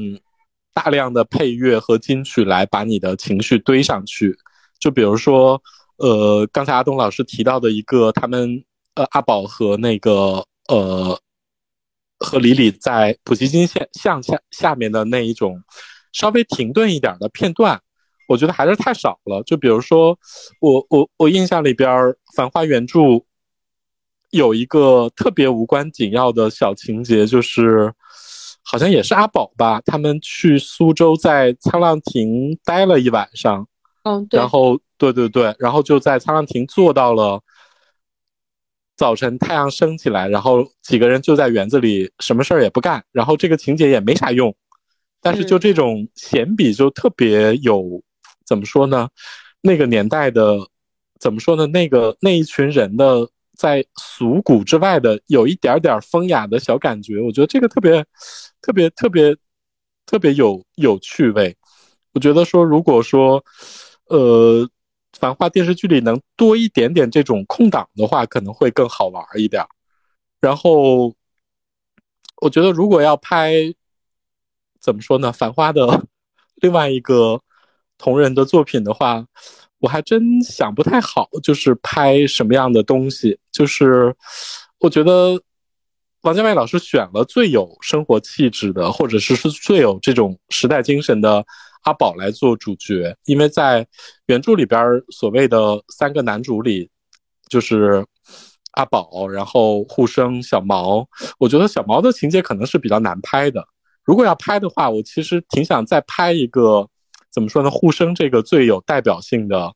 [0.75, 4.37] 大量的配乐和金曲来把你的情绪堆上去。
[4.79, 5.59] 就比如说，
[5.97, 8.63] 呃，刚才阿东老师提到的一个，他们
[8.93, 11.19] 呃阿宝和那个呃
[12.17, 15.61] 和李李在普希金线向下下面的那一种
[16.13, 17.81] 稍微停顿一点的片段，
[18.27, 19.43] 我觉得还是太少了。
[19.43, 20.17] 就比如说，
[20.59, 21.89] 我我我印象里边
[22.35, 22.99] 《繁花》原著
[24.29, 27.91] 有一个特别无关紧要的小情节，就是
[28.63, 33.67] 好像也是阿宝吧，他们去苏州在沧浪亭待了一晚上，
[34.03, 37.41] 嗯，对然，后对对对，然后就在沧浪亭坐到了
[39.01, 44.55] 早晨太阳升起来，然后几个人就在园子里什么事儿也不干，然后这个情节也没啥用，
[45.19, 47.99] 但是就这种闲笔就特别有
[48.45, 49.09] 怎么说呢？
[49.59, 50.55] 那个年代的
[51.19, 51.65] 怎么说呢？
[51.65, 58.05] 那个那一群人的在俗骨之外的有一点点风雅的小感觉，我觉得这个特别
[58.61, 59.35] 特别特别
[60.05, 61.57] 特别有有趣味。
[62.13, 63.43] 我觉得说，如果说，
[64.09, 64.61] 呃，
[65.21, 69.63] 《繁花》电视剧里能多一点点这种空档的话，可能会更好玩一点。
[70.39, 71.13] 然后，
[72.41, 73.53] 我觉得如果要拍，
[74.79, 76.03] 怎么说呢，《繁花》的
[76.55, 77.39] 另外一个
[77.99, 79.23] 同人的作品的话，
[79.77, 83.39] 我还真想不太好，就是拍什么样的东西。
[83.51, 84.15] 就是
[84.79, 85.39] 我觉得
[86.21, 91.45] 王家卫老师选了最有生活气质的，或者是是最有这种时代精神的
[91.81, 93.87] 阿宝来做主角，因为在
[94.27, 94.79] 原著里边
[95.09, 96.89] 所谓的三个男主里，
[97.49, 98.05] 就是
[98.73, 101.07] 阿宝，然后护生、小毛。
[101.39, 103.67] 我觉得小毛的情节可能是比较难拍的。
[104.03, 106.89] 如果要拍的话，我其实挺想再拍一个，
[107.31, 107.69] 怎么说呢？
[107.69, 109.73] 护生这个最有代表性的，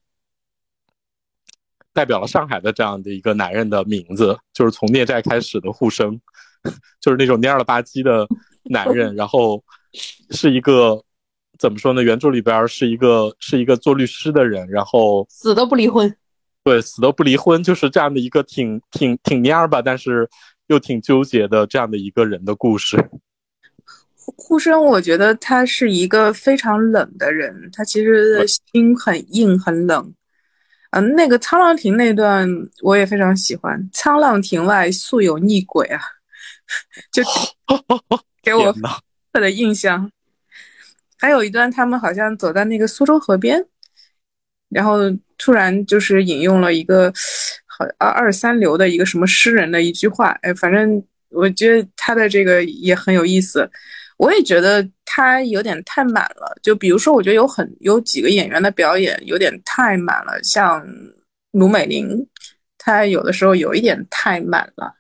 [1.94, 6.20] 代表了上海的这样的一个男人的名字，就是从孽债开始的护生，
[7.00, 8.28] 就是那种蔫了吧唧的
[8.64, 9.64] 男人， 然后
[10.32, 11.04] 是一个
[11.58, 12.04] 怎么说呢？
[12.04, 16.16] 原著里边是一个是一个做律师的人，然后死都不离婚。
[16.64, 20.28] 对死都不离婚，就是这样的一个挺挺挺蔫儿吧，但是
[20.68, 22.98] 又挺纠结的这样的一个人的故事。
[24.38, 30.14] 呼声，我觉得他是一个非常冷的人，他其实心很硬很冷。
[30.90, 32.50] 嗯、那个沧浪亭那段
[32.82, 33.90] 我也非常喜欢。
[33.94, 36.02] 沧浪亭外素有逆鬼啊，
[37.14, 37.22] 就
[38.42, 38.74] 给我
[39.34, 40.10] 的印象。
[41.26, 43.60] 还有一段，他们好像走在那个苏州河边，
[44.70, 45.00] 然后
[45.40, 47.12] 突然就是引用了一个
[47.66, 53.68] 好二二三流的一个什么诗人的一句话，哎，反正我觉得他的这个也很有意思。
[54.18, 60.86] 我也觉得他有点太满了，就比如说，我觉得有很有几个演员的表演有点太满了，像
[61.54, 62.28] 卢美玲，
[62.78, 64.94] 她有的时候有一点太满了。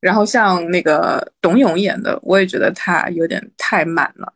[0.00, 4.32] 然后像那个董永演的，我也觉得他有点太满了。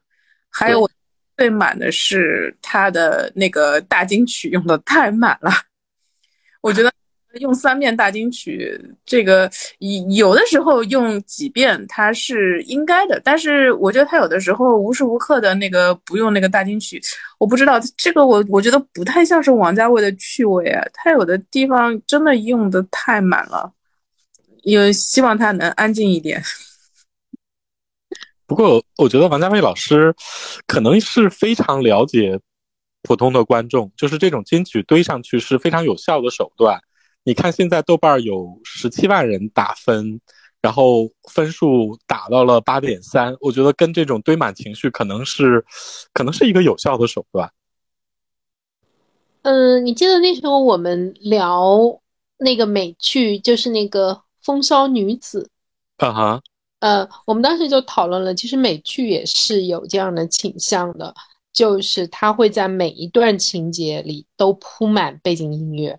[0.50, 0.90] 还有我
[1.36, 5.50] 最满的是他的那个大金曲用的太满了，
[6.60, 6.92] 我觉得
[7.40, 9.50] 用三遍大金曲，这个
[10.14, 17.02] 有的时候用几遍它是应该的，但是我觉得他有的时候无时无刻的那个不用那个大金曲，
[17.38, 23.72] 我不知道这个我我觉得不太像是王家卫的趣味啊，他有的地方真的用的太满了，
[24.62, 26.40] 也希望他能安静一点。
[28.46, 30.14] 不过我觉得王家卫老师
[30.66, 32.38] 可能是非常了解
[33.02, 36.80] 普通的观众，就是这种金曲堆上去是非常有效的手段。
[37.22, 40.20] 你看现在豆瓣有十七万人打分，
[40.60, 45.64] 然后分数打到了八点三，我觉得跟这种堆满情绪可能是，
[46.12, 47.50] 可能是一个有效的手段。
[49.42, 52.00] 嗯，你记得那时候我们聊
[52.38, 54.12] 那个美剧，就是那个
[54.42, 55.50] 《风骚女子》。
[56.06, 56.42] 啊哈，
[56.84, 61.14] 呃，我们当时就讨论了，其实美剧也是有这样的倾向的，
[61.50, 65.98] 就是它会在每一段情节里都铺满背景音乐，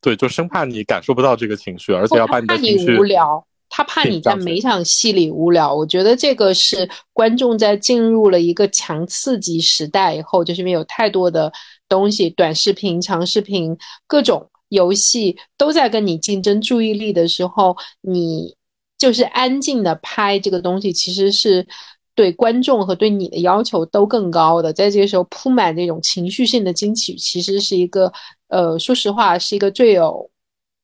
[0.00, 5.72] 对，就生怕你感受不到这个情绪，而且要把你怕你的情绪无聊，他怕你在每场戏里无聊。
[5.72, 11.52] 我觉得这个是观众在进入了一个强刺激时代以后，就是因为有太多的
[11.88, 13.78] 东西，短视频、长视频、
[14.08, 18.56] 各种游戏都在跟你竞争注意力的时候，你
[18.98, 21.66] 就是安静的拍这个东西，其实是
[22.14, 24.72] 对观众和对你的要求都更高的。
[24.72, 28.12] 在这个时候铺满这种情绪性的惊喜，其实是一个
[28.48, 30.28] 呃，说实话，是一个最有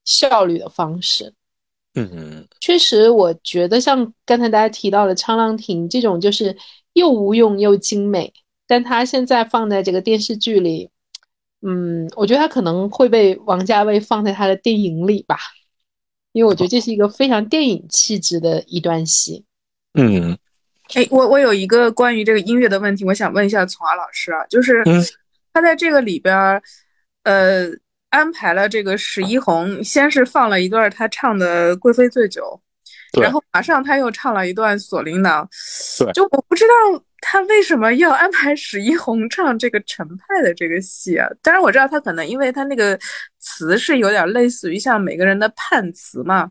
[0.04, 1.34] 效率的方式。
[1.96, 6.56] 嗯，确实，我觉得像刚才大家提到的《沧浪亭》这种，就是
[6.94, 8.32] 又无用又精美，
[8.66, 10.90] 但它现在放在这个电视剧里，
[11.62, 15.38] 嗯，我觉得它可能会被王家卫放在他的电影里吧，
[16.34, 19.44] 因为我觉得这是一个非常电影气质的一段戏。
[19.94, 20.36] 嗯。
[20.92, 25.02] 哎，我我有一个关于这个音乐的问题，我想问一下从儿老师啊，就是嗯。
[25.54, 26.60] 他在这个里边儿，
[27.22, 27.68] 呃，
[28.10, 32.60] 安排了这个史一红，先是放了一段他唱的《贵妃醉酒》，
[33.22, 35.48] 然后马上他又唱了一段《锁麟囊》，
[36.04, 36.12] 对。
[36.12, 41.26] 就我不知道他为什么要安排史一红唱这个陈派的这个戏啊？
[41.42, 42.98] 当然我知道他可能因为他那个
[43.38, 46.50] 词是有点类似于像每个人的判词嘛，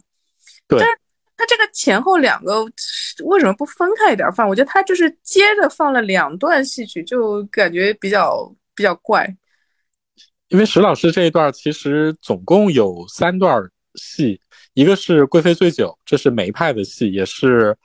[0.68, 0.98] 对但是
[1.38, 2.64] 他这个前后两个
[3.26, 4.50] 为什么不分开一点放？
[4.50, 9.32] 我觉得他就是接着放了两段戏曲，就感觉比较比较怪。
[10.48, 13.62] 因为石老师这一段其实总共有三段
[13.94, 14.42] 戏，
[14.74, 17.78] 一个是《贵妃醉酒》，这是梅派的戏，也是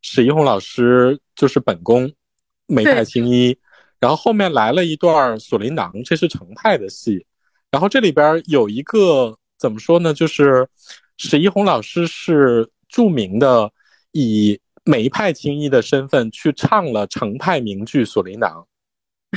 [0.00, 2.12] 史一红老师就是本宫
[2.66, 3.56] 梅派青衣，
[3.98, 7.26] 然后后面来了一段《锁麟囊》，这是程派的戏，
[7.70, 10.68] 然后这里边有一个怎么说呢，就是
[11.16, 13.70] 史一红老师是著名的
[14.12, 18.66] 以梅派青衣的身份去唱了程派名剧《锁麟囊》。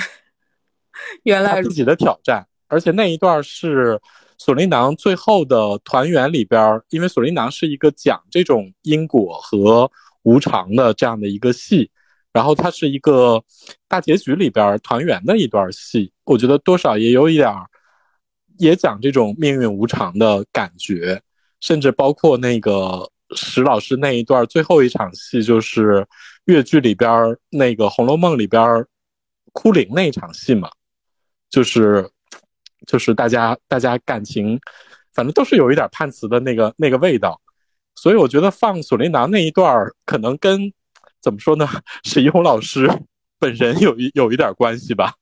[1.24, 4.00] 原来自己的挑战，而且那一段是
[4.38, 9.92] 锁麟囊最后的团圆里边儿，因为锁麟囊是一个讲这种因果和
[10.24, 11.92] 无常的这样的一个戏，
[12.36, 13.41] 然后它是一个
[13.88, 17.66] 大结局里边团圆的一段戏，我觉得多少也有一点儿，
[18.57, 21.22] 也讲这种命运无常的感觉，
[21.62, 26.06] 甚至包括那个石老师那一段最后一场戏，就是
[26.44, 27.10] 越剧里边
[27.52, 28.86] 那个《红楼梦》里边儿
[29.53, 30.70] 哭灵那一场戏嘛。
[31.49, 32.10] 就是
[32.86, 34.60] 就是大家大家感情，
[35.14, 37.40] 反正都是有一点判词的那个那个味道，
[37.95, 40.74] 所以我觉得放锁麟囊那一段可能跟
[41.26, 41.68] 怎么说呢，
[42.04, 42.88] 史一红老师
[43.40, 45.16] 本人有一有一点关系吧。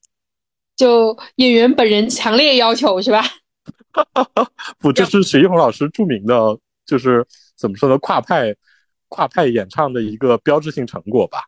[0.76, 3.24] 就演员本人强烈要求是吧？
[4.80, 7.26] 不，这是史一红老师著名的，就是
[7.56, 8.54] 怎么说呢，跨派
[9.08, 11.46] 跨派演唱的一个标志性成果吧。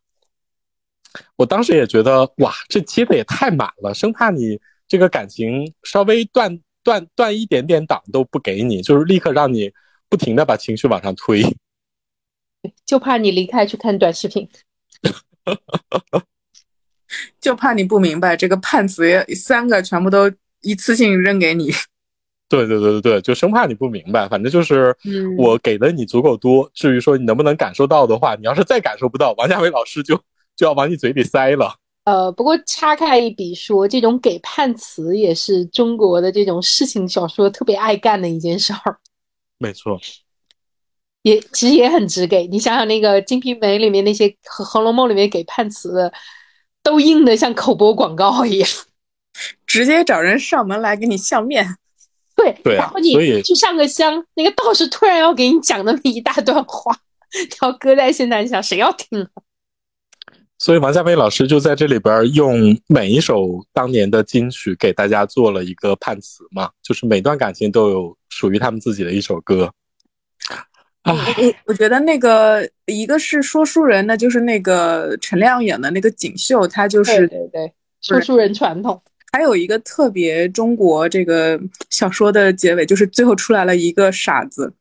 [1.36, 4.57] 我当时也觉得，哇，这接的也太满了，生怕你
[4.88, 9.69] 这个感情稍微断断断一点点档都不给你，就是立刻让你
[10.07, 11.44] 不停的把情绪往上推。
[12.85, 14.47] 就怕你离开去看短视频。
[17.39, 20.31] 就怕你不明白，这个判词也三个全部都
[20.61, 21.71] 一次性扔给你。
[22.49, 30.15] 对对对对对，就生怕你不明白，反正就是嗯我给的你足够多，至于说你能不能感受到的话，你要是再感受不到，王家卫老师就
[30.55, 31.75] 就要往你嘴里塞了。
[32.03, 38.99] 呃，不过插开一笔说，这种给判词也是中国的这种事情小说特别爱干的一件事儿，
[39.57, 39.99] 没错，
[41.26, 42.45] 也其实也很直给。
[42.45, 46.14] 你想想那个《金瓶梅》里面那些和《红楼梦》里面给判词的，
[46.84, 48.69] 都硬的像口播广告一样。
[49.65, 51.65] 直接找人上门来给你相面。
[52.35, 56.95] 对，对啊然后你所以去上个香，那个道士突然要给你讲那么一大段话，
[57.34, 59.27] 你要搁在现在想，谁要听啊？
[60.60, 69.73] 所以王家卫老师就在这里边用每一首当年的金曲给大家做了一个判词嘛，就是每段感情都有属于他们自己的一首歌。
[71.06, 79.02] 唉，我我觉得那个一个是说书人呢，就是那个陈亮演的那个锦绣，他就是对对，说书人传统。
[79.32, 81.60] 还有一个特别中国这个
[81.90, 84.73] 小说的结尾，就是最后出来了一个傻子。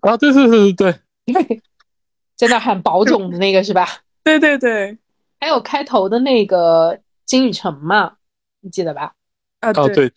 [0.00, 0.94] 啊，对对对对
[1.26, 1.62] 对，
[2.36, 3.86] 在那喊保种的那个是吧？
[4.24, 4.96] 对对对，
[5.38, 8.14] 还有开头的那个金宇澄嘛，
[8.62, 9.12] 你记得吧？
[9.60, 10.10] 啊哦对，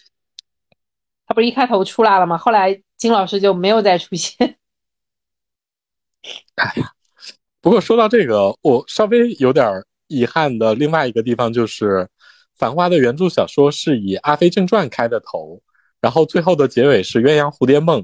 [1.27, 2.37] 他不是一开头出来了吗？
[2.37, 4.55] 后来金老师就没有再出现。
[6.55, 6.91] 哎呀，
[7.61, 9.65] 不过说到这个，我稍微有点
[10.07, 11.85] 遗憾的另外一个地方就是，
[12.57, 15.61] 《繁花》的原著小说是以《阿飞正传》开的头，
[16.01, 18.01] 然后最后的结尾是《鸳鸯蝴蝶梦》。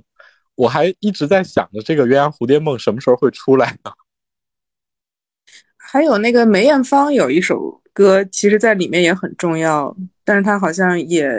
[0.56, 3.92] 我还一直在想着这个《鸳鸯蝴蝶梦》什么时候会出来呢？
[5.78, 11.30] 还有那个梅艳芳有一首歌，其实在里面也很重要，但是她好像也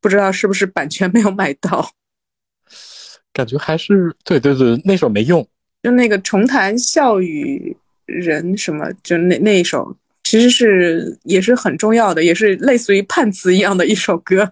[0.00, 1.90] 不知道是不是版权没有买到。
[3.32, 5.46] 感觉还是对对对，那首没用。
[5.86, 7.76] 就那个重谈笑语
[8.06, 14.50] 人什么，就那那一首，其实是也是很重要的，也是类似于判词一样的一首歌。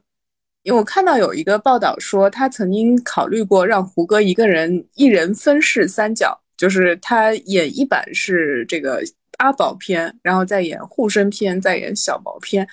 [0.62, 9.02] 因为我看到有一个报道说，他曾经考虑过让胡歌一个人一人分饰三角，就是他演一版是这个
[9.38, 12.64] 阿宝篇，然后再演护身篇，再演小毛篇，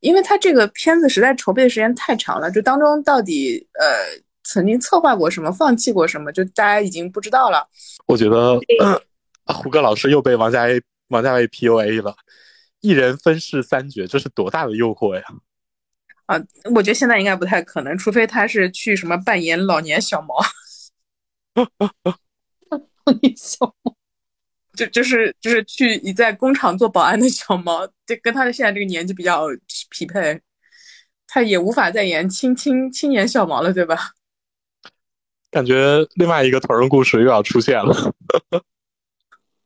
[0.00, 3.86] 因为他这个片子实在筹备的时间太长了，就当中到底呃
[4.52, 7.68] 曾经策划过什么，放弃过什么，就大家已经不知道了。
[8.06, 8.58] 我觉得、
[9.46, 12.16] 呃、胡歌老师又被王家卫王家卫 PUA 了，
[12.80, 15.22] 一人分饰三角，这是多大的诱惑呀！
[16.26, 16.36] 啊，
[16.74, 20.34] 我觉得现在应该不太可能，除非他是去什么扮演老年小毛，
[23.36, 23.94] 小毛
[24.74, 29.46] 就就是就是去你在工厂做保安的小毛，这跟他的现在这个年纪比较
[29.90, 30.40] 匹配，
[31.28, 34.12] 他也无法再演青青青年小毛了，对吧？
[35.50, 38.12] 感觉另外一个同人故事又要出现了。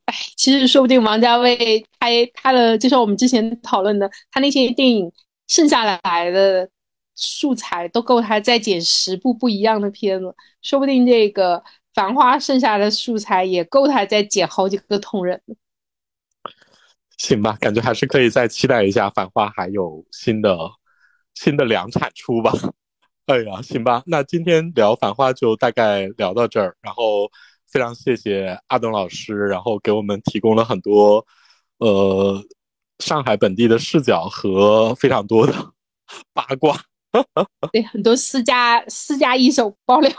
[0.07, 5.11] 哎，其实说不定王家卫拍他的，就像我们之前讨论的，他那些电影
[5.47, 6.69] 剩下来的
[7.15, 11.59] 素材都够他再剪十部不一样的片子，说不定这个
[11.95, 15.41] 《繁花》剩下的素材也够他再剪好几个同人。
[17.17, 20.59] 行吧，感觉还是可以再期待一下《繁花》还有新的
[21.35, 22.53] 新的两产出吧。
[23.27, 27.31] 哎呀，行吧，那今天聊《繁花》就大概聊到这儿，然后
[27.67, 31.27] 非常谢谢阿东老师，然后给我们提供了很多
[31.79, 32.45] 呃
[32.99, 35.55] 上海本地的视角和非常多的
[36.35, 36.79] 八卦，
[37.73, 40.13] 对，很多私家私家一手爆料，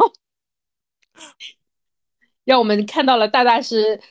[2.43, 4.01] 让我们看到了大大是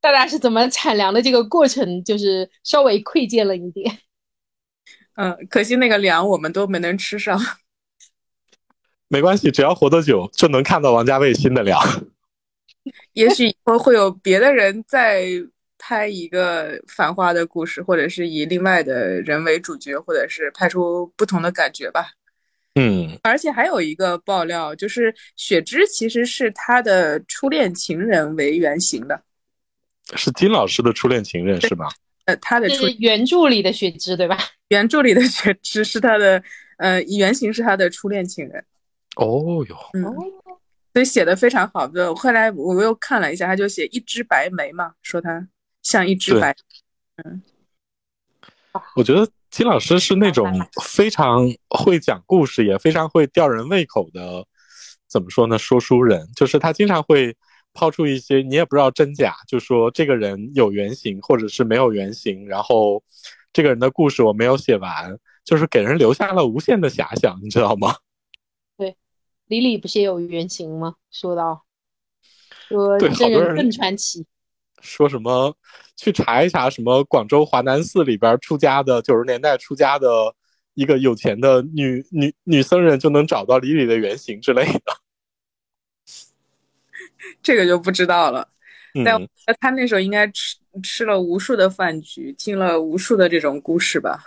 [0.00, 3.98] 大大是怎么产粮的这个过程，就是稍微窥见了一点。
[5.16, 7.36] 嗯，可惜那个粮我们都没能吃上。
[9.14, 11.78] 没关系，只要活得久，就能看到王家卫新的料。
[13.14, 15.24] 也许以后会有别的人再
[15.78, 22.08] 拍一个繁花的故事，或者是以另外的人为主角，或者是拍出不同的感觉吧。
[22.74, 29.22] 嗯，而且还有一个爆料，就是雪芝其实是他的初恋情人为原型的。
[30.16, 31.86] 是金老师的初恋情人是吧？
[32.24, 34.36] 呃，他的初是原著里的雪芝对吧？
[34.70, 36.42] 原著里的雪芝是他的，
[36.78, 38.64] 呃，原型是他的初恋情人。
[39.16, 40.02] 哦哟，嗯，
[40.92, 42.14] 所以写的非常好的。
[42.14, 45.46] 后来我又看了一下，他就写一枝白梅嘛，说他
[45.82, 46.54] 像一只白。
[47.24, 47.42] 嗯，
[48.96, 54.44] 我觉得金老师是那种非常会讲故事，也非常会吊人胃口的，
[55.08, 55.56] 怎么说呢？
[55.56, 57.36] 说书人，就是他经常会
[57.72, 63.02] 抛出一些你也不知道真假，就说这个人有原型或者是没有原型，然后
[63.52, 67.94] 这个人的故事我没有写完，就是给人留下了无限的遐想，你知道吗？
[69.46, 70.96] 李李不是也有原型吗？
[71.10, 71.64] 说到
[72.68, 74.24] 说真人更传奇，
[74.80, 75.56] 说什么
[75.96, 80.34] 去查一查什么广州华南寺里边出家的九十年代出家的
[80.74, 84.80] 一个有钱的女女女僧人就能找到李李的原型之类的。
[87.42, 88.48] 这个就不知道了。
[89.04, 89.28] 但嗯，
[89.60, 94.24] 他那时候应该吃吃了无数的饭局，听了无数的这种故事吧。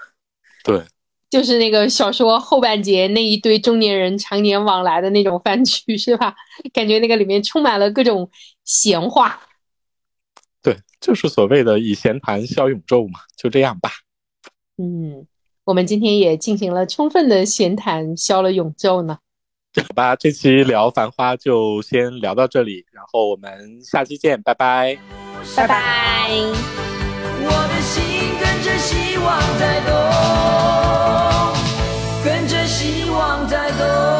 [0.64, 0.84] 对，
[1.30, 6.34] 就是那个小说后半截那一堆中年人常年往来的那种饭局 是吧？
[6.74, 8.30] 感觉那个里面充满了各种
[8.64, 9.42] 闲话。
[10.62, 13.92] 对，就是所谓的以闲谈消永昼嘛，就这样吧。
[14.78, 15.26] 嗯，
[15.64, 19.18] 我们今天也进行了充分的闲谈，消了永昼呢。
[19.78, 24.98] 好吧，这期聊《繁花》就先聊到这里，然后我们下期见，拜拜。
[25.56, 26.32] 拜拜。
[27.40, 28.02] 我的心
[28.40, 30.07] 跟着希望在动。
[33.78, 34.17] Salvador.